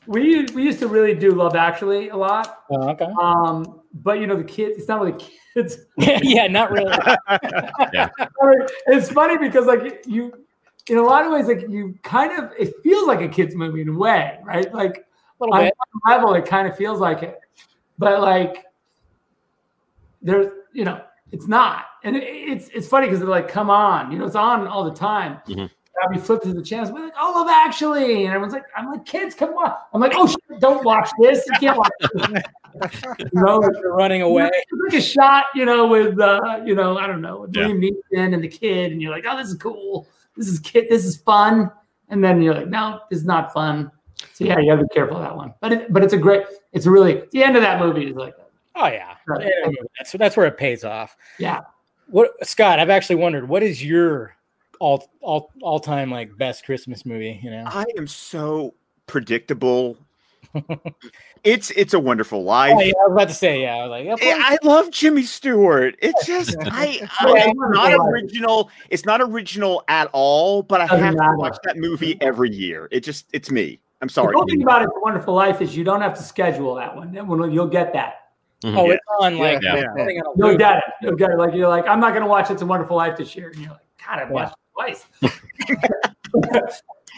[0.07, 2.63] We we used to really do Love Actually a lot.
[2.69, 3.07] Oh, okay.
[3.19, 4.77] Um, but you know, the kids.
[4.77, 5.17] It's not really
[5.53, 5.77] kids.
[5.97, 6.93] yeah, not really.
[7.93, 8.09] Yeah.
[8.87, 10.33] It's funny because like you,
[10.89, 13.81] in a lot of ways, like you kind of it feels like a kids movie
[13.81, 14.71] in a way, right?
[14.73, 15.05] Like
[15.39, 15.73] Little on bit.
[16.01, 17.39] one level, it kind of feels like it,
[17.97, 18.65] but like
[20.21, 24.11] there's, you know, it's not, and it, it's it's funny because they're like, come on,
[24.11, 25.39] you know, it's on all the time.
[25.47, 25.69] Mhm.
[26.03, 28.89] I'll be flipping through the channels, we're like, oh, Love Actually, and everyone's like, I'm
[28.91, 29.73] like, kids, come on.
[29.93, 31.43] I'm like, oh, shit, don't watch this.
[31.47, 32.27] You can't watch this.
[33.19, 34.49] you know, like, You're running away.
[34.85, 37.63] like a shot, you know, with uh, you know, I don't know, with Yeah.
[37.65, 37.81] Liam
[38.13, 40.07] Neeson and the kid, and you're like, oh, this is cool.
[40.35, 40.87] This is kid.
[40.89, 41.71] This is fun.
[42.09, 43.91] And then you're like, no, this is not fun.
[44.33, 45.53] So yeah, you have to be careful of that one.
[45.59, 46.43] But it, but it's a great.
[46.73, 48.35] It's a really the end of that movie is like,
[48.75, 49.45] Oh yeah, Right.
[49.65, 51.17] Yeah, that's that's where it pays off.
[51.39, 51.61] yeah.
[52.09, 52.79] What Scott?
[52.79, 54.36] I've actually wondered what is your
[54.79, 57.39] all all all time like best Christmas movie.
[57.43, 58.73] You know, I am so
[59.07, 59.97] predictable.
[61.43, 62.73] it's it's a wonderful life.
[62.75, 64.91] Oh, yeah, I was about to say, yeah, I was like, yeah, Yeah, I love
[64.91, 65.95] Jimmy Stewart.
[66.01, 66.61] It's just I,
[67.19, 68.07] I Yeah, it's not wonderful.
[68.07, 68.69] original.
[68.89, 70.63] It's not original at all.
[70.63, 72.87] But I Doesn't have to watch that movie every year.
[72.91, 73.79] It just it's me.
[74.01, 74.27] I'm sorry.
[74.27, 74.35] The sorry.
[74.35, 77.11] cool thing about It's a Wonderful Life is you don't have to schedule that one.
[77.13, 78.29] That one you'll get that.
[78.63, 78.75] Mhm.
[78.77, 79.75] oh, it's on like Yeah.
[79.75, 80.83] it's running on You'll get it.
[81.01, 81.37] You'll get it.
[81.37, 83.49] Like you're like, I'm not gonna watch It's a Wonderful Life this year.
[83.49, 85.05] And you're like, God, I've watched it twice.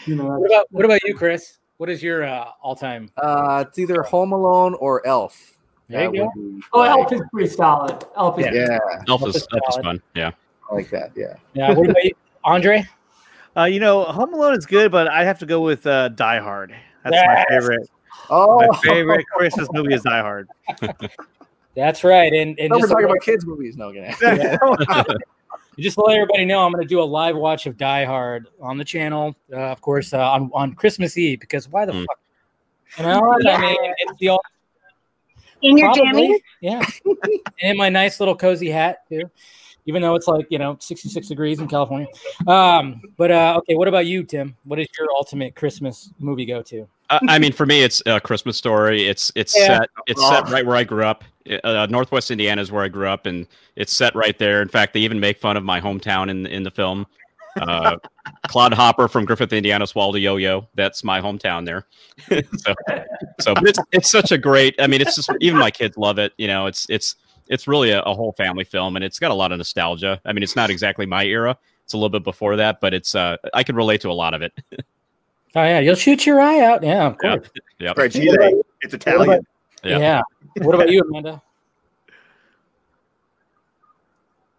[0.06, 1.58] you know, What about what about you, Chris?
[1.76, 3.10] What is your uh, all time?
[3.16, 5.58] Uh, it's either Home Alone or Elf.
[5.88, 6.60] There you go.
[6.72, 8.04] oh, like- Elf is pretty solid.
[8.16, 8.78] Elf is Yeah,
[9.08, 10.02] Elf Elf is, is Elf is fun.
[10.14, 10.30] Yeah.
[10.70, 11.10] I like that.
[11.16, 11.34] Yeah.
[11.54, 11.72] Yeah.
[11.72, 12.12] What about you,
[12.44, 12.84] Andre?
[13.56, 16.38] Uh, you know, Home Alone is good, but I have to go with uh, Die
[16.38, 16.72] Hard.
[17.02, 17.26] That's Yes.
[17.26, 17.90] my favorite.
[18.28, 20.48] Oh, My favorite Christmas movie is Die Hard.
[21.74, 22.32] That's right.
[22.32, 23.76] And, and No, we're just, talking about kids' movies.
[23.76, 24.14] No, again.
[25.78, 28.48] just to let everybody know, I'm going to do a live watch of Die Hard
[28.60, 31.40] on the channel, uh, of course, uh, on on Christmas Eve.
[31.40, 32.06] Because why the Mm.
[32.06, 32.18] fuck?
[32.98, 33.46] You know, what?
[33.48, 34.42] I mean, it's the all,
[35.62, 36.40] In your Probably, jammies?
[36.60, 36.84] Yeah.
[37.62, 39.30] and my nice little cozy hat too.
[39.86, 42.06] Even though it's like, you know, 66 degrees in California.
[42.46, 44.56] Um, but uh okay, what about you, Tim?
[44.64, 46.86] What is your ultimate Christmas movie go to?
[47.10, 49.06] I I mean, for me, it's a Christmas story.
[49.06, 49.78] It's it's Yeah.
[49.80, 50.52] set it's set Oh.
[50.52, 51.24] right where I grew up.
[51.64, 53.46] Uh, Northwest Indiana is where I grew up, and
[53.76, 54.60] it's set right there.
[54.62, 57.06] In fact, they even make fun of my hometown in in the film.
[57.60, 57.96] Uh,
[58.48, 60.68] Claude Hopper from Griffith, Indiana, swallowed a yo-yo.
[60.74, 61.86] That's my hometown there.
[62.58, 62.74] so,
[63.40, 64.74] so but it's it's such a great.
[64.78, 66.32] I mean, it's just even my kids love it.
[66.38, 67.16] You know, it's it's
[67.48, 70.20] it's really a, a whole family film, and it's got a lot of nostalgia.
[70.24, 71.56] I mean, it's not exactly my era.
[71.84, 74.34] It's a little bit before that, but it's uh, I can relate to a lot
[74.34, 74.52] of it.
[75.56, 76.84] Oh yeah, you'll shoot your eye out.
[76.84, 77.36] Yeah, of Yeah.
[77.38, 77.50] course.
[77.80, 77.94] Yep.
[77.96, 78.62] Fragile.
[78.82, 79.44] It's Italian.
[79.84, 79.98] Yeah.
[79.98, 80.20] Yeah.
[80.62, 81.42] What about you, Amanda?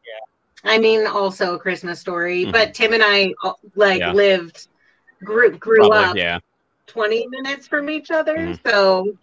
[0.06, 0.72] Yeah.
[0.72, 3.34] I mean, also a Christmas story, but Tim and I
[3.76, 4.14] like Yeah.
[4.14, 4.68] lived,
[5.24, 6.40] grew grew Probably, up yeah.
[6.88, 9.18] 20 minutes from each other, so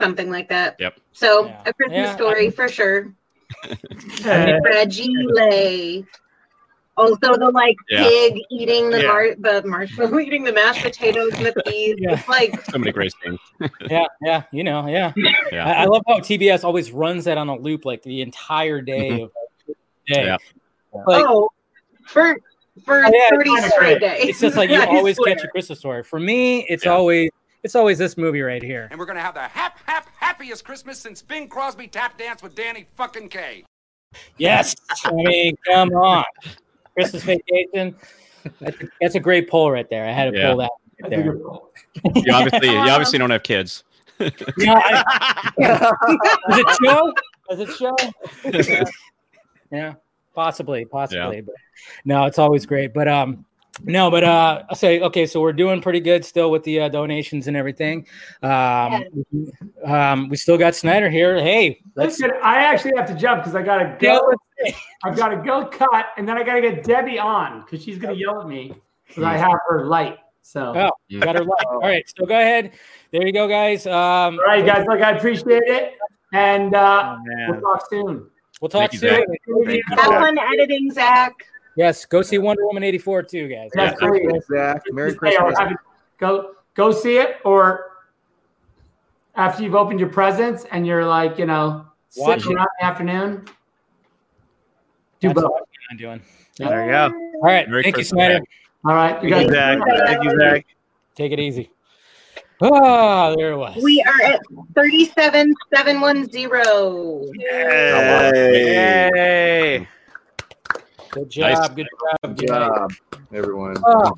[0.00, 0.76] something like that.
[0.78, 0.94] Yep.
[1.12, 1.62] So Yeah.
[1.66, 3.14] a Christmas Yeah, story I- for sure.
[4.24, 6.04] Uh, Fragile.
[6.96, 8.02] Also, the like Yeah.
[8.04, 9.06] pig eating the Yeah.
[9.08, 11.96] mar- the marshmallow, eating the mashed potatoes and the peas.
[11.98, 12.12] Yeah.
[12.12, 13.38] It's like So many great scenes.
[13.90, 15.12] Yeah, yeah, you know, yeah.
[15.50, 15.66] Yeah.
[15.66, 19.10] I, I love how TBS always runs that on a loop like the entire day
[19.10, 19.22] mm-hmm.
[19.24, 19.30] of
[20.06, 20.24] day.
[20.26, 20.36] Yeah.
[21.06, 21.48] Like, oh,
[22.06, 22.36] for
[22.84, 24.00] for Oh, yeah, 30 it's straight great.
[24.00, 24.28] days.
[24.30, 25.34] It's just like you I always swear.
[25.34, 26.02] catch a Christmas story.
[26.04, 27.30] For me, it's always
[27.62, 28.88] it's always this movie right here.
[28.90, 32.54] And we're gonna have the hap hap happiest Christmas since Bing Crosby tap danced with
[32.54, 33.64] Danny fucking Kaye.
[34.36, 34.74] Yes,
[35.06, 36.24] I mean, come on,
[36.94, 37.94] Christmas Vacation.
[38.60, 40.06] That's a, that's a great poll right there.
[40.06, 40.48] I had to Yeah.
[40.48, 40.70] pull that
[41.02, 41.24] right there.
[41.34, 43.84] You obviously you obviously don't have kids.
[44.56, 45.92] Yeah, I,
[46.48, 47.12] does it show?
[47.50, 47.96] Does it show?
[48.70, 48.84] yeah.
[49.70, 49.94] Yeah,
[50.34, 51.40] possibly, possibly.
[51.40, 51.54] But
[52.04, 52.92] no, it's always great.
[52.92, 53.44] But um,
[53.84, 55.26] no, but uh, I'll say okay.
[55.26, 58.06] So we're doing pretty good still with the uh, donations and everything.
[58.42, 59.04] Um,
[59.84, 61.36] um, we still got Snyder here.
[61.42, 62.20] Hey, let's.
[62.20, 64.32] Listen, I actually have to jump because I gotta go.
[65.04, 68.14] I've got to go cut, and then I gotta get Debbie on because she's gonna
[68.14, 68.74] yell at me
[69.08, 70.18] because I have her light.
[70.42, 71.64] So, Oh, you got her light.
[71.66, 72.72] All right, so go ahead.
[73.10, 73.86] There you go, guys.
[73.86, 74.86] Um, all right, guys.
[74.88, 75.94] Look, I appreciate it,
[76.32, 77.50] and uh, man.
[77.50, 78.26] we'll talk soon.
[78.60, 79.10] We'll talk Thank you, soon.
[79.10, 79.26] Zack.
[79.46, 79.82] You.
[79.88, 81.32] Have fun editing, Zack.
[81.76, 83.70] Yes, go see Wonder Woman eighty four too, guys.
[83.74, 84.08] That's Yeah.
[84.08, 84.42] great.
[84.44, 85.58] Zack, Merry Just Christmas.
[86.18, 87.90] Go go see it, or
[89.34, 91.86] after you've opened your presents and you're like, you know,
[92.16, 92.56] Watch sitting it.
[92.56, 93.44] around in the afternoon.
[95.20, 95.50] Do That's both.
[95.50, 96.20] what I'm doing.
[96.58, 97.04] There you go.
[97.06, 97.12] All
[97.42, 98.40] right, Merry thank Christmas, you, Snyder.
[98.84, 99.78] All right, you Thank you, guys.
[99.78, 100.06] Zack.
[100.06, 100.66] Thank you, Zack.
[101.14, 101.70] Take it easy.
[102.60, 103.82] Ah, there it was.
[103.82, 104.40] We are at
[104.74, 107.32] 37710.
[108.34, 109.88] Hey.
[111.12, 111.76] Good job.
[111.76, 111.86] Good
[112.22, 112.36] job.
[112.36, 112.92] Good job,
[113.32, 113.76] everyone.
[113.86, 114.12] Ah,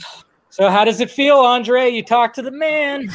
[0.50, 1.88] so, how does it feel, Andre?
[1.90, 3.08] You talked to the man.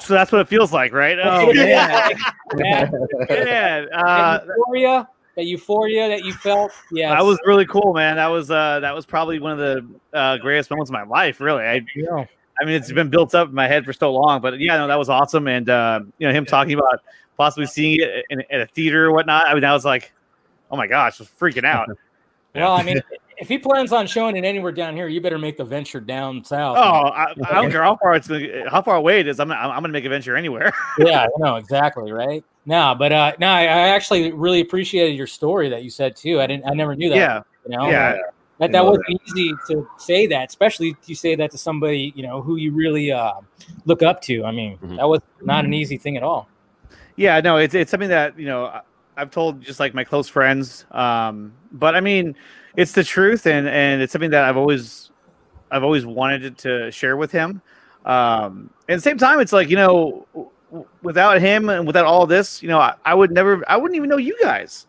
[0.00, 1.16] So that's what it feels like, right?
[1.22, 2.12] Oh, Oh, man.
[2.54, 2.90] man.
[3.28, 3.88] man.
[3.92, 6.72] Uh, euphoria, that euphoria that you felt.
[6.90, 8.16] Yeah, that was really cool, man.
[8.16, 11.40] That was uh, that was probably one of the uh, greatest moments of my life.
[11.40, 12.24] Really, I, Yeah.
[12.60, 14.88] I mean, it's been built up in my head for so long, but yeah, no,
[14.88, 15.46] that was awesome.
[15.46, 17.00] And uh, you know, him talking about
[17.36, 19.46] possibly seeing it in, in a theater or whatnot.
[19.46, 20.12] I mean, I was like,
[20.72, 21.88] oh my gosh, I was freaking out.
[22.54, 23.00] Well, I mean,
[23.40, 26.44] if he plans on showing it anywhere down here, you better make the venture down
[26.44, 26.76] south.
[26.76, 29.40] Oh, I, I don't care how far it's gonna, how far away it is.
[29.40, 30.72] I'm, I'm, I'm gonna make a venture anywhere.
[30.98, 32.44] yeah, no, exactly, right?
[32.66, 36.40] No, but uh, no, I, I actually really appreciated your story that you said too.
[36.40, 37.16] I didn't, I never knew that.
[37.16, 37.42] Yeah.
[37.66, 38.18] you know, Yeah.
[38.58, 42.22] that that wasn't easy to say that, especially if you say that to somebody you
[42.22, 43.32] know who you really uh,
[43.86, 44.44] look up to.
[44.44, 46.46] I mean, that was not an easy thing at all.
[47.16, 48.82] Yeah, no, it's it's something that you know I-
[49.16, 50.86] I've told just like my close friends.
[50.92, 52.36] Um, but I mean,
[52.76, 55.10] it's the truth, and and it's something that I've always
[55.70, 57.62] I've always wanted to share with him.
[58.04, 60.26] Um, at the same time, it's like you know,
[61.02, 64.08] without him and without all this, you know, I, I would never, I wouldn't even
[64.08, 64.86] know you guys.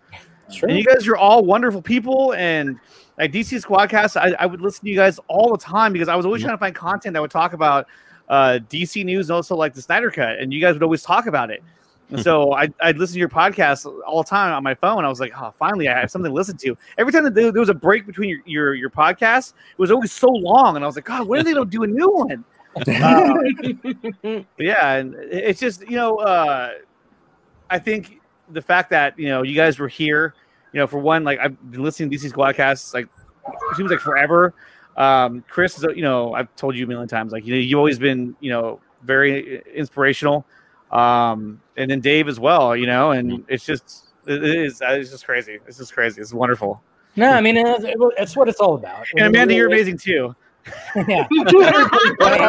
[0.51, 0.67] Sure.
[0.67, 2.77] And you guys are all wonderful people, and
[3.17, 6.15] like DC Squadcast, I, I would listen to you guys all the time because I
[6.15, 7.87] was always trying to find content that would talk about
[8.27, 11.27] uh, DC news and also like the Snyder Cut, and you guys would always talk
[11.27, 11.63] about it.
[12.11, 15.03] And so I, I'd listen to your podcast all the time on my phone.
[15.03, 16.77] I was like, oh, finally, I have something to listen to.
[16.97, 20.11] Every time that there was a break between your, your, your podcast, it was always
[20.11, 20.75] so long.
[20.75, 22.45] And I was like, God, when are they going to do a new one?
[22.87, 24.93] uh, yeah.
[24.93, 26.73] And it's just, you know, uh,
[27.69, 30.35] I think the fact that, you know, you guys were here,
[30.73, 33.07] you know, for one, like I've been listening to DC Squadcasts, like,
[33.45, 34.53] it seems like forever.
[34.97, 37.77] Um, Chris is, you know, I've told you a million times, like, you know, you've
[37.77, 40.45] always been, you know, very inspirational
[40.91, 42.75] um, and then Dave as well.
[42.75, 43.43] You know, and mm-hmm.
[43.47, 45.59] it's just it is it's just crazy.
[45.67, 46.21] It's just crazy.
[46.21, 46.81] It's wonderful.
[47.15, 49.05] No, I mean it's, what it's all about.
[49.17, 50.35] And Amanda, you're amazing too.
[51.07, 51.27] yeah.
[51.31, 52.39] what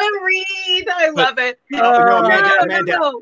[0.00, 0.88] a read!
[0.88, 1.60] I love it.
[1.70, 3.12] no, Amanda, Amanda,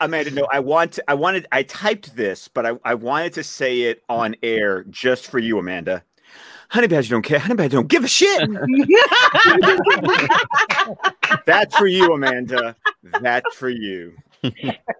[0.00, 3.42] Amanda, no, I want to, I wanted I typed this, but I, I wanted to
[3.42, 6.04] say it on air just for you, Amanda.
[6.70, 7.38] Honey Badger don't care.
[7.38, 8.48] Honey Badger don't give a shit.
[11.46, 12.76] That's for you, Amanda.
[13.22, 14.14] That's for you.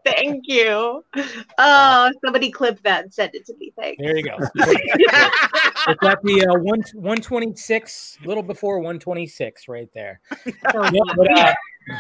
[0.05, 1.05] Thank you.
[1.59, 3.73] Oh, somebody clip that and send it to me.
[3.79, 4.03] Thanks.
[4.03, 4.37] There you go.
[4.55, 10.21] it's at the uh, one one twenty six, little before one twenty six, right there.
[10.47, 11.55] yeah, but, uh,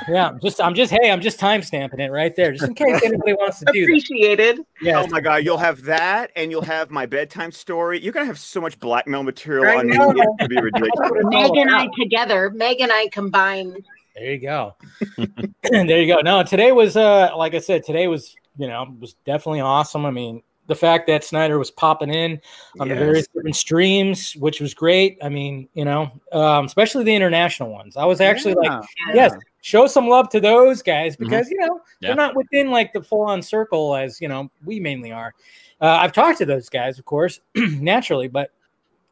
[0.09, 3.01] yeah, just I'm just hey, I'm just time stamping it right there, just in case
[3.05, 4.60] anybody wants to do appreciated.
[4.82, 5.02] Yeah.
[5.02, 8.02] Oh my god, you'll have that, and you'll have my bedtime story.
[8.02, 9.97] You're gonna have so much blackmail material on me.
[9.97, 10.90] It's to be ridiculous.
[11.24, 13.85] Meg and I together, Meg and I combined.
[14.15, 14.74] There you go.
[15.62, 16.20] there you go.
[16.20, 20.05] No, today was uh like I said, today was you know was definitely awesome.
[20.05, 22.40] I mean, the fact that Snyder was popping in
[22.78, 22.97] on yes.
[22.97, 25.19] the various different streams, which was great.
[25.23, 27.97] I mean, you know, um, especially the international ones.
[27.97, 28.78] I was actually yeah.
[28.78, 31.24] like, yes, show some love to those guys mm-hmm.
[31.24, 31.61] because mm-hmm.
[31.61, 32.09] you know yeah.
[32.09, 35.35] they're not within like the full on circle as you know we mainly are.
[35.81, 38.51] Uh, I've talked to those guys, of course, naturally, but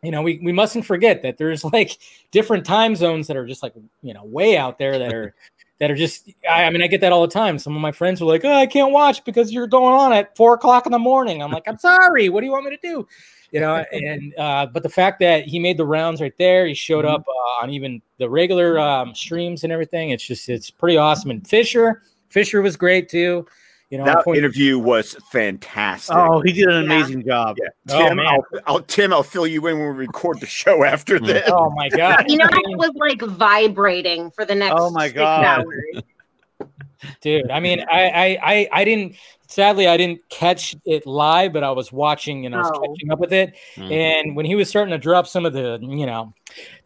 [0.03, 1.99] you know we, we mustn't forget that there's like
[2.33, 3.73] different time zones that are just like
[4.03, 5.35] you know way out there that are
[5.79, 7.59] that are just I, I, mean i get that all the time.
[7.59, 10.37] Some of my friends are like oh i can't watch because you're going on at
[10.37, 11.43] four o'clock in the morning.
[11.43, 12.29] I'm like i'm sorry.
[12.29, 13.07] What do you want me to do?
[13.53, 16.75] You know and uh, but the fact that he made the rounds right there he
[16.75, 17.15] showed mm-hmm.
[17.15, 21.31] up uh, on even the regular um, streams and everything it's just it's pretty awesome.
[21.31, 23.47] And fisher fisher was great too
[23.91, 26.17] you know, that point- interview was fantastic.
[26.17, 27.27] Oh, he did an amazing yeah.
[27.27, 27.57] job.
[27.61, 28.09] Yeah.
[28.09, 31.19] Tim, oh, I'll, I'll, Tim, I'll fill you in when we record the show after
[31.19, 31.27] mm.
[31.27, 31.49] this.
[31.53, 32.25] Oh my god!
[32.29, 34.75] You know, I was like vibrating for the next.
[34.77, 35.65] Oh my god!
[37.21, 39.17] Dude, I mean, I, I, I, I didn't
[39.47, 42.81] sadly I didn't catch it live, but I was watching and I was oh.
[42.81, 43.57] catching up with it.
[43.77, 43.93] Mm-hmm.
[43.93, 46.33] And when he was starting to drop some of the, you know,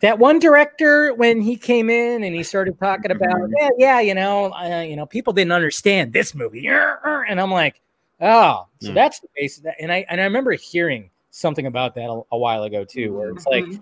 [0.00, 3.52] that one director when he came in and he started talking about, mm-hmm.
[3.58, 7.80] yeah, yeah, you know, uh, you know, people didn't understand this movie, and I'm like,
[8.20, 9.64] oh, so mm that's the basis.
[9.80, 13.30] And I and I remember hearing something about that a, a while ago too, where
[13.30, 13.80] it's like, mm-hmm.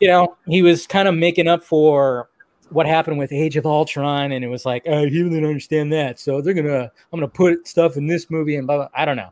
[0.00, 2.28] you know, he was kind of making up for
[2.70, 6.18] what happened with Age of Ultron, and it was like, oh, he didn't understand that,
[6.18, 8.88] so they're gonna, I'm gonna put stuff in this movie and blah, blah.
[8.94, 9.30] I don't know.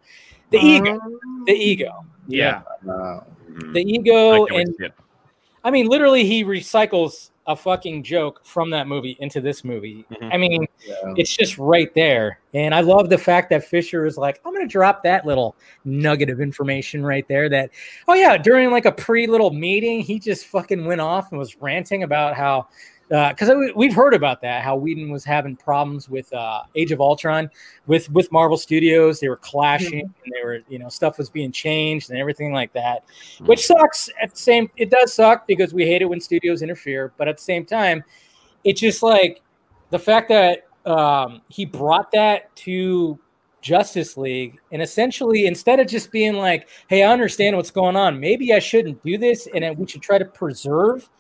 [0.51, 1.01] The uh, ego,
[1.47, 3.21] the ego, yeah, uh,
[3.73, 4.75] the ego, and
[5.65, 10.05] I mean, literally, he recycles a fucking joke from that movie into this movie.
[10.11, 10.33] Mm-hmm.
[10.33, 11.15] I mean, yeah.
[11.17, 12.39] it's just right there.
[12.55, 15.57] And I love the fact that Fisher is like, I'm going to drop that little
[15.85, 17.71] nugget of information right there that,
[18.07, 21.61] oh, yeah, during like a pre little meeting, he just fucking went off and was
[21.61, 22.69] ranting about how
[23.13, 27.01] because uh, we've heard about that how Whedon was having problems with uh, Age of
[27.03, 27.51] Ultron
[27.87, 29.21] with with Marvel Studios.
[29.21, 30.23] They were clashing, mm-hmm.
[30.25, 33.45] and they were you know stuff was being changed and everything like that, mm-hmm.
[33.47, 34.09] which sucks.
[34.23, 37.13] At the same, it does suck because we hate it when studios interfere.
[37.19, 38.03] But at the same time,
[38.65, 39.43] it's just like
[39.91, 43.19] the fact that um, he brought that to
[43.61, 48.19] Justice League, and essentially instead of just being like, "Hey, I understand what's going on.
[48.19, 51.11] Maybe I shouldn't do this, and we should try to preserve."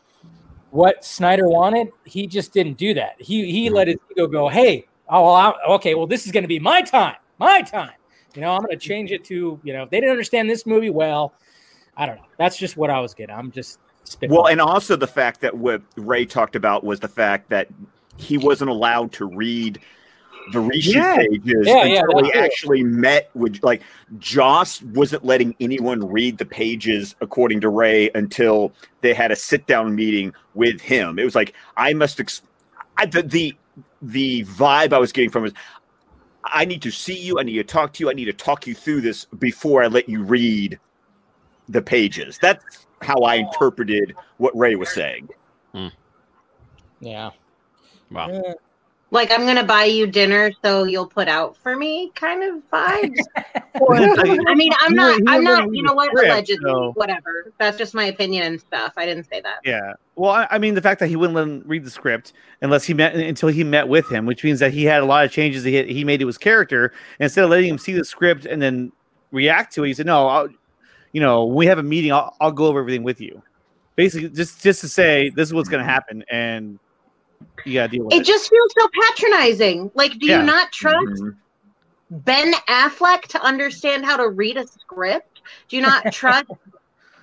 [0.72, 3.14] What Snyder wanted, he just didn't do that.
[3.18, 3.76] He he mm-hmm.
[3.76, 4.48] let his ego go.
[4.48, 7.92] Hey, oh, well, okay, well, this is going to be my time, my time.
[8.34, 10.66] You know, I'm going to change it to you know, if they didn't understand this
[10.66, 11.34] movie well.
[11.94, 12.26] I don't know.
[12.38, 13.34] That's just what I was getting.
[13.34, 13.78] I'm just
[14.22, 17.68] well, and also the fact that what Ray talked about was the fact that
[18.16, 19.78] he wasn't allowed to read
[20.50, 21.16] the reshoot yeah.
[21.16, 23.82] pages yeah, until yeah, he actually met with like
[24.18, 29.66] Joss wasn't letting anyone read the pages according to Ray until they had a sit
[29.66, 31.18] down meeting with him.
[31.18, 32.42] It was like I must ex-
[32.96, 33.54] I, the, the
[34.00, 35.52] the vibe I was getting from is
[36.44, 38.66] I need to see you, I need to talk to you, I need to talk
[38.66, 40.78] you through this before I let you read
[41.68, 42.38] the pages.
[42.42, 45.28] That's how I interpreted what Ray was saying.
[45.72, 45.88] Hmm.
[47.00, 47.30] Yeah.
[48.10, 48.54] Wow.
[49.12, 53.18] Like I'm gonna buy you dinner so you'll put out for me kind of vibes.
[54.46, 57.52] I mean, I'm not I'm not, you know what, allegedly, so- whatever.
[57.58, 58.94] That's just my opinion and stuff.
[58.96, 59.58] I didn't say that.
[59.66, 59.92] Yeah.
[60.16, 62.32] Well, I, I mean, the fact that he wouldn't let him read the script
[62.62, 65.26] unless he met until he met with him, which means that he had a lot
[65.26, 66.86] of changes that he, he made to his character.
[67.18, 68.92] And instead of letting him see the script and then
[69.30, 70.48] react to it, he said, "No, I'll,
[71.12, 73.42] you know, when we have a meeting, I'll, I'll go over everything with you."
[73.94, 76.78] Basically, just just to say this is what's going to happen, and
[77.64, 78.20] you got to deal with it.
[78.20, 79.90] It just feels so patronizing.
[79.94, 80.40] Like, do Yeah.
[80.40, 81.22] you not trust
[82.10, 85.40] Ben Affleck to understand how to read a script?
[85.68, 86.46] Do you not trust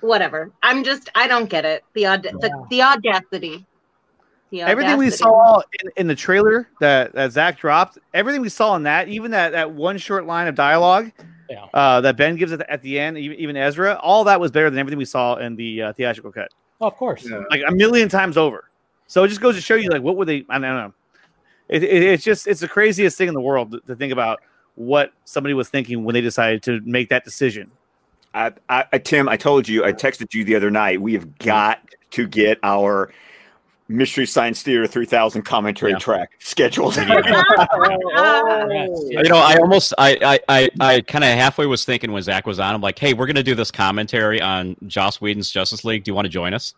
[0.00, 0.50] whatever?
[0.62, 1.84] I'm just I don't get it.
[1.94, 3.66] The aud- the, the audacity.
[4.50, 8.74] The everything we saw in, in the trailer that, that Zack dropped, everything we saw
[8.74, 11.12] in that, even that, that one short line of dialogue
[11.48, 11.66] Yeah.
[11.72, 14.50] uh, that Ben gives at the, at the end, even, even Ezra, all that was
[14.50, 16.48] better than everything we saw in the uh, theatrical cut.
[16.80, 17.28] Oh, of course.
[17.48, 18.69] Like a million times over.
[19.10, 20.44] So it just goes to show you, like, what would they?
[20.48, 20.94] I don't know.
[21.68, 24.40] It, it, it's just it's the craziest thing in the world to, to think about
[24.76, 27.72] what somebody was thinking when they decided to make that decision.
[28.32, 31.00] I, I, I- Tim, I told you, I texted you the other night.
[31.00, 31.44] We have mm-hmm.
[31.44, 31.80] got
[32.12, 33.12] to get our
[33.88, 36.96] Mystery Science Theater 3000 commentary track scheduled.
[38.22, 38.68] Oh,
[39.08, 42.46] you know, I almost, I, I, I, I kind of halfway was thinking when Zack
[42.46, 46.04] was on, I'm like, hey, we're gonna do this commentary on Joss Whedon's Justice League.
[46.04, 46.74] Do you want to join us?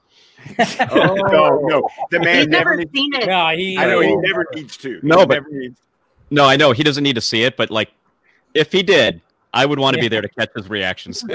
[0.59, 2.77] No, no, the man He's never.
[2.77, 3.27] never seen it.
[3.27, 3.77] No, he.
[3.79, 5.01] I know he never needs to.
[5.03, 5.81] No, He but- never needs-
[6.31, 7.91] No, I know he doesn't need to see it, but like,
[8.55, 9.21] if he did,
[9.55, 11.25] I would want to be there to catch his reactions.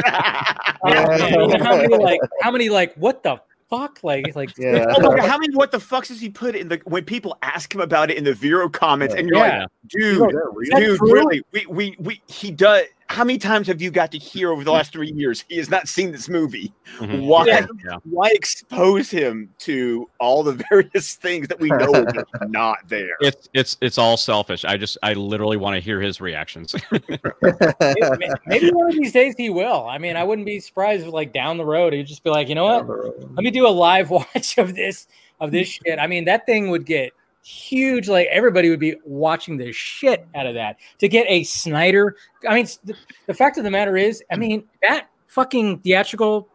[0.85, 4.71] Yeah, how many like how many like what the fuck like like Oh
[5.01, 7.73] my God, how many what the fucks does he put in the when people ask
[7.73, 9.59] him about it in the Vero comments and you're Yeah.
[9.61, 10.35] like, dude,
[10.75, 11.43] dude, really?
[11.51, 14.71] We, we we he does how many times have you got to hear over the
[14.71, 16.73] last three years he has not seen this movie?
[16.97, 17.25] Mhm.
[17.27, 17.65] Why Yeah.
[17.85, 17.97] Yeah.
[18.03, 21.93] why expose him to all the various things that we know
[22.41, 23.15] are not there?
[23.21, 24.65] It's it's it's all selfish.
[24.65, 26.75] I just I literally want to hear his reactions.
[26.91, 29.85] maybe, maybe one of these days he will.
[29.87, 32.49] I mean, I wouldn't be surprised if like down the road he'd just be like,
[32.49, 32.87] you know what?
[33.35, 35.07] Let me do a live watch of this
[35.39, 35.99] of this shit.
[35.99, 37.13] I mean, that thing would get
[37.43, 38.07] huge.
[38.07, 42.15] Like everybody would be watching the shit out of that to get a Snyder.
[42.47, 42.95] I mean, the,
[43.25, 46.49] the fact of the matter is, I mean, that fucking theatrical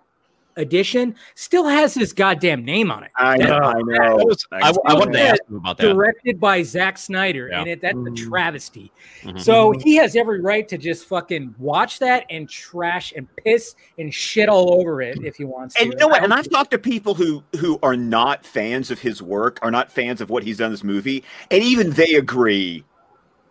[0.56, 3.10] edition still has his goddamn name on it.
[3.16, 4.04] I That- know, I know.
[4.04, 5.92] I was- I- I wanted to ask says him about that.
[5.92, 7.60] Directed by Zack Snyder, Yeah.
[7.60, 8.92] and it that's a travesty.
[9.22, 9.40] Mhm.
[9.40, 14.12] So he has every right to just fucking watch that and trash and piss and
[14.12, 15.82] shit all over it if he wants to.
[15.82, 16.22] And you know what?
[16.22, 19.90] And I've talked to people who who are not fans of his work, are not
[19.90, 22.84] fans of what he's done in this movie, and even they agree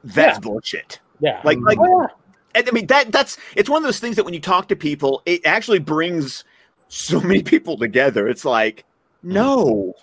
[0.03, 0.39] that's Yeah.
[0.39, 0.99] bullshit.
[1.19, 1.39] Yeah.
[1.43, 2.07] Like like Oh,
[2.55, 4.75] and I mean that that's it's one of those things that when you talk to
[4.75, 6.43] people, it actually brings
[6.91, 8.27] so many people together.
[8.27, 8.85] It's like,
[9.25, 9.31] mm.
[9.31, 9.93] no,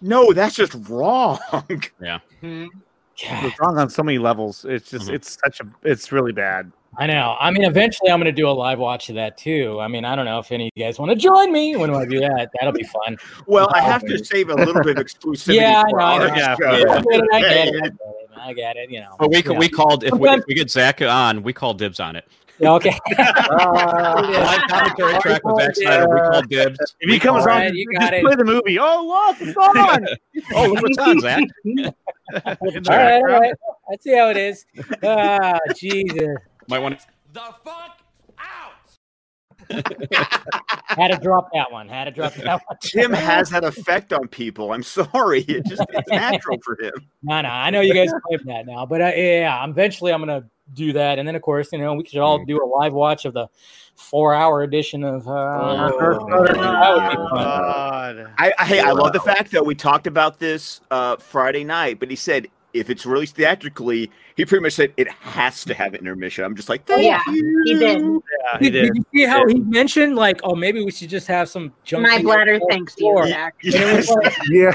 [0.00, 1.38] no, that's just wrong.
[2.00, 2.18] Yeah.
[3.20, 4.64] It's wrong on so many levels.
[4.64, 5.16] It's just mm-hmm.
[5.16, 6.70] it's such a it's really bad.
[6.96, 7.36] I know.
[7.40, 9.80] I mean, eventually I'm going to do a live watch of that too.
[9.80, 11.92] I mean, I don't know if any of you guys want to join me when
[11.92, 12.50] I do that.
[12.54, 13.16] That'll be fun.
[13.46, 15.56] Well, I have to save a little bit of exclusivity.
[15.56, 16.04] Yeah, I for know.
[16.04, 16.56] I our know.
[16.60, 16.68] show.
[16.68, 17.28] I get it.
[17.32, 17.64] I get it.
[17.64, 17.94] I get it.
[18.36, 18.90] I get it.
[18.90, 19.16] You know.
[19.18, 19.58] But we Yeah.
[19.58, 22.24] we called if we, if we get Zack on, we call dibs on it.
[22.60, 22.98] Yeah, okay.
[23.18, 26.08] Live commentary track with Zack Snyder.
[26.08, 26.78] We call dibs.
[27.00, 28.24] If he comes call- on, you just got it.
[28.24, 28.78] play the movie.
[28.78, 30.06] Oh look, it's on.
[30.54, 31.42] oh, look what's on, Zack.
[31.66, 33.54] all right, all right.
[33.88, 34.66] Let's see how it is.
[35.02, 36.36] Ah, Jesus.
[36.68, 37.06] Might want to.
[39.70, 41.88] Had to drop that one.
[41.88, 42.78] Had to drop that one.
[42.82, 44.72] Tim has that effect on people.
[44.72, 45.42] I'm sorry.
[45.42, 46.92] It just it's natural for him.
[47.22, 50.44] No, no, I know you guys play that now, but uh, yeah, eventually I'm gonna
[50.74, 53.24] do that, and then of course, you know, we should all do a live watch
[53.24, 53.48] of the
[53.96, 55.28] four-hour edition of.
[55.28, 58.34] Uh, that would be fun.
[58.38, 62.00] I, I hey, I love the fact that we talked about this uh, Friday night,
[62.00, 65.94] but he said if it's released theatrically, he pretty much said it has to have
[65.94, 66.44] an intermission.
[66.44, 67.62] I'm just like, thank Yeah, you.
[67.64, 68.00] he did.
[68.02, 68.96] Yeah, he Did, did did.
[68.96, 72.06] you see how he mentioned like, oh, maybe we should just have some junk.
[72.06, 73.54] My bladder thanks you, Zack.
[73.64, 74.72] And it was like, Yeah.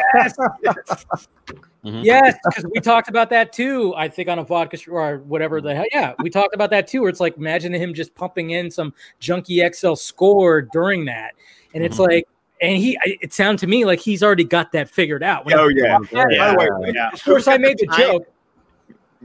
[1.86, 2.04] Mhm.
[2.04, 3.94] yes, because we talked about that too.
[3.96, 5.86] I think on a vodka sh- or whatever the hell.
[5.92, 7.02] Yeah, we talked about that too.
[7.02, 11.34] Where it's like, imagine him just pumping in some Junkie XL score during that,
[11.74, 12.08] and it's Mhm.
[12.08, 12.28] like,
[12.62, 15.46] and he it sounded to me like he's already got that figured out.
[15.46, 15.98] When Oh he yeah.
[15.98, 17.10] talked By the way, Yeah.
[17.12, 18.28] Of course, I made the time- joke.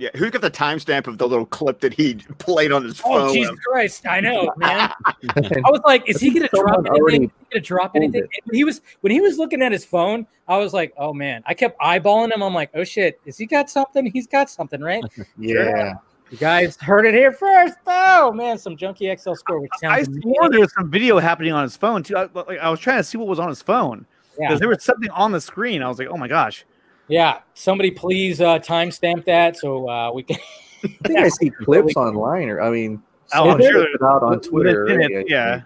[0.00, 3.26] Yeah, who's got the timestamp of the little clip that he played on his Oh
[3.26, 3.34] phone?
[3.34, 4.06] Jesus Christ!
[4.06, 4.92] I know, man.
[5.06, 7.24] I was like, "Is he going to drop anything?
[7.24, 9.84] Is he going to drop anything?" when he was when he was looking at his
[9.84, 12.44] phone, I was like, "Oh man!" I kept eyeballing him.
[12.44, 13.20] I'm like, "Oh shit!
[13.24, 14.06] Is he got something?
[14.06, 15.02] He's got something, right?"
[15.36, 15.94] Yeah.
[16.30, 17.76] You guys heard it here first.
[17.86, 19.60] Oh man, some Junkie XL score.
[19.60, 22.16] Which I sounds swore there was some video happening on his phone too.
[22.16, 24.04] I, like, I was trying to see what was on his phone
[24.36, 24.58] because Yeah.
[24.58, 25.82] there was something on the screen.
[25.82, 26.64] I was like, oh my gosh.
[27.08, 30.36] Yeah, somebody please uh, timestamp that so uh, we can.
[30.84, 33.02] I think I see clips online, or I mean,
[33.34, 34.84] Oh, I'm sure put it out on Twitter.
[34.84, 35.62] minutes, already, I yeah.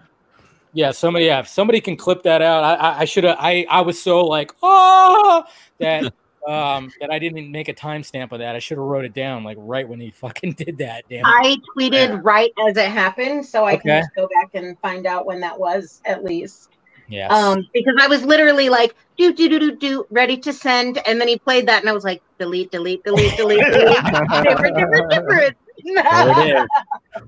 [0.75, 1.25] Yeah, somebody.
[1.25, 2.63] Yeah, if somebody can clip that out.
[2.63, 3.37] I, I, I should have.
[3.39, 5.43] I, I was so like, oh,
[5.79, 6.13] that
[6.47, 8.55] um that I didn't make a timestamp of that.
[8.55, 11.03] I should have wrote it down like right when he fucking did that.
[11.09, 11.29] Damn it.
[11.29, 13.81] I tweeted right as it happened, so I Okay.
[13.81, 16.69] can just go back and find out when that was at least.
[17.09, 17.31] Yes.
[17.31, 21.19] Um, because I was literally like, do do do do do, ready to send, and
[21.19, 24.03] then he played that, and I was like, delete, delete, delete, delete, delete,
[24.43, 25.57] different, different, different.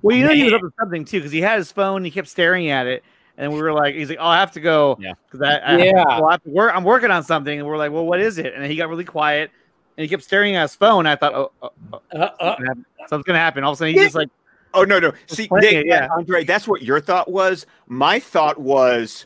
[0.01, 2.03] Well, you know he was up to something too because he had his phone.
[2.03, 3.03] He kept staring at it,
[3.37, 5.13] and we were like, "He's like, oh, I have to go." Yeah.
[5.29, 5.93] Because I, I, Yeah.
[5.93, 6.71] well, I have to work.
[6.75, 9.05] I'm working on something, and we're like, "Well, what is it?" And he got really
[9.05, 9.51] quiet,
[9.97, 11.05] and he kept staring at his phone.
[11.05, 12.85] I thought, "Oh, oh, oh Uh, uh, something's gonna happen.
[13.07, 14.29] something's gonna happen." All of a sudden, he just like,
[14.75, 15.13] Oh no, no.
[15.27, 16.09] See, playing Dave, it, yeah.
[16.11, 17.65] Andre, that's what your thought was.
[17.87, 19.25] My thought was,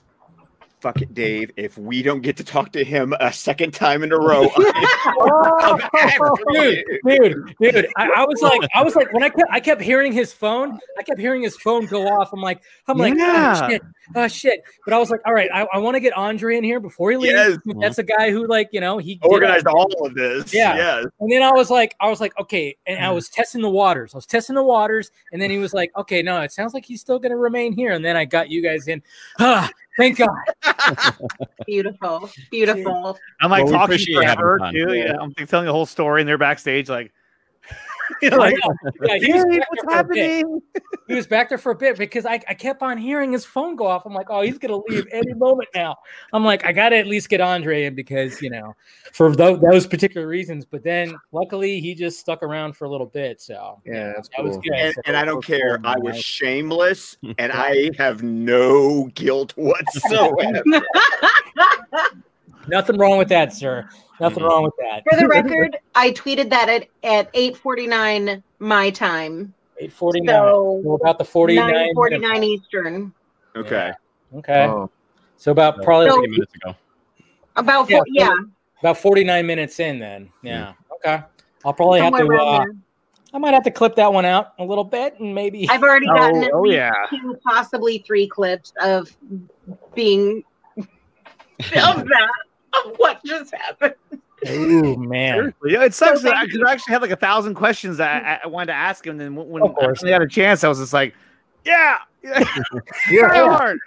[0.82, 1.52] fuck it, Dave.
[1.58, 4.44] If we don't get to talk to him a second time in a row,
[6.54, 7.88] dude, dude, dude.
[7.98, 10.80] I, I was like, I was like, when I kept, I kept hearing his phone.
[10.98, 12.32] I kept hearing his phone go off.
[12.34, 13.60] I'm like, I'm like, Yeah.
[13.64, 13.82] oh shit,
[14.16, 14.62] oh shit.
[14.86, 17.12] But I was like, all right, I, I want to get Andre in here before
[17.12, 17.34] he leaves.
[17.34, 17.58] Yes.
[17.80, 20.54] That's a guy who, like, you know, he organized all- all of this.
[20.54, 20.76] Yeah.
[20.76, 21.06] Yes.
[21.20, 22.76] And then I was like, I was like, okay.
[22.86, 24.14] And I was testing the waters.
[24.14, 25.10] I was testing the waters.
[25.32, 27.72] And then he was like, okay, no, it sounds like he's still going to remain
[27.74, 27.92] here.
[27.94, 29.02] And then I got you guys in.
[29.40, 29.70] Ah,
[30.00, 31.14] thank God.
[31.68, 33.20] Beautiful, beautiful.
[33.42, 34.94] I'm like Well, talking appreciate having forever too.
[34.96, 35.06] Yeah.
[35.06, 37.12] Yeah, I'm telling the whole story, and they're backstage like,
[38.22, 38.56] you know, oh, like.
[39.02, 40.18] Yeah, he was "Dave, back what's there for a bit.
[40.36, 40.62] happening?
[41.08, 43.76] He was back there for a bit because I, I kept on hearing his phone
[43.76, 44.06] go off.
[44.06, 45.96] I'm like, oh, he's gonna leave any moment now.
[46.34, 48.76] I'm like, I gotta at least get Andre in because you know,
[49.14, 50.66] for those, those particular reasons.
[50.66, 53.42] But then luckily he just stuck around for a little bit.
[53.42, 54.62] So Yeah, that's that was cool.
[54.64, 54.74] good.
[54.74, 55.80] And, So- and I don't care.
[55.84, 60.62] I was shameless, and I have no guilt whatsoever.
[62.70, 63.88] Nothing wrong with that, sir.
[64.20, 65.04] Nothing wrong with that.
[65.10, 69.54] For the record, I tweeted that at at eight forty nine my time.
[69.82, 70.28] 849.
[70.36, 71.72] So, So about the 49.
[71.72, 73.14] Nine forty nine Eastern.
[73.56, 73.92] Okay.
[74.36, 74.66] Okay.
[74.66, 74.90] Oh.
[75.38, 76.76] So about probably So- Thirty minutes ago.
[77.56, 78.36] About Yeah, four, yeah,
[78.82, 80.30] about 49 minutes in then.
[80.44, 80.74] Yeah.
[80.96, 81.22] Okay.
[81.66, 82.66] I'll probably have to uh.
[83.34, 86.08] I might have to clip that one out a little bit and maybe I've already
[86.10, 86.92] Oh, gotten at oh, yeah.
[87.10, 89.16] two, possibly three clips of
[89.94, 90.44] being
[90.78, 90.86] of
[91.60, 92.30] that
[92.74, 93.96] of what just happened.
[94.48, 95.36] Oh man.
[95.36, 98.46] Seriously, yeah, it sucks So because I actually had like a thousand questions that I,
[98.46, 99.12] I wanted to ask him.
[99.12, 101.14] And then when, when Of I finally had a chance, I was just like,
[101.66, 102.44] "Yeah, yeah,
[103.12, 103.58] Yeah.
[103.58, 103.80] hard."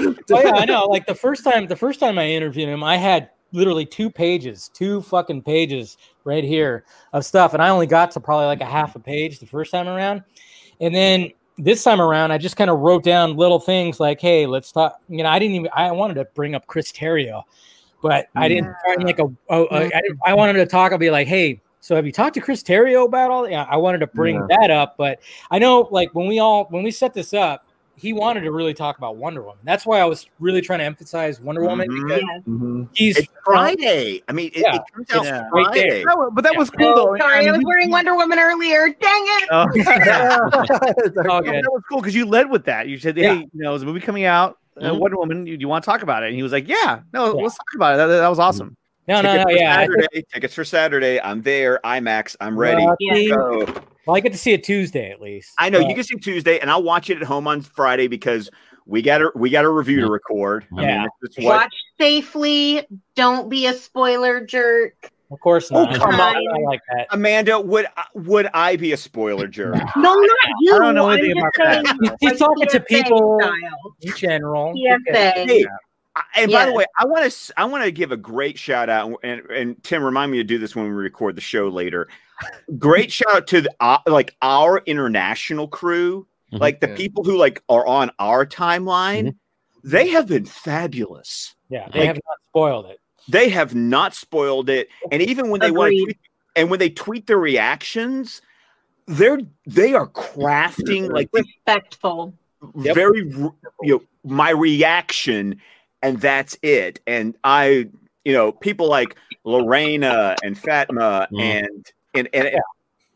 [0.00, 0.86] Oh yeah, I know.
[0.86, 4.70] Like the first time, the first time I interviewed him, I had literally two pages,
[4.72, 8.66] two fucking pages right here of stuff, and I only got to probably like a
[8.66, 10.22] half a page the first time around,
[10.80, 14.46] and then this time around, I just kind of wrote down little things like, "Hey,
[14.46, 15.70] let's talk." You know, I didn't even.
[15.74, 17.42] I wanted to bring up Chris Terrio,
[18.02, 19.24] but I didn't find like a.
[19.48, 20.92] Oh, uh, I, didn't, I wanted to talk.
[20.92, 23.48] I'll be like, "Hey." So have you talked to Chris Terrio about all?
[23.48, 24.58] Yeah, I wanted to bring Yeah.
[24.60, 25.18] that up, but
[25.50, 27.64] I know like when we all when we set this up,
[27.96, 29.56] he wanted to really talk about Wonder Woman.
[29.64, 32.02] That's why I was really trying to emphasize Wonder Woman Mhm.
[32.06, 32.38] because Yeah.
[32.52, 32.88] Mhm.
[32.92, 34.22] he's It's Friday.
[34.28, 34.74] I mean, it, Yeah.
[34.76, 35.48] it turns out Yeah.
[35.52, 35.66] Right.
[35.68, 36.04] Friday.
[36.04, 36.58] That wa- but that Yeah.
[36.58, 37.16] was cool Oh, though.
[37.18, 38.88] sorry, I was mean, wearing Wonder Woman earlier.
[38.88, 39.48] Dang it!
[39.50, 41.54] Oh, It's all good.
[41.64, 42.88] that was cool because you led with that.
[42.88, 43.32] You said, "Hey, Yeah.
[43.32, 44.98] you know, there's a movie coming out, uh, Mhm.
[44.98, 45.46] Wonder Woman.
[45.46, 47.42] You, you want to talk about it?" And he was like, "Yeah, no, Yeah.
[47.42, 48.76] let's talk about it." That, that was awesome.
[49.08, 49.74] No, no, Tickets no, for yeah.
[49.76, 50.24] Saturday.
[50.32, 51.20] Tickets for Saturday.
[51.20, 51.80] I'm there.
[51.84, 52.36] IMAX.
[52.40, 52.84] I'm ready.
[52.84, 53.34] Well, Yeah.
[54.06, 55.52] well, I get to see it Tuesday at least.
[55.58, 58.06] I know But- you can see Tuesday, and I'll watch it at home on Friday
[58.06, 58.50] because
[58.86, 60.66] we got a we got a review to record.
[60.76, 60.98] I Yeah.
[61.00, 61.08] mean,
[61.38, 62.86] what Watch safely.
[63.16, 64.94] Don't be a spoiler jerk.
[65.30, 65.94] Of course Oh, not.
[65.96, 66.36] come on.
[66.36, 67.06] I like that.
[67.10, 69.74] Amanda would would I be a spoiler jerk?
[69.96, 70.74] No, not you.
[70.74, 71.96] I don't know anything about saying, that.
[72.00, 73.94] He's, he's like, talking to people style.
[74.00, 74.74] in general.
[74.74, 75.12] PSA.
[75.14, 75.64] Hey,
[76.16, 78.88] I- and by the way, I want to I want to give a great shout
[78.88, 82.08] out, and, and Tim, remind me to do this when we record the show later.
[82.78, 86.58] Great shout out to the uh, like our international crew, Mhm.
[86.58, 86.96] like the Yeah.
[86.96, 89.36] people who like are on our timeline.
[89.84, 91.54] They have been fabulous.
[91.68, 92.98] Yeah, they Like- have not spoiled it.
[93.28, 96.18] They have not spoiled it, and even when they want to tweet,
[96.56, 98.42] and when they tweet their reactions,
[99.06, 102.34] they're they are crafting like Respectful.
[102.74, 105.58] Very r- you know my reaction
[106.02, 107.88] and that's it and i
[108.26, 111.40] you know people like lorena and fatma Mhm.
[111.40, 112.50] and, and and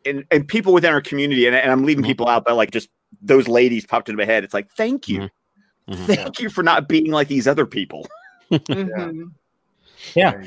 [0.03, 2.89] and and people within our community and, and i'm leaving people out but like just
[3.21, 5.29] those ladies popped into my head it's like thank you Mhm.
[5.91, 6.05] Mhm.
[6.07, 8.07] thank you for not being like these other people
[8.51, 9.31] Mhm.
[10.13, 10.41] Yeah.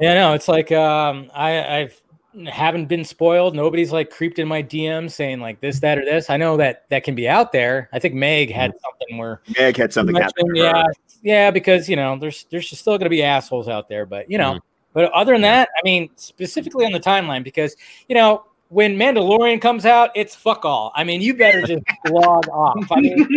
[0.00, 2.02] Yeah, no, it's like um, I, I've
[2.48, 3.56] haven't been spoiled.
[3.56, 6.30] Nobody's like creeped in my DM saying like this, that, or this.
[6.30, 7.88] I know that that can be out there.
[7.92, 10.16] I think Meg had something where Meg had something.
[10.54, 10.84] Yeah,
[11.22, 14.38] yeah, because you know there's there's still going to be assholes out there, but you
[14.38, 14.60] know.
[14.92, 17.76] But other than that, I mean, specifically on the timeline, because
[18.08, 20.92] you know when Mandalorian comes out, it's fuck all.
[20.94, 22.90] I mean, you better just log off.
[22.90, 23.28] I mean,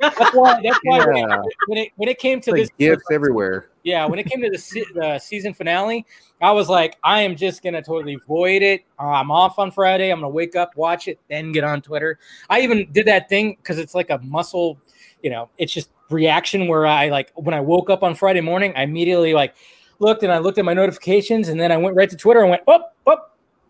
[0.00, 0.60] that's why.
[0.62, 1.42] That's why when, Yeah.
[1.42, 3.68] it, when it when it came to Like this gifts everywhere.
[3.82, 6.06] yeah, when it came to the, se- the season finale,
[6.40, 8.84] I was like, I am just gonna totally void it.
[8.98, 10.10] Uh, I'm off on Friday.
[10.10, 12.18] I'm gonna wake up, watch it, then get on Twitter.
[12.48, 14.78] I even did that thing because it's like a muscle,
[15.22, 18.72] you know, it's just reaction where I like when I woke up on Friday morning,
[18.76, 19.56] I immediately like
[19.98, 22.50] looked and I looked at my notifications and then I went right to Twitter and
[22.50, 23.16] went, oh, oh,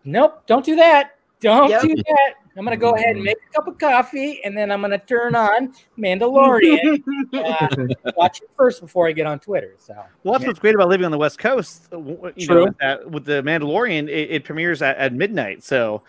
[0.07, 1.11] nope, don't do that.
[1.39, 1.81] Don't Yep.
[1.83, 2.33] do that.
[2.57, 5.35] I'm gonna go ahead and make a cup of coffee and then I'm gonna turn
[5.35, 7.03] on Mandalorian.
[7.33, 7.67] uh,
[8.15, 9.75] watch it first before I get on Twitter.
[9.77, 11.91] So Well, that's what's great about living on the West Coast.
[11.91, 12.63] w- You know, True.
[12.65, 15.63] with, that, with the Mandalorian, it, it premieres at, at midnight.
[15.63, 16.01] So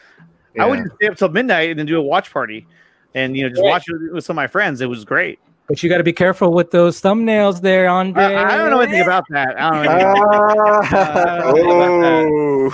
[0.58, 2.66] I would just stay up till midnight and then do a watch party,
[3.14, 3.68] and you know, just Yeah.
[3.70, 4.80] watch it with some of my friends.
[4.80, 5.38] It was great.
[5.68, 8.24] But you got to be careful with those thumbnails there, Andre.
[8.24, 9.60] I, I don't know anything about that.
[9.60, 9.90] I don't know.
[9.90, 11.42] Anything uh, about that.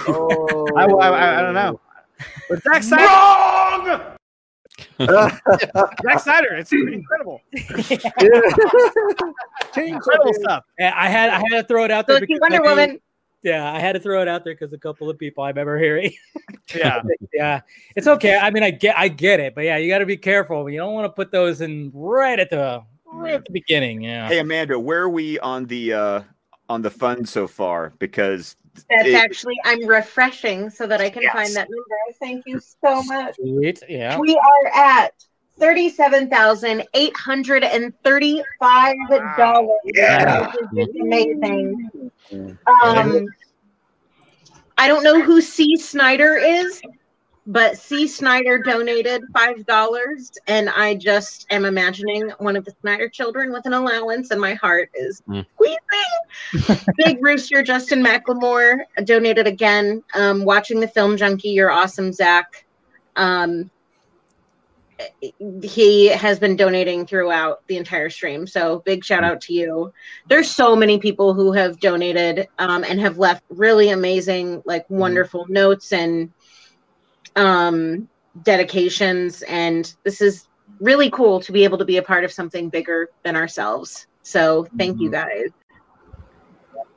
[0.07, 0.67] Oh.
[0.77, 1.81] I, I, I, I don't know.
[2.49, 4.01] But Zack Snyder, Wrong!
[6.05, 7.41] Zack Snyder, it's incredible.
[9.77, 10.65] incredible stuff.
[10.79, 12.21] Yeah, I had I had to throw it out there.
[12.21, 13.01] see because Wonder I mean- Woman.
[13.45, 15.79] Yeah, I had to throw it out there because a couple of people I remember
[15.79, 16.13] hearing.
[16.75, 17.03] Yeah.
[17.33, 17.61] yeah,
[17.95, 18.39] it's okay.
[18.39, 20.69] I mean, I get I get it, but yeah, you got to be careful.
[20.71, 24.01] You don't want to put those in right at the right at the beginning.
[24.03, 24.27] Yeah.
[24.27, 26.21] Hey Amanda, where are we on the uh
[26.71, 27.93] on the fund so far?
[27.99, 28.57] Because
[28.89, 31.33] That's it- actually I'm refreshing so that I can Yes.
[31.35, 32.19] find that number.
[32.19, 33.37] Thank you so much.
[33.37, 33.83] Sweet.
[33.87, 34.19] Yeah.
[34.19, 35.13] We are at
[35.59, 38.97] thirty-seven thousand eight hundred and thirty-five
[39.37, 39.71] dollars.
[39.85, 40.53] Yeah.
[41.01, 42.11] Amazing.
[42.83, 43.27] Um,
[44.77, 45.77] I don't know who C.
[45.77, 46.83] Snyder is,
[47.47, 48.09] but C.
[48.09, 53.67] Snyder donated five dollars, and I just am imagining one of the Snyder children with
[53.67, 55.47] an allowance, and my heart is Mm.
[55.55, 56.85] squeezing.
[56.97, 60.03] Big Rooster Justin McLemore donated again.
[60.15, 62.67] Um, watching the film Junkee, you're awesome, Zack.
[63.17, 63.71] Um,
[65.63, 68.47] he has been donating throughout the entire stream.
[68.47, 69.93] So big shout out to you.
[70.29, 75.47] There's so many people who have donated um, and have left really amazing, like wonderful
[75.49, 76.33] notes and
[77.37, 78.09] um,
[78.43, 79.43] dedications.
[79.43, 80.49] And this is
[80.81, 84.07] really cool to be able to be a part of something bigger than ourselves.
[84.23, 85.51] So thank you guys.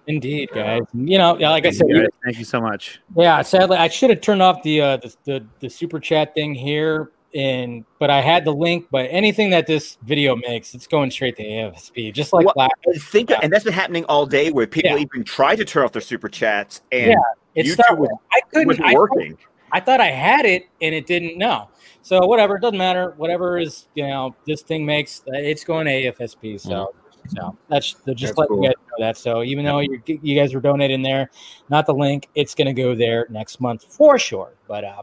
[0.07, 0.83] Indeed, guys.
[0.93, 1.87] You know, yeah, like I said.
[2.23, 3.01] Thank you so much.
[3.15, 6.53] Yeah, sadly, I should have turned off the, uh, the the the super chat thing
[6.53, 8.87] here, and but I had the link.
[8.91, 12.73] But anything that this video makes, it's going straight to AFSP, just like Well, last.
[12.93, 15.91] I think, and that's been happening all day, where people even try to turn off
[15.91, 17.15] their super chats, and yeah,
[17.55, 17.97] it's YouTube not.
[17.99, 18.67] was, I couldn't.
[18.67, 19.37] wasn't I thought- working.
[19.73, 21.67] I thought I had it and it didn't know.
[22.01, 23.13] So whatever, it doesn't matter.
[23.17, 26.57] Whatever is you know this thing makes, uh, it's going to AFSP.
[26.61, 26.95] So
[27.27, 28.63] so that's they're just That's letting cool.
[28.63, 29.17] you guys know that.
[29.17, 31.29] So even though you you guys were donating there,
[31.69, 34.53] not the link, it's going to go there next month for sure.
[34.69, 35.01] But uh,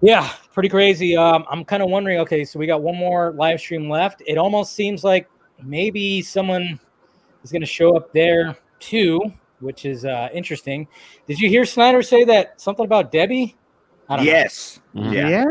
[0.00, 1.16] yeah, pretty crazy.
[1.16, 2.18] Um, I'm kind of wondering.
[2.20, 4.22] Okay, so we got one more live stream left.
[4.26, 5.28] It almost seems like
[5.62, 6.78] maybe someone
[7.42, 9.20] is going to show up there too,
[9.60, 10.86] which is uh, interesting.
[11.26, 13.56] Did you hear Snyder say that something about Debbie?
[14.08, 14.32] I don't know.
[14.32, 14.80] Yes.
[14.94, 15.44] Yeah.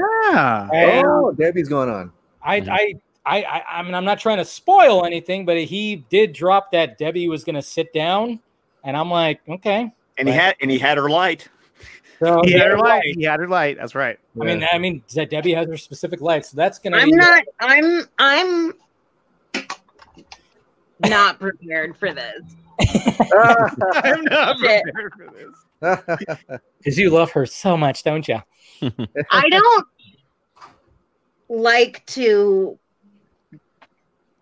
[0.74, 1.04] Yeah.
[1.06, 2.12] Oh, Debbie's going on.
[2.42, 2.94] I, I,
[3.26, 6.98] I, I, I mean, I'm not trying to spoil anything, but he did drop that
[6.98, 8.40] Debbie was going to sit down,
[8.84, 9.92] and I'm like, okay.
[10.18, 11.50] And he had and he had her light.
[12.20, 13.16] So, He had her yeah, light.
[13.16, 13.78] He had her light.
[13.78, 14.18] That's right.
[14.40, 17.00] I mean, I mean, that Debbie has her specific light, so that's going to.
[17.00, 17.44] I'm not.
[17.60, 18.06] I'm.
[18.18, 18.74] I'm
[21.02, 22.42] not prepared for this.
[22.84, 25.56] I'm not prepared for this.
[26.80, 28.42] because you love her so much, don't you?
[28.82, 29.88] I don't
[31.50, 32.80] like to.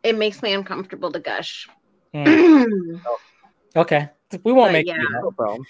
[0.03, 1.67] It makes me uncomfortable to gush.
[2.13, 2.63] Hmm.
[3.77, 4.09] Okay,
[4.43, 4.95] we won't But make yeah.
[4.95, 5.21] you do that.
[5.23, 5.65] No problem.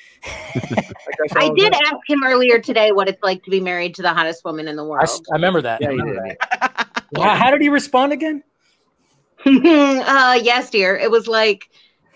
[1.35, 4.43] I did ask him earlier today what it's like to be married to the hottest
[4.45, 5.03] woman in the I, world.
[5.03, 5.81] s- I remember that.
[5.81, 6.37] Yeah, I remember did.
[6.39, 7.03] that.
[7.17, 8.43] How, how did he respond again?
[9.45, 10.95] uh, yes, dear.
[10.95, 11.69] It was like,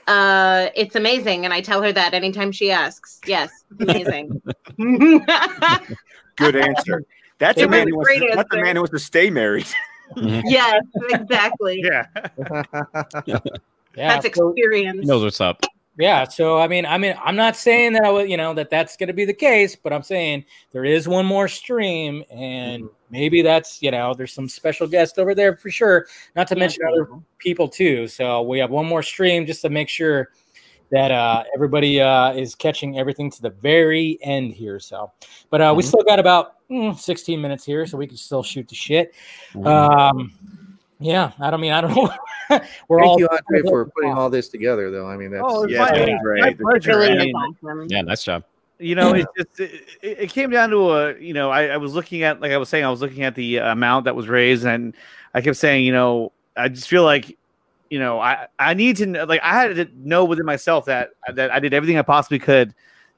[0.07, 3.19] uh, it's amazing, and I tell her that anytime she asks.
[3.27, 4.41] Yes, amazing.
[4.77, 7.03] Good answer.
[7.37, 9.67] That's a man who wants great to, that's a man who wants to stay married.
[10.17, 11.83] yes, exactly.
[11.83, 12.05] Yeah.
[13.95, 15.01] Yeah, That's experience.
[15.01, 15.63] He knows what's up.
[15.99, 18.69] Yeah, so I mean, I mean, I'm not saying that I would, you know, that
[18.69, 22.85] that's going to be the case, but I'm saying there is one more stream, and
[23.09, 26.07] maybe that's, you know, there's some special guests over there for sure.
[26.37, 28.07] Not to mention other people too.
[28.07, 30.29] So we have one more stream just to make sure
[30.89, 34.79] that uh, everybody uh, is catching everything to the very end here.
[34.79, 35.11] So,
[35.49, 35.87] but uh, we Mhm.
[35.87, 39.13] still got about mm, 16 minutes here, so we can still shoot the shit.
[39.53, 39.67] Mhm.
[39.67, 40.31] Um,
[40.99, 42.11] yeah, I don't mean I don't know.
[42.87, 45.07] We're all Thank you, Andre, for putting all this together, though.
[45.07, 46.59] I mean, that's Oh, it's Yeah, my, it's my great.
[46.59, 47.01] pleasure.
[47.01, 47.87] I mean.
[47.89, 48.43] Yeah, nice job.
[48.79, 49.71] you know, it just it,
[50.01, 52.57] it it came down to a you know I, I was looking at like I
[52.57, 54.95] was saying I was looking at the amount that was raised and
[55.33, 57.37] I kept saying you know I just feel like
[57.89, 61.09] you know I I need to kn- like I had to know within myself that
[61.33, 62.73] that I did everything I possibly could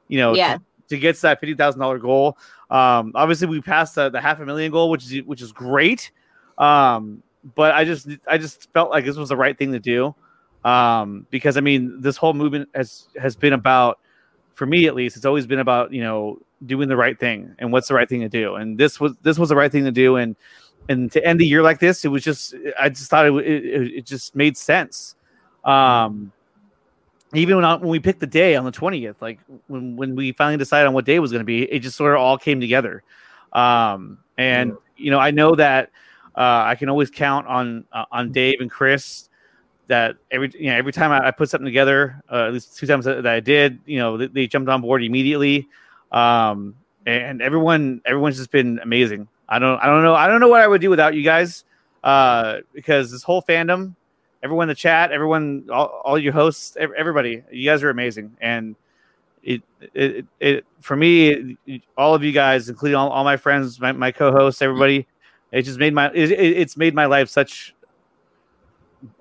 [0.07, 0.55] you know Yeah.
[0.57, 2.37] to, to get to that fifty thousand dollar goal.
[2.69, 6.11] Um, obviously we passed the, the half a million goal, which is which is great.
[6.57, 7.21] Um,
[7.55, 10.15] but I just I just felt like this was the right thing to do.
[10.63, 13.99] Um, because I mean this whole movement has has been about
[14.53, 17.71] for me at least, it's always been about you know doing the right thing and
[17.71, 18.55] what's the right thing to do.
[18.55, 20.17] And this was this was the right thing to do.
[20.17, 20.35] And
[20.89, 23.93] and to end the year like this, it was just I just thought it it,
[23.97, 25.15] it just made sense.
[25.63, 26.31] Um,
[27.33, 30.31] even when I, when we picked the day on the twentieth, like when when we
[30.33, 32.37] finally decided on what day it was going to be, it just sort of all
[32.37, 33.03] came together.
[33.53, 35.89] Um, and you know, I know that
[36.35, 39.29] uh, I can always count on uh, on Dave and Chris
[39.87, 42.87] that every you know every time I, I put something together, uh, at least two
[42.87, 45.67] times that, that I did, you know, they, they jumped on board immediately.
[46.11, 46.75] Um,
[47.05, 49.27] and everyone everyone's just been amazing.
[49.49, 51.65] I don't I don't know I don't know what I would do without you guys
[52.03, 53.95] uh, because this whole fandom,
[54.43, 58.35] everyone in the chat, everyone, all, all your hosts, everybody, you guys are amazing.
[58.41, 58.75] And
[59.43, 59.61] it
[59.93, 61.57] it, it for me,
[61.97, 65.07] all of you guys, including all, all my friends, my, my co-hosts, everybody,
[65.51, 67.75] it just made my it, it- it's made my life such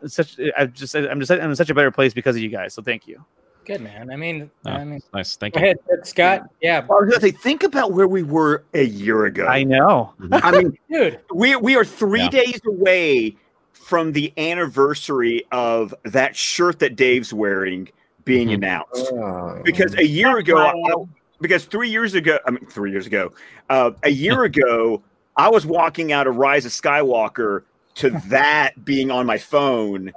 [0.07, 2.75] such I just I'm just I'm in such a better place because of you guys.
[2.75, 3.25] So thank you.
[3.67, 4.11] Good man.
[4.11, 5.37] I mean, Oh, I mean, nice.
[5.37, 5.67] Thank go you.
[5.67, 6.49] ahead, Scott.
[6.61, 9.47] Yeah, Well, I was gonna say, think about where we were a year ago.
[9.47, 10.15] I know.
[10.33, 12.31] I mean, dude, we we are three Yeah.
[12.31, 13.37] days away
[13.73, 17.89] from the anniversary of that shirt that Dave's wearing
[18.25, 18.55] being Mhm.
[18.55, 19.13] announced.
[19.13, 19.61] Oh.
[19.65, 21.05] Because a year That's ago, I-
[21.41, 23.33] because three years ago, I mean, three years ago,
[23.71, 25.03] uh, a year ago,
[25.41, 27.63] I was walking out of Rise of Skywalker
[27.95, 30.13] to that being on my phone,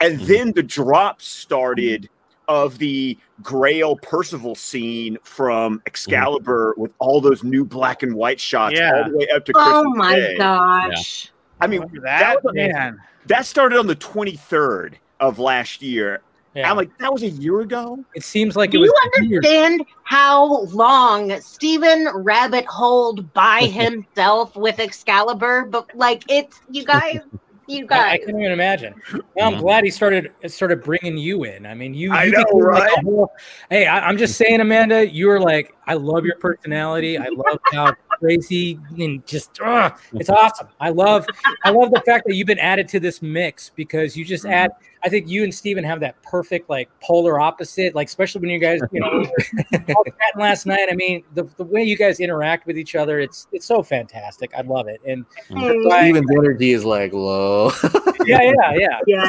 [0.00, 0.26] and mm-hmm.
[0.26, 2.10] then the drop started
[2.48, 6.82] of the Grail Percival scene from Excalibur mm-hmm.
[6.82, 8.92] with all those new black and white shots Yeah.
[8.94, 9.74] all the way up to Christmas.
[9.74, 10.36] Oh Christmas my Day.
[10.36, 11.32] gosh.
[11.60, 13.00] I mean, Remember that, that, was man.
[13.26, 16.20] that started on the 23rd of last year.
[16.54, 16.70] Yeah.
[16.70, 18.04] I'm like, that was a year ago.
[18.14, 19.44] it seems like Do it was you years.
[19.46, 25.66] understand how long Stephen rabbit holed by himself with Excalibur?
[25.70, 27.20] But like, it's you guys,
[27.68, 28.18] you I, I guys.
[28.26, 28.94] can't even imagine.
[29.34, 29.60] Well, I'm Mhm.
[29.60, 31.66] glad he started started bringing you in.
[31.66, 32.12] I mean, you.
[32.12, 33.32] I know, became like a whole-
[33.70, 35.08] hey, I, I'm just saying, Amanda.
[35.08, 37.18] You're like, I love your personality.
[37.18, 40.66] I love how crazy and just, ugh, it's awesome.
[40.80, 41.24] I love,
[41.64, 44.70] I love the fact that you've been added to this mix because you just add.
[45.04, 47.94] I think you and Steven have that perfect like polar opposite.
[47.94, 49.06] Like especially when you guys, you know,
[49.72, 50.88] were all chatting last night.
[50.90, 54.50] I mean, the, the way you guys interact with each other, it's it's so fantastic.
[54.56, 55.00] I love it.
[55.06, 57.70] And that's why, Steven's energy is like low.
[58.26, 58.98] yeah, yeah, yeah.
[59.06, 59.24] Yeah.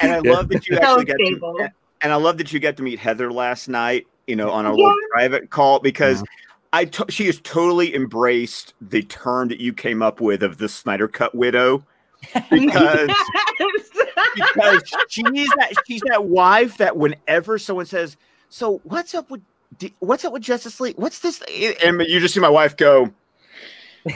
[0.00, 1.54] And I love that you So actually got stable.
[1.58, 1.70] to,
[2.02, 4.72] and I love that you got to meet Heather last night, you know, on our
[4.76, 4.84] Yeah.
[4.84, 6.22] little private call because
[6.72, 10.68] I to- she has totally embraced the term that you came up with of the
[10.68, 11.84] Snyder Cut widow
[12.50, 13.10] because
[14.34, 18.16] because she's that she's that wife that whenever someone says,
[18.48, 19.42] "So what's up with
[20.00, 20.96] what's up with Justice League?
[20.96, 21.42] What's this?"
[21.84, 23.10] and you just see my wife go,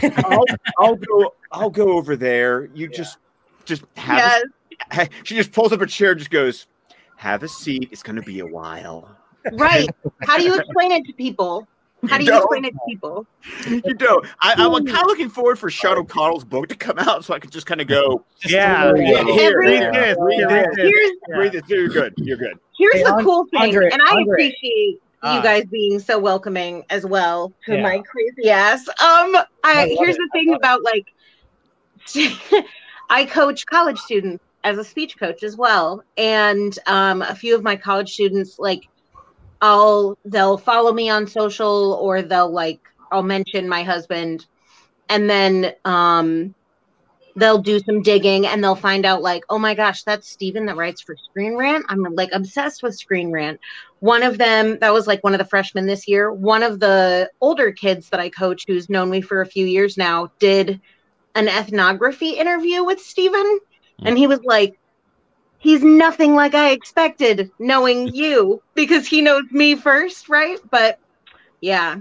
[0.03, 0.45] "I'll,
[0.79, 2.67] I'll go, I'll go over there.
[2.75, 3.19] You just
[3.65, 4.43] just have." a
[5.25, 6.67] she just pulls up a chair and just goes,
[7.17, 7.89] Have a seat.
[7.91, 9.17] It's going to be a while.
[9.53, 9.89] Right.
[10.23, 11.67] How do you explain it to people?
[12.09, 12.39] How do you don't.
[12.43, 13.27] explain it to people?
[13.85, 17.25] You know, I, I'm kind of looking forward for Sean O'Connell's book to come out
[17.25, 18.93] so I could just kind of go, Yeah.
[18.97, 21.63] "Yeah, here, Every- Read this, read read this, this." Here's read this.
[21.69, 22.15] You're good.
[22.17, 22.59] You're good.
[22.77, 24.25] here's Hey, the An- cool thing, Andre, and I Andre.
[24.33, 25.37] appreciate Ah.
[25.37, 27.83] you guys being so welcoming as well to Yeah.
[27.83, 28.89] my crazy ass.
[28.89, 30.19] Um, I I here's it.
[30.19, 30.59] the I thing love it.
[30.59, 31.07] about like,
[33.11, 37.63] I coach college students as a speech coach as well, and um, a few of
[37.63, 38.89] my college students like,
[39.63, 42.81] I'll they'll follow me on social or they'll like
[43.11, 44.45] I'll mention my husband,
[45.09, 46.55] and then um
[47.37, 50.77] they'll do some digging and they'll find out like oh my gosh that's steven that
[50.77, 51.87] writes for screen rant.
[51.89, 53.61] I'm like obsessed with screen rant.
[54.01, 57.31] One of them that was like one of the freshmen this year one of the
[57.41, 60.81] older kids that i coach who's known me for a few years now did
[61.35, 63.61] an ethnography interview with steven.
[64.05, 64.79] And he was like
[65.63, 70.99] he's nothing like i expected knowing you because he knows me first right but
[71.61, 71.97] yeah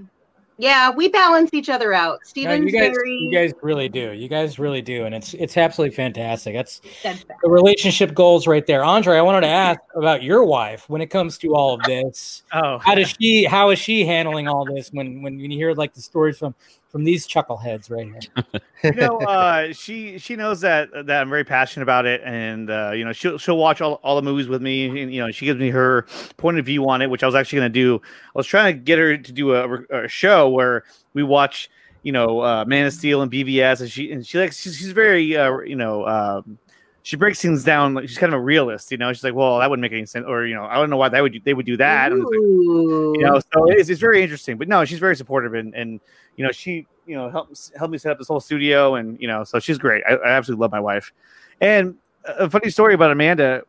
[0.61, 2.19] Yeah, we balance each other out.
[2.37, 4.11] No, you guys, very you guys really do.
[4.11, 6.53] You guys really do, and it's it's absolutely fantastic.
[6.53, 7.39] That's steadfast.
[7.41, 8.83] the relationship goals right there.
[8.83, 12.43] Andre, I wanted to ask about your wife when it comes to all of this.
[12.53, 13.43] Oh, how does she?
[13.43, 16.53] How is she handling all this when when, when you hear like the stories from
[16.91, 18.61] from these chuckleheads right here?
[18.83, 22.91] you know, uh, she she knows that that I'm very passionate about it, and uh,
[22.91, 25.45] you know, she'll she'll watch all, all the movies with me, and you know, she
[25.45, 26.05] gives me her
[26.37, 28.01] point of view on it, which I was actually going to do.
[28.03, 31.69] I was trying to get her to do a, a show where we watch,
[32.03, 34.91] you know, uh, Man of Steel and BVS, and she and she likes she's, she's
[34.91, 36.05] very uh, you know.
[36.05, 36.57] Um,
[37.03, 39.11] she breaks things down like she's kind of a realist, you know.
[39.11, 41.09] She's like, "Well, that wouldn't make any sense," or you know, I don't know why
[41.09, 42.11] they would they would do that.
[42.11, 44.57] And like, you know, so it's, it's very interesting.
[44.57, 45.99] But no, she's very supportive, and and
[46.37, 49.27] you know, she you know helped helped me set up this whole studio, and you
[49.27, 50.03] know, so she's great.
[50.07, 51.11] I, I absolutely love my wife.
[51.59, 51.95] And
[52.25, 53.63] a funny story about Amanda.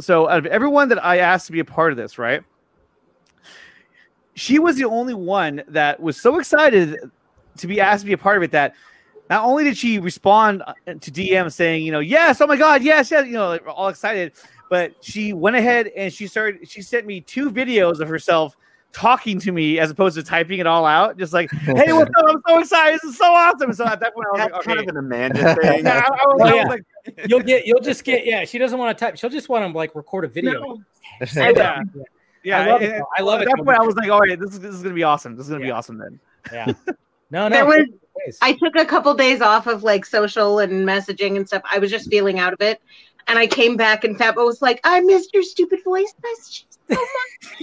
[0.00, 2.42] So out of everyone that I asked to be a part of this, right?
[4.34, 6.96] She was the only one that was so excited
[7.56, 8.74] to be asked to be a part of it that
[9.30, 12.82] not only did she respond uh, to DM saying, you know, yes, oh my god,
[12.82, 14.32] yes, yes, you know, like, all excited,
[14.70, 16.68] but she went ahead and she started.
[16.68, 18.56] She sent me two videos of herself
[18.92, 21.18] talking to me as opposed to typing it all out.
[21.18, 22.24] Just like, hey, what's up?
[22.26, 22.94] I'm so excited.
[23.02, 23.72] This is so awesome.
[23.72, 25.86] So at that point, I was That's like, kind of an Amanda thing.
[25.86, 26.64] I, I was, Oh, I was yeah.
[26.64, 26.82] like,
[27.28, 28.44] You'll get you'll just get yeah.
[28.44, 29.16] She doesn't want to type.
[29.16, 30.78] She'll just want to like record a video.
[31.26, 31.52] Say yeah.
[31.52, 31.82] that.
[32.44, 32.92] Yeah, I love it.
[32.92, 33.50] and- I love at it.
[33.56, 35.36] that point, I was like, all right, this is this is gonna be awesome.
[35.36, 36.20] This is gonna be awesome then.
[36.52, 36.72] Yeah.
[37.30, 37.84] No, no.
[38.24, 38.38] Ways.
[38.42, 41.62] I took a couple days off of like social and messaging and stuff.
[41.70, 42.80] I was just feeling out of it.
[43.26, 46.14] And I came back and Fabba was like, I missed your stupid voice
[46.90, 47.58] so much.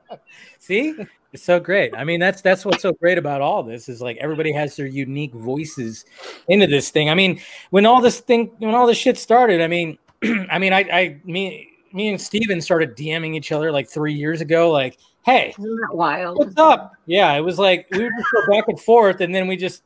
[0.58, 0.94] See,
[1.32, 1.92] it's so great.
[1.96, 4.86] I mean, that's that's what's so great about all this is like everybody has their
[4.86, 6.04] unique voices
[6.46, 7.10] into this thing.
[7.10, 9.98] I mean, when all this thing, when all this shit started, I mean,
[10.50, 14.40] I mean, I, I, me, me and Steven started DMing each other like three years
[14.40, 14.70] ago.
[14.70, 14.98] Like,
[15.28, 16.38] hey, Isn't that wild?
[16.38, 16.92] what's up?
[17.06, 19.82] Yeah, it was like we would just go back and forth, and then we just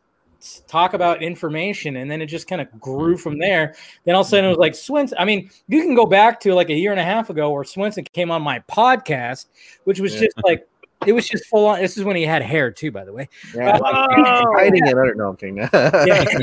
[0.68, 3.74] talk about information, and then it just kind of grew from there.
[4.04, 5.14] Then all of a sudden it was like Swinson.
[5.18, 7.64] I mean, you can go back to like a year and a half ago where
[7.64, 9.46] Swinson came on my podcast,
[9.84, 10.20] which was Yeah.
[10.22, 10.66] just like
[11.04, 11.80] it was just full on.
[11.80, 13.28] This is when he had hair too, by the way.
[13.54, 14.92] Yeah, But, like, oh, hiding yeah.
[14.92, 14.96] it.
[14.98, 15.28] I don't know.
[15.30, 15.56] I'm kidding.
[15.56, 16.24] Yeah.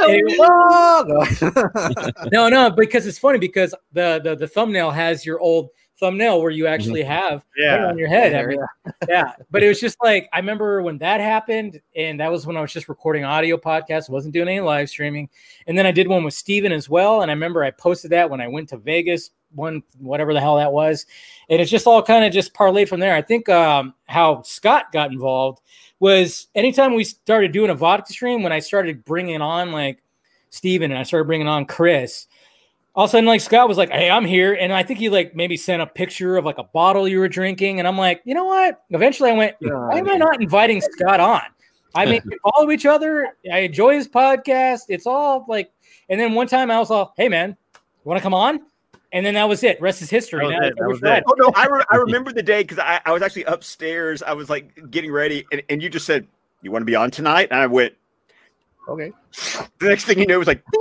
[0.00, 2.12] It- no.
[2.32, 6.50] no, no, because it's funny because the the, the thumbnail has your old thumbnail where
[6.50, 7.70] you actually have Yeah.
[7.76, 8.34] hair on your head.
[8.34, 8.58] I Yeah, mean,
[9.08, 12.56] yeah, but it was just like I remember when that happened, and that was when
[12.56, 15.28] I was just recording audio podcasts, wasn't doing any live streaming,
[15.66, 18.28] and then I did one with Steven as well, and I remember I posted that
[18.30, 21.06] when I went to Vegas, one whatever the hell that was,
[21.48, 23.14] and it's just all kind of just parlayed from there.
[23.14, 25.60] I think um, how Scott got involved
[26.00, 30.02] was anytime we started doing a vodka stream, when I started bringing on like
[30.50, 32.26] Steven and I started bringing on Chris
[32.98, 34.54] all of a sudden like scott was like hey i'm here.
[34.54, 37.28] And i think he like maybe sent a picture of like a bottle you were
[37.28, 37.78] drinking.
[37.78, 38.82] And i'm like you know what?
[38.90, 41.42] Eventually i went why am i not inviting scott on?
[41.94, 43.28] I mean we follow each other.
[43.50, 44.82] I enjoy his podcast.
[44.88, 45.70] It's all like
[46.08, 48.60] and then one time i was all hey man you want to come on?
[49.12, 49.80] And then that was it.
[49.80, 50.40] Rest is history.
[50.40, 50.74] That was Now it.
[50.76, 51.18] That was Fred.
[51.18, 51.24] it.
[51.28, 54.22] Oh no, I, re- I remember the day because I, I was actually upstairs.
[54.22, 56.26] I was like getting ready, and, and you just said,
[56.60, 57.94] "You want to be on tonight?" And I went,
[58.88, 59.12] Okay.
[59.78, 60.62] The next thing you know, it was like,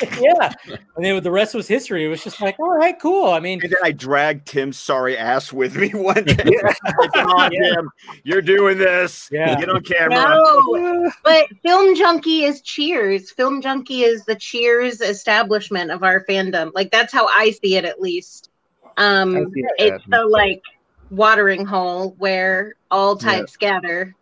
[0.20, 0.52] yeah
[0.96, 3.60] and then the rest was history it was just like all right cool i mean
[3.62, 6.36] and then I dragged Tim's sorry ass with me one day.
[6.62, 7.90] Like, Come on, Tim,
[8.24, 9.28] you're doing this.
[9.32, 9.58] Yeah.
[9.58, 10.16] Get on camera.
[10.16, 13.30] No, but Film Junkee is Cheers.
[13.30, 16.70] Film Junkee is the Cheers establishment of our fandom.
[16.74, 18.50] Like that's how I see it, at least.
[18.96, 20.10] I Um, see it's that.
[20.10, 20.62] the like
[21.10, 23.30] watering hole where all Yeah.
[23.38, 24.14] types gather,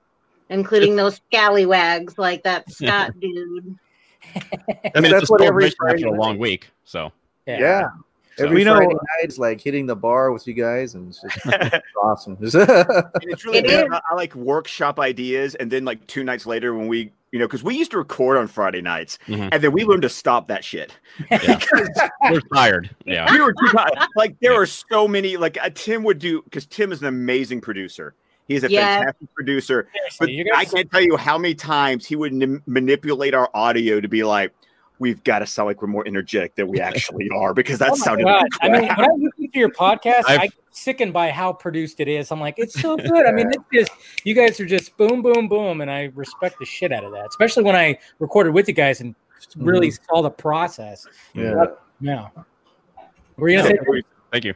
[0.49, 3.77] including those scallywags like that Scott dude.
[4.95, 6.69] I mean, That's it's a what every celebration after a long week.
[6.85, 7.13] So
[7.47, 7.83] Yeah.
[7.83, 7.89] So-
[8.39, 11.39] Every We know- Friday night, like hitting the bar with you guys, and it's just
[11.47, 12.37] it's awesome.
[12.43, 12.55] It's
[13.47, 13.91] really It good.
[13.91, 17.47] I, I like workshop ideas, and then like two nights later, when we, you know,
[17.47, 19.49] because we used to record on Friday nights, Mhm.
[19.53, 20.95] and then we learned to stop that shit.
[21.31, 21.59] Yeah.
[22.31, 22.91] we're tired.
[23.07, 23.33] Yeah.
[23.33, 23.97] we were too tired.
[24.17, 25.39] Like there are so many.
[25.39, 28.13] Like uh, Tim would do because Tim is an amazing producer.
[28.49, 28.99] He's a Yes.
[28.99, 29.89] fantastic producer.
[30.19, 34.01] Seriously, But I can't tell you how many times he would nim- manipulate our audio
[34.01, 34.53] to be like,
[34.99, 37.97] "We've got to sound like we're more energetic than we actually are," because that Oh
[37.97, 38.25] sounded.
[38.25, 41.53] Like I mean, when I listen to your podcast, I I've- get sickened by how
[41.53, 42.31] produced it is.
[42.31, 43.27] I'm like, it's so good.
[43.27, 43.91] I mean, it's just
[44.25, 47.27] you guys are just boom, boom, boom, and I respect the shit out of that.
[47.29, 49.15] Especially when I recorded with you guys and
[49.57, 50.05] really mm-hmm.
[50.15, 51.07] saw the process.
[51.35, 51.65] Yeah.
[52.01, 52.29] Yeah.
[53.37, 54.03] Were you gonna say?
[54.31, 54.55] Thank you.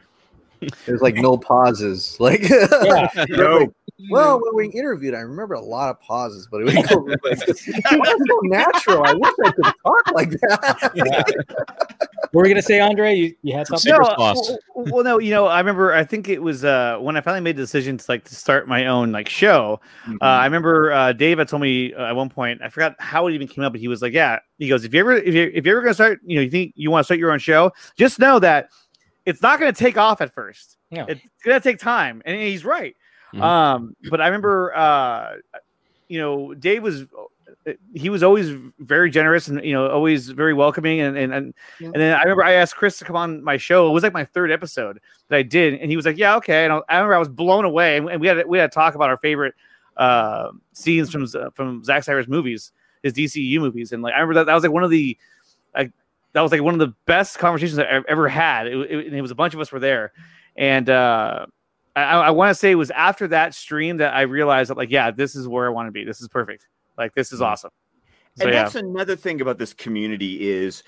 [0.85, 2.17] There's like no pauses.
[2.19, 3.07] Like Yeah.
[3.29, 3.67] No.
[4.09, 7.19] Well, when we interviewed, I remember a lot of pauses, but it was so, like,
[7.21, 9.03] it was so natural.
[9.05, 11.45] I wish I could talk like that.
[12.31, 13.13] What were we gonna say, Andre?
[13.13, 13.91] You, you had something?
[13.91, 15.93] No, well, well, no, you know, I remember.
[15.93, 18.67] I think it was uh, when I finally made the decision to like to start
[18.67, 19.79] my own like show.
[20.07, 22.61] Uh, I remember uh, Dave had told me uh, at one point.
[22.63, 24.93] I forgot how it even came up, but he was like, "Yeah." He goes, "If
[24.93, 27.01] you ever, if you if you're ever gonna start, you know, you think you want
[27.01, 28.69] to start your own show, just know that
[29.25, 30.77] it's not gonna take off at first.
[30.89, 31.05] No.
[31.07, 32.95] It's gonna take time." And he's right.
[33.33, 33.41] Mhm.
[33.41, 35.35] Um, but I remember, uh,
[36.07, 37.05] you know, Dave was
[37.93, 38.49] he was always
[38.79, 42.43] very generous and you know always very welcoming and and and, and then I remember
[42.43, 43.87] I asked Chris to come on my show.
[43.87, 46.63] It was like my third episode that I did, and he was like, "Yeah, okay."
[46.65, 48.95] And I, I remember I was blown away, and we had we had to talk
[48.95, 49.53] about our favorite
[49.97, 52.71] uh, scenes from from Zack Snyder's movies,
[53.03, 55.17] his DCU movies, and like I remember that that was like one of the
[55.75, 55.91] like
[56.33, 58.67] that was like one of the best conversations I've ever had.
[58.67, 60.13] It, it, and it was a bunch of us were there,
[60.55, 61.45] and uh,
[61.95, 64.89] I, I want to say it was after that stream that I realized that like,
[64.89, 66.03] yeah, this is where I want to be.
[66.03, 66.67] This is perfect.
[66.97, 67.71] Like, this is awesome.
[68.37, 68.63] So, and yeah.
[68.63, 70.83] that's another thing about this community is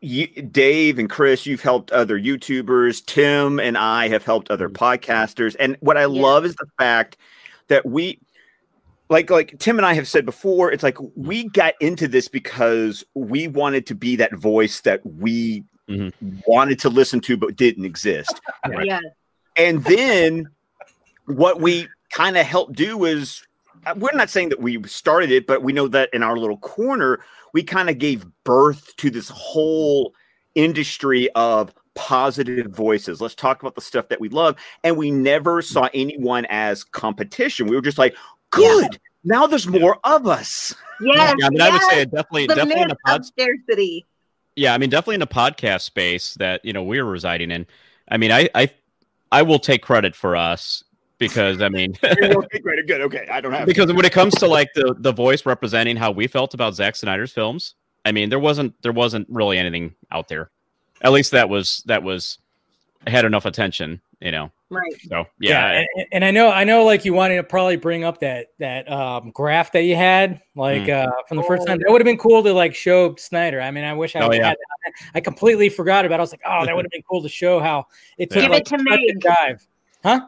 [0.00, 3.04] you, Dave and Chris, you've helped other YouTubers.
[3.04, 4.82] Tim and I have helped other Mm-hmm.
[4.84, 5.56] podcasters.
[5.58, 7.18] And what I love is the fact
[7.68, 8.18] that we,
[9.08, 11.26] like, like Tim and I have said before, it's like mm-hmm.
[11.26, 16.38] we got into this because we wanted to be that voice that we mm-hmm.
[16.46, 18.40] wanted to listen to but didn't exist.
[18.84, 19.00] Yeah.
[19.56, 20.48] And then
[21.26, 23.46] what we kind of helped do is
[23.86, 26.56] uh, we're not saying that we started it, but we know that in our little
[26.56, 27.20] corner,
[27.52, 30.12] we kind of gave birth to this whole
[30.54, 33.20] industry of positive voices.
[33.20, 34.56] Let's talk about the stuff that we love.
[34.82, 35.72] And we never mm-hmm.
[35.72, 37.66] saw anyone as competition.
[37.66, 38.16] We were just like,
[38.54, 38.98] good.
[39.24, 40.74] Now there's more of us.
[41.00, 41.34] Yes.
[41.38, 44.06] Yeah, I mean, I would say definitely, The definitely in myth the pod, of scarcity.
[44.56, 47.66] yeah, I mean, definitely in the podcast space that you know we're residing in.
[48.08, 48.70] I mean, I, I,
[49.32, 50.84] I will take credit for us
[51.18, 53.00] because I mean, okay, great, good.
[53.02, 56.10] Okay, I don't have because when it comes to like the the voice representing how
[56.10, 57.74] we felt about Zack Snyder's films,
[58.04, 60.50] I mean, there wasn't there wasn't really anything out there.
[61.00, 62.38] At least that was that was
[63.06, 64.52] had enough attention, you know.
[64.70, 64.94] Right.
[65.08, 68.18] So yeah, and, and I know I know like you wanted to probably bring up
[68.20, 71.06] that that um graph that you had like Mm.
[71.06, 71.78] uh from the first time.
[71.78, 73.60] That would have been cool to like show Snyder.
[73.60, 74.48] I mean, I wish I Oh, would yeah.
[74.48, 74.56] had.
[75.14, 76.16] I completely forgot about.
[76.16, 76.18] it.
[76.18, 77.86] I was like, oh, that would have been cool to show how
[78.18, 79.20] it took Give like it to Meg.
[79.20, 79.66] dive.
[80.02, 80.20] Huh?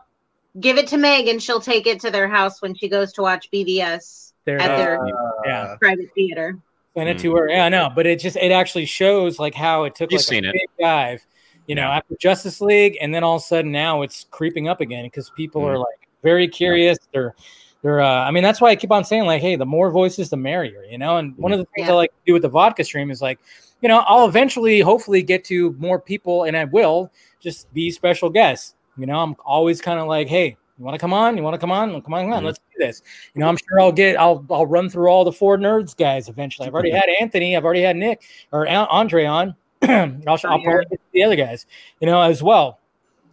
[0.60, 3.22] Give it to Meg, and she'll take it to their house when she goes to
[3.22, 5.10] watch BVS There- at their uh,
[5.44, 5.76] yeah.
[5.80, 6.58] private theater.
[6.96, 7.48] Send it to her.
[7.50, 10.26] Yeah, I know, but it just it actually shows like how it took You've like
[10.26, 10.52] seen a it.
[10.54, 11.26] big dive,
[11.66, 14.80] you know, after Justice League, and then all of a sudden now it's creeping up
[14.80, 15.80] again because people are Mhm.
[15.80, 16.98] like very curious.
[17.12, 17.34] They're
[17.82, 20.30] they're uh, I mean that's why I keep on saying like, hey, the more voices,
[20.30, 21.18] the merrier, you know.
[21.18, 23.38] And one of the things I like to do with the vodka stream is like,
[23.82, 28.30] you know, I'll eventually hopefully get to more people, and I will just be special
[28.30, 28.74] guests.
[28.96, 31.36] You know, I'm always kind of like, hey, you want to come on?
[31.36, 31.88] You want to come on?
[32.02, 33.02] Come on, come on, let's do this.
[33.34, 36.28] You know, I'm sure I'll get, I'll, I'll run through all the four nerds guys
[36.30, 36.66] eventually.
[36.66, 38.22] I've already had Anthony, I've already had Nick
[38.52, 39.54] or An- Andre on.
[39.82, 41.66] I'll, I'll probably get the other guys,
[42.00, 42.80] you know, as well.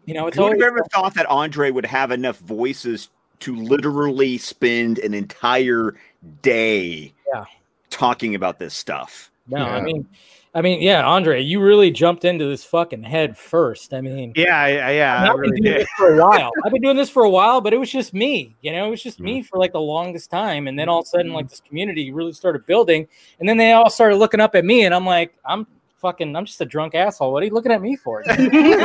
[0.05, 3.09] You know, it's Who always have ever thought that Andre would have enough voices
[3.39, 5.95] to literally spend an entire
[6.41, 7.45] day Yeah.
[7.89, 9.31] talking about this stuff?
[9.47, 9.57] no.
[9.57, 10.07] I mean,
[10.55, 13.91] I mean, yeah, Andre, you really jumped into this fucking head first.
[13.93, 15.81] I mean, Yeah, I, I- yeah, I I've been really doing did.
[15.81, 16.51] this for a while.
[16.63, 18.55] I've been doing this for a while, but it was just me.
[18.61, 19.25] You know, it was just mm-hmm.
[19.25, 22.11] me for like the longest time, and then all of a sudden, like this community
[22.11, 23.07] really started building,
[23.39, 25.65] and then they all started looking up at me, and I'm like, I'm
[26.03, 27.31] fucking, I'm just a drunk asshole.
[27.33, 28.23] What are you looking at me for?
[28.29, 28.83] I,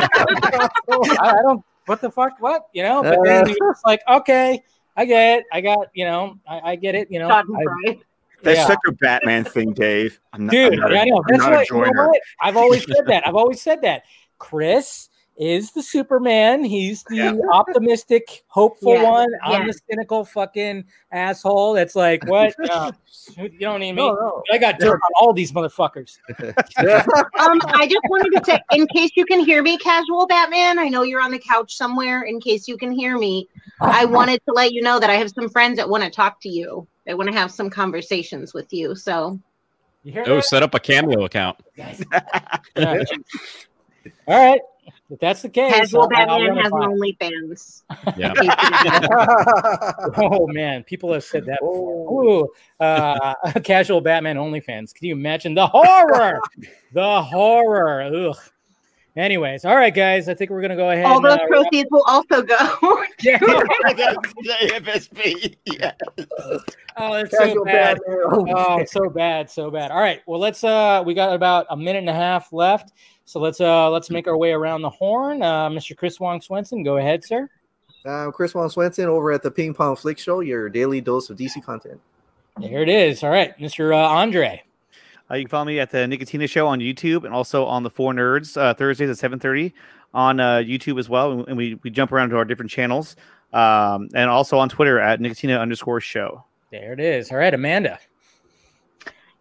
[0.89, 1.63] I don't.
[1.85, 2.33] What the fuck?
[2.39, 2.69] What?
[2.73, 3.03] You know?
[3.03, 3.73] But then it's uh.
[3.85, 4.63] like, okay,
[4.95, 5.45] I get it.
[5.51, 7.11] I got, you know, I, I get it.
[7.11, 7.43] You know, I-
[8.41, 8.67] That's yeah.
[8.67, 10.19] such a Batman thing, Dave.
[10.33, 11.17] I'm not, Dude, I'm not a- I know.
[11.17, 12.21] I'm That's not what, a you know what?
[12.41, 13.27] I've always said that.
[13.27, 14.03] I've always said that.
[14.37, 15.09] Chris
[15.39, 16.65] is the Superman.
[16.65, 19.29] He's the optimistic, hopeful Yeah, one.
[19.43, 19.67] I'm yeah.
[19.67, 21.73] the cynical fucking asshole.
[21.73, 22.53] That's like, what?
[23.37, 24.07] No, you don't need me.
[24.07, 24.43] No, no.
[24.51, 26.17] I got dirt on all these motherfuckers.
[26.39, 30.87] um, I just wanted to say, in case you can hear me, casual Batman, I
[30.87, 32.23] know you're on the couch somewhere.
[32.23, 33.47] In case you can hear me,
[33.81, 36.39] I wanted to let you know that I have some friends that want to talk
[36.41, 36.87] to you.
[37.05, 38.95] They want to have some conversations with you.
[38.95, 39.39] So,
[40.03, 40.45] You hear oh, that?
[40.45, 41.57] set up a cameo account.
[41.75, 41.95] Yeah.
[42.75, 43.05] all
[44.27, 44.61] right.
[45.11, 46.83] If that's the case, casual I'll- I'll Batman has pod.
[46.83, 47.83] an OnlyFans.
[48.15, 48.33] Yeah.
[50.17, 51.59] oh man, people have said that.
[51.61, 52.23] Before.
[52.43, 52.47] Ooh,
[52.79, 53.33] uh,
[53.63, 54.93] casual Batman OnlyFans.
[54.93, 56.39] Can you imagine the horror?
[56.93, 58.03] the horror.
[58.03, 58.37] Ugh.
[59.15, 60.29] Anyways, all right, guys.
[60.29, 61.05] I think we're gonna go ahead.
[61.05, 62.55] All those uh, proceeds will also go.
[62.55, 64.23] and, All those uh, proceeds will also go.
[64.43, 64.79] Yeah.
[64.79, 65.55] FSB.
[65.65, 65.91] Yeah.
[66.95, 67.97] Oh, it's so bad.
[67.97, 67.99] bad.
[68.07, 69.89] Oh, so bad, so bad.
[69.91, 70.21] All right.
[70.27, 72.91] Well, let's uh we got about a minute and a half left.
[73.29, 75.43] So let's uh let's make our way around the horn.
[75.43, 75.95] Uh Mr.
[75.95, 77.47] Chris Wong Swenson, go ahead, sir.
[78.03, 81.37] I'm Chris Wong Swenson over at the Ping Pong Flix Show, your daily dose of
[81.37, 82.01] DC content.
[82.59, 83.23] There it is.
[83.23, 83.93] All right, Mr.
[83.93, 84.63] Uh, Andre.
[85.29, 87.91] Uh, you can follow me at the Nicotina Show on YouTube and also on the
[87.91, 89.75] Four Nerds uh, Thursdays at seven thirty
[90.11, 93.15] on uh, YouTube as well, and we we jump around to our different channels,
[93.53, 96.43] um, and also on Twitter at Nicotina underscore Show.
[96.71, 97.29] There it is.
[97.29, 97.99] All right, Amanda.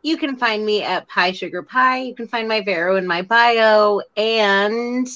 [0.08, 1.98] You can find me at Pie Sugar Pie.
[1.98, 5.06] You can find my Vero in my bio, and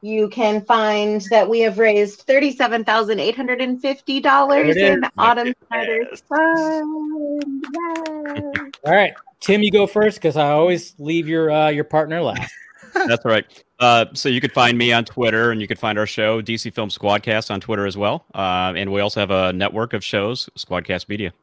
[0.00, 5.02] you can find that we have raised thirty-seven thousand eight hundred and fifty dollars in.
[5.18, 7.44] Autumn Snyder's Fund.
[7.74, 8.42] Yay.
[8.86, 12.50] All right, Tim, you go first because I always leave your uh, your partner last.
[13.06, 13.44] That's right.
[13.78, 16.72] Uh, so you could find me on Twitter, and you could find our show, DC
[16.72, 18.24] Film Squadcast, on Twitter as well.
[18.34, 21.34] Uh, and we also have a network of shows, Squadcast Media.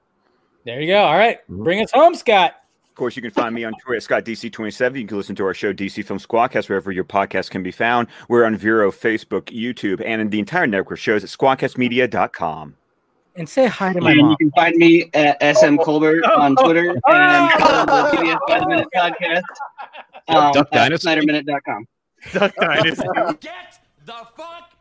[0.66, 1.04] There you go.
[1.04, 2.56] All right, bring us home, Scott.
[2.96, 5.02] Of course, you can find me on Twitter at ScottDC27.
[5.02, 8.08] You can listen to our show, DC Film Squadcast, wherever your podcast can be found.
[8.30, 12.78] We're on Vero, Facebook, YouTube, and in the entire network of shows at squadcastmedia.com.
[13.36, 14.30] And say hi to my And mom.
[14.32, 18.88] you can find me at SM Colbert on Twitter and follow the PBS by Minute
[18.96, 19.42] podcast
[20.30, 21.08] um, Duck at Dynasty.
[21.10, 21.88] SnyderMinute.com.
[22.32, 23.08] Duck Dynasty.
[23.42, 24.72] Get the fuck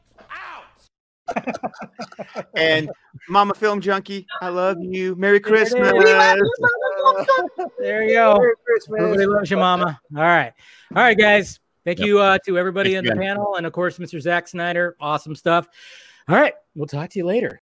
[2.54, 2.90] And
[3.28, 5.14] Mama Film Junkee, I love you.
[5.16, 5.92] Merry Christmas.
[7.78, 8.38] There you go.
[8.38, 9.00] Merry Christmas.
[9.02, 10.00] Everybody loves you, Mama.
[10.16, 10.52] All right,
[10.94, 11.60] all right, guys.
[11.84, 13.36] Thank you uh, to everybody Thanks in the again.
[13.36, 14.20] panel, and of course, Mr.
[14.20, 14.96] Zack Snyder.
[15.00, 15.68] Awesome stuff.
[16.28, 17.52] All right, we'll talk to you later.